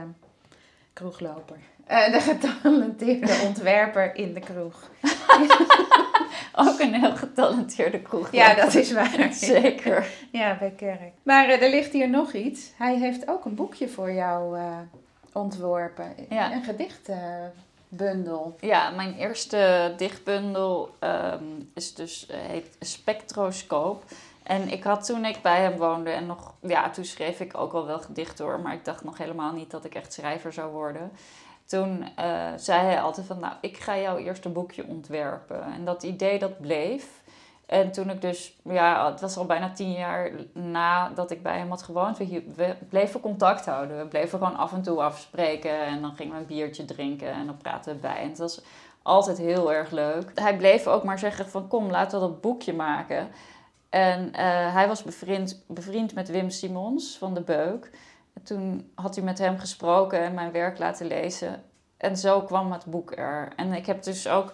kroegloper. 0.92 1.56
Eh, 1.86 2.12
de 2.12 2.20
getalenteerde 2.20 3.40
ontwerper 3.46 4.14
in 4.14 4.34
de 4.34 4.40
kroeg. 4.40 4.90
Ook 6.56 6.78
een 6.80 6.94
heel 6.94 7.16
getalenteerde 7.16 8.00
kroeg. 8.00 8.32
Ja, 8.32 8.54
dat 8.54 8.74
is 8.74 8.92
waar. 8.92 9.32
Zeker. 9.32 10.06
Ja, 10.32 10.56
bij 10.58 10.70
Kerk. 10.70 11.12
Maar 11.22 11.48
er 11.48 11.70
ligt 11.70 11.92
hier 11.92 12.08
nog 12.08 12.32
iets. 12.32 12.72
Hij 12.76 12.98
heeft 12.98 13.28
ook 13.28 13.44
een 13.44 13.54
boekje 13.54 13.88
voor 13.88 14.12
jou 14.12 14.58
ontworpen. 15.34 16.14
Ja. 16.28 16.52
Een 16.52 16.64
gedichtenbundel. 16.64 18.56
Ja, 18.60 18.90
mijn 18.90 19.14
eerste 19.14 19.94
dichtbundel 19.96 20.94
ehm, 20.98 21.44
is 21.74 21.94
dus, 21.94 22.26
eh, 22.26 22.38
heet 22.38 22.76
Spectroscoop. 22.80 24.04
En 24.42 24.68
ik 24.68 24.82
had 24.82 25.06
toen 25.06 25.24
ik 25.24 25.42
bij 25.42 25.60
hem 25.60 25.76
woonde 25.76 26.10
en 26.10 26.26
nog, 26.26 26.54
ja, 26.60 26.90
toen 26.90 27.04
schreef 27.04 27.40
ik 27.40 27.56
ook 27.56 27.72
al 27.72 27.86
wel 27.86 28.00
gedichten 28.00 28.44
hoor, 28.44 28.60
maar 28.60 28.74
ik 28.74 28.84
dacht 28.84 29.04
nog 29.04 29.18
helemaal 29.18 29.52
niet 29.52 29.70
dat 29.70 29.84
ik 29.84 29.94
echt 29.94 30.12
schrijver 30.12 30.52
zou 30.52 30.72
worden. 30.72 31.12
Toen 31.64 32.08
eh, 32.16 32.52
zei 32.56 32.80
hij 32.80 33.00
altijd 33.00 33.26
van, 33.26 33.38
nou, 33.38 33.54
ik 33.60 33.76
ga 33.76 33.98
jouw 33.98 34.16
eerste 34.16 34.48
boekje 34.48 34.86
ontwerpen. 34.86 35.62
En 35.62 35.84
dat 35.84 36.02
idee 36.02 36.38
dat 36.38 36.60
bleef. 36.60 37.22
En 37.66 37.92
toen 37.92 38.10
ik 38.10 38.20
dus, 38.20 38.56
ja, 38.64 39.10
het 39.10 39.20
was 39.20 39.36
al 39.36 39.46
bijna 39.46 39.72
tien 39.72 39.92
jaar 39.92 40.30
nadat 40.52 41.30
ik 41.30 41.42
bij 41.42 41.58
hem 41.58 41.68
had 41.68 41.82
gewoond. 41.82 42.18
We, 42.18 42.76
bleven 42.88 43.20
contact 43.20 43.66
houden. 43.66 43.98
We 43.98 44.06
bleven 44.06 44.38
gewoon 44.38 44.56
af 44.56 44.72
en 44.72 44.82
toe 44.82 45.02
afspreken. 45.02 45.80
En 45.80 46.00
dan 46.00 46.16
gingen 46.16 46.34
we 46.34 46.40
een 46.40 46.46
biertje 46.46 46.84
drinken 46.84 47.32
en 47.32 47.46
dan 47.46 47.56
praten 47.56 47.94
we 47.94 48.00
bij. 48.00 48.16
En 48.16 48.28
het 48.28 48.38
was 48.38 48.62
altijd 49.02 49.38
heel 49.38 49.72
erg 49.72 49.90
leuk. 49.90 50.30
Hij 50.34 50.56
bleef 50.56 50.86
ook 50.86 51.04
maar 51.04 51.18
zeggen 51.18 51.48
van, 51.48 51.68
kom, 51.68 51.90
laten 51.90 52.20
we 52.20 52.26
dat 52.26 52.40
boekje 52.40 52.72
maken. 52.72 53.28
En 53.88 54.32
eh, 54.32 54.74
hij 54.74 54.88
was 54.88 55.02
bevriend, 55.02 55.64
bevriend 55.66 56.14
met 56.14 56.28
Wim 56.28 56.50
Simons 56.50 57.18
van 57.18 57.34
de 57.34 57.40
Beuk. 57.40 57.90
En 58.32 58.42
toen 58.42 58.90
had 58.94 59.14
hij 59.14 59.24
met 59.24 59.38
hem 59.38 59.58
gesproken 59.58 60.20
en 60.20 60.34
mijn 60.34 60.52
werk 60.52 60.78
laten 60.78 61.06
lezen. 61.06 61.62
En 61.96 62.16
zo 62.16 62.40
kwam 62.40 62.72
het 62.72 62.84
boek 62.84 63.16
er. 63.16 63.52
En 63.56 63.72
ik 63.72 63.86
heb 63.86 64.02
dus 64.02 64.28
ook 64.28 64.52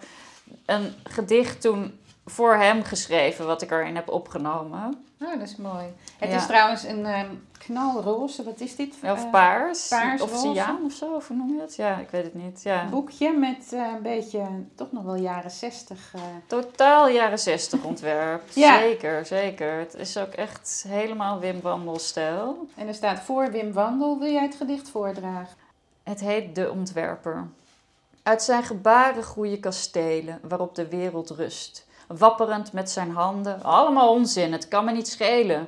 een 0.65 0.93
gedicht 1.03 1.61
toen 1.61 1.99
voor 2.25 2.53
hem 2.55 2.83
geschreven, 2.83 3.45
wat 3.45 3.61
ik 3.61 3.71
erin 3.71 3.95
heb 3.95 4.09
opgenomen. 4.09 5.03
Oh, 5.21 5.31
dat 5.39 5.41
is 5.47 5.55
mooi. 5.55 5.85
Het 6.17 6.29
Ja. 6.29 6.35
is 6.37 6.45
trouwens 6.45 6.83
een 6.83 7.05
ehm, 7.05 7.29
knalroze, 7.57 8.43
wat 8.43 8.59
is 8.59 8.75
dit? 8.75 8.93
Of 9.03 9.23
Eh, 9.23 9.29
paars, 9.31 9.87
paars, 9.87 10.21
of 10.21 10.35
cyaan 10.37 10.79
of 10.85 10.91
zo, 10.93 11.13
of 11.15 11.27
hoe 11.27 11.37
noem 11.37 11.55
je 11.55 11.61
het? 11.61 11.75
Ja, 11.75 11.97
ik 11.97 12.09
weet 12.09 12.23
het 12.23 12.33
niet. 12.33 12.63
Ja. 12.63 12.85
boekje 12.89 13.31
met 13.37 13.73
eh, 13.73 13.79
een 13.95 14.01
beetje, 14.01 14.41
toch 14.75 14.91
nog 14.91 15.03
wel 15.03 15.15
jaren 15.15 15.51
zestig. 15.51 16.11
eh. 16.15 16.21
Totaal 16.47 17.07
jaren 17.09 17.39
60 17.39 17.83
ontwerp. 17.83 18.41
Ja. 18.53 18.77
Zeker, 18.79 19.25
zeker. 19.25 19.79
Het 19.79 19.93
is 19.95 20.17
ook 20.17 20.33
echt 20.33 20.85
helemaal 20.87 21.39
Wim 21.39 21.61
Wandel-stijl. 21.61 22.67
En 22.75 22.87
er 22.87 22.93
staat 22.93 23.19
voor 23.19 23.51
Wim 23.51 23.73
Wandel. 23.73 24.19
Wil 24.19 24.31
jij 24.31 24.43
het 24.43 24.55
gedicht 24.55 24.89
voordragen? 24.89 25.55
Het 26.03 26.19
heet 26.19 26.55
De 26.55 26.71
Ontwerper. 26.71 27.47
Uit 28.23 28.43
zijn 28.43 28.63
gebaren 28.63 29.23
groeien 29.23 29.59
kastelen 29.59 30.39
waarop 30.47 30.75
de 30.75 30.87
wereld 30.87 31.29
rust. 31.29 31.87
Wapperend 32.17 32.73
met 32.73 32.91
zijn 32.91 33.11
handen, 33.11 33.63
allemaal 33.63 34.11
onzin, 34.11 34.51
het 34.51 34.67
kan 34.67 34.85
me 34.85 34.91
niet 34.91 35.07
schelen, 35.07 35.67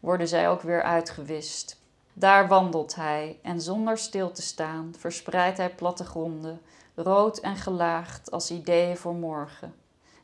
worden 0.00 0.28
zij 0.28 0.48
ook 0.48 0.62
weer 0.62 0.82
uitgewist. 0.82 1.80
Daar 2.12 2.48
wandelt 2.48 2.94
hij 2.94 3.38
en 3.42 3.60
zonder 3.60 3.98
stil 3.98 4.32
te 4.32 4.42
staan 4.42 4.94
verspreidt 4.98 5.58
hij 5.58 5.70
plattegronden, 5.70 6.60
rood 6.94 7.38
en 7.38 7.56
gelaagd 7.56 8.30
als 8.30 8.50
ideeën 8.50 8.96
voor 8.96 9.14
morgen, 9.14 9.74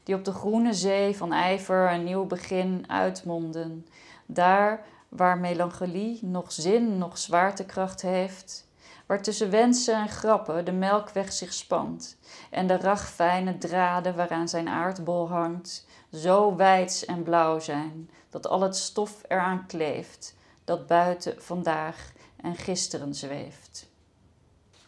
die 0.02 0.14
op 0.14 0.24
de 0.24 0.32
groene 0.32 0.72
zee 0.72 1.16
van 1.16 1.32
ijver 1.32 1.92
een 1.92 2.04
nieuw 2.04 2.24
begin 2.24 2.84
uitmonden. 2.86 3.86
Daar 4.26 4.84
waar 5.08 5.38
melancholie 5.38 6.18
nog 6.22 6.52
zin, 6.52 6.98
nog 6.98 7.18
zwaartekracht 7.18 8.02
heeft, 8.02 8.67
waar 9.08 9.22
tussen 9.22 9.50
wensen 9.50 9.94
en 9.94 10.08
grappen 10.08 10.64
de 10.64 10.72
melkweg 10.72 11.32
zich 11.32 11.52
spant 11.52 12.18
en 12.50 12.66
de 12.66 12.76
ragfijne 12.76 13.58
draden 13.58 14.16
waaraan 14.16 14.48
zijn 14.48 14.68
aardbol 14.68 15.28
hangt, 15.28 15.86
zo 16.12 16.56
wijds 16.56 17.04
en 17.04 17.22
blauw 17.22 17.58
zijn 17.58 18.10
dat 18.30 18.46
al 18.46 18.60
het 18.60 18.76
stof 18.76 19.22
eraan 19.28 19.66
kleeft, 19.66 20.36
dat 20.64 20.86
buiten 20.86 21.42
vandaag 21.42 22.12
en 22.36 22.56
gisteren 22.56 23.14
zweeft. 23.14 23.86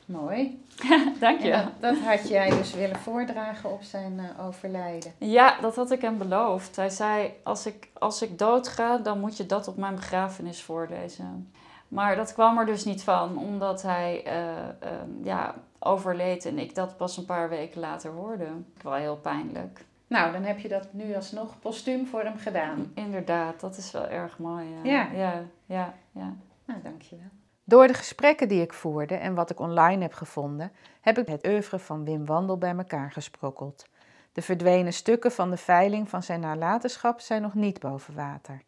Mooi. 0.05 0.65
Dank 1.21 1.41
je. 1.41 1.51
Dat, 1.51 1.81
dat 1.81 1.99
had 1.99 2.29
jij 2.29 2.51
dus 2.51 2.73
willen 2.73 2.99
voordragen 2.99 3.73
op 3.73 3.83
zijn 3.83 4.19
eh, 4.19 4.47
overlijden. 4.47 5.13
Ja, 5.19 5.61
dat 5.61 5.77
had 5.77 5.91
ik 5.91 6.01
hem 6.01 6.19
beloofd. 6.19 6.77
Hij 6.77 6.91
zei, 6.91 7.33
als 7.43 7.67
ik, 7.67 7.89
als 7.93 8.23
ik 8.23 8.39
dood 8.39 8.69
ga, 8.69 8.99
dan 8.99 9.21
moet 9.21 9.37
je 9.37 9.47
dat 9.47 9.69
op 9.69 9.77
mijn 9.77 9.95
begrafenis 9.95 10.63
voorlezen. 10.63 11.53
Maar 11.91 12.17
dat 12.17 12.33
kwam 12.33 12.59
er 12.59 12.67
dus 12.67 12.85
niet 12.85 13.03
van, 13.03 13.39
omdat 13.39 13.83
hij 13.83 14.25
eh, 14.25 14.59
ehm, 14.69 15.11
ja, 15.23 15.55
overleed 15.79 16.45
en 16.45 16.59
ik 16.59 16.75
dat 16.75 16.97
pas 16.97 17.17
een 17.17 17.25
paar 17.25 17.49
weken 17.49 17.81
later 17.81 18.11
hoorde. 18.11 18.47
Wel 18.83 18.95
heel 18.95 19.17
pijnlijk. 19.17 19.85
Nou, 20.07 20.33
dan 20.33 20.43
heb 20.43 20.59
je 20.59 20.69
dat 20.69 20.93
nu 20.93 21.15
alsnog 21.15 21.59
postuum 21.59 22.07
voor 22.07 22.23
hem 22.23 22.39
gedaan. 22.39 22.93
Inderdaad, 22.95 23.61
dat 23.61 23.77
is 23.77 23.91
wel 23.91 24.07
erg 24.07 24.39
mooi. 24.39 24.67
Ja, 24.69 24.91
Ja. 24.91 25.09
ja, 25.13 25.43
ja. 25.67 25.95
ja. 26.13 26.37
Nou, 26.65 26.81
dankjewel. 26.83 27.29
Door 27.65 27.87
de 27.87 27.95
gesprekken 27.95 28.49
die 28.49 28.63
ik 28.63 28.73
voerde 28.73 29.15
en 29.15 29.35
wat 29.35 29.51
ik 29.51 29.61
online 29.61 30.03
heb 30.03 30.13
gevonden, 30.13 30.73
heb 31.01 31.19
ik 31.19 31.27
het 31.27 31.47
oeuvre 31.47 31.79
van 31.79 32.05
Wim 32.05 32.27
Wandel 32.27 32.59
bij 32.59 32.77
elkaar 32.77 33.13
gesprokkeld. 33.13 33.85
De 34.33 34.43
verdwenen 34.43 34.93
stukken 34.93 35.33
van 35.33 35.51
de 35.51 35.57
veiling 35.57 36.09
van 36.09 36.23
zijn 36.23 36.41
nalatenschap 36.41 37.21
zijn 37.21 37.43
nog 37.43 37.55
niet 37.55 37.81
boven 37.81 38.15
water. 38.15 38.63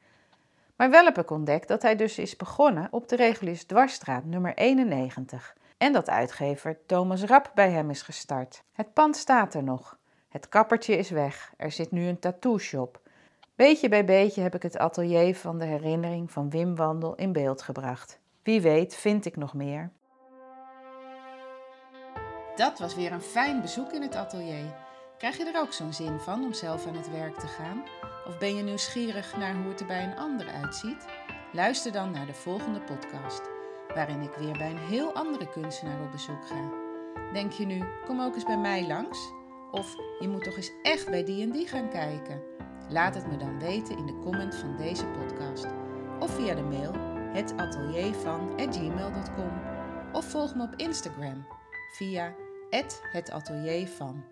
Maar 0.77 0.91
wel 0.91 1.05
heb 1.05 1.19
ik 1.19 1.31
ontdekt 1.31 1.69
dat 1.69 1.83
hij 1.83 1.97
dus 1.97 2.19
is 2.19 2.37
begonnen 2.37 2.89
op 2.91 3.09
de 3.09 3.17
reguliers 3.17 3.65
Dwarsstraat 3.65 4.25
nummer 4.25 4.55
91 4.55 5.55
en 5.79 5.93
dat 5.93 6.11
uitgever 6.11 6.79
Thomas 6.87 7.23
Rapp 7.23 7.51
bij 7.55 7.71
hem 7.71 7.91
is 7.91 8.03
gestart. 8.03 8.63
Het 8.73 8.93
pand 8.93 9.17
staat 9.17 9.55
er 9.55 9.63
nog. 9.63 9.99
Het 10.29 10.49
kappertje 10.49 10.97
is 10.97 11.11
weg. 11.11 11.53
Er 11.57 11.71
zit 11.71 11.91
nu 11.91 12.07
een 12.07 12.19
tattoo 12.19 12.59
shop. 12.59 13.01
Beetje 13.55 13.89
bij 13.89 14.05
beetje 14.05 14.41
heb 14.41 14.55
ik 14.55 14.63
het 14.63 14.79
atelier 14.79 15.37
van 15.37 15.59
de 15.59 15.65
herinnering 15.65 16.31
van 16.31 16.51
Wim 16.51 16.77
Wandel 16.77 17.15
in 17.15 17.33
beeld 17.33 17.63
gebracht. 17.63 18.21
Wie 18.43 18.61
weet 18.61 18.95
vind 18.95 19.25
ik 19.25 19.37
nog 19.37 19.55
meer. 19.55 19.91
Dat 22.57 22.79
was 22.79 22.95
weer 22.95 23.13
een 23.13 23.21
fijn 23.21 23.61
bezoek 23.61 23.93
in 23.93 24.03
het 24.03 24.15
atelier. 24.15 24.75
Krijg 25.19 25.37
je 25.37 25.51
er 25.53 25.61
ook 25.61 25.73
zo'n 25.73 25.93
zin 25.93 26.19
van 26.19 26.45
om 26.45 26.53
zelf 26.53 26.87
aan 26.87 26.97
het 26.97 27.11
werk 27.11 27.39
te 27.39 27.47
gaan? 27.47 27.83
Of 28.27 28.39
ben 28.39 28.57
je 28.57 28.63
nieuwsgierig 28.63 29.37
naar 29.37 29.55
hoe 29.55 29.69
het 29.69 29.81
er 29.81 29.87
bij 29.87 30.05
een 30.05 30.17
ander 30.17 30.49
uitziet? 30.49 31.07
Luister 31.53 31.93
dan 31.93 32.11
naar 32.11 32.27
de 32.27 32.35
volgende 32.35 32.81
podcast, 32.81 33.43
waarin 33.95 34.21
ik 34.21 34.35
weer 34.35 34.59
bij 34.59 34.71
een 34.71 34.79
heel 34.79 35.13
andere 35.13 35.49
kunstenaar 35.49 36.01
op 36.01 36.11
bezoek 36.11 36.47
ga. 36.47 36.71
Denk 37.33 37.53
je 37.53 37.67
nu, 37.67 37.85
kom 38.07 38.21
ook 38.21 38.35
eens 38.35 38.45
bij 38.45 38.59
mij 38.59 38.87
langs? 38.87 39.33
Of 39.71 39.97
je 40.19 40.29
moet 40.29 40.45
toch 40.45 40.57
eens 40.57 40.73
echt 40.83 41.11
bij 41.11 41.25
die 41.25 41.43
en 41.43 41.51
die 41.51 41.69
gaan 41.69 41.91
kijken? 41.91 42.43
Laat 42.89 43.15
het 43.15 43.27
me 43.27 43.37
dan 43.37 43.59
weten 43.59 43.97
in 43.97 44.07
de 44.07 44.19
comment 44.19 44.55
van 44.55 44.77
deze 44.77 45.07
podcast. 45.07 45.67
Of 46.21 46.35
via 46.35 46.55
de 46.55 46.63
mail 46.63 46.93
hetateliervan.gmail.com 47.33 49.61
Of 50.13 50.25
volg 50.25 50.55
me 50.55 50.63
op 50.63 50.75
Instagram 50.77 51.47
via 51.93 52.35
@hetateliervan. 53.13 54.32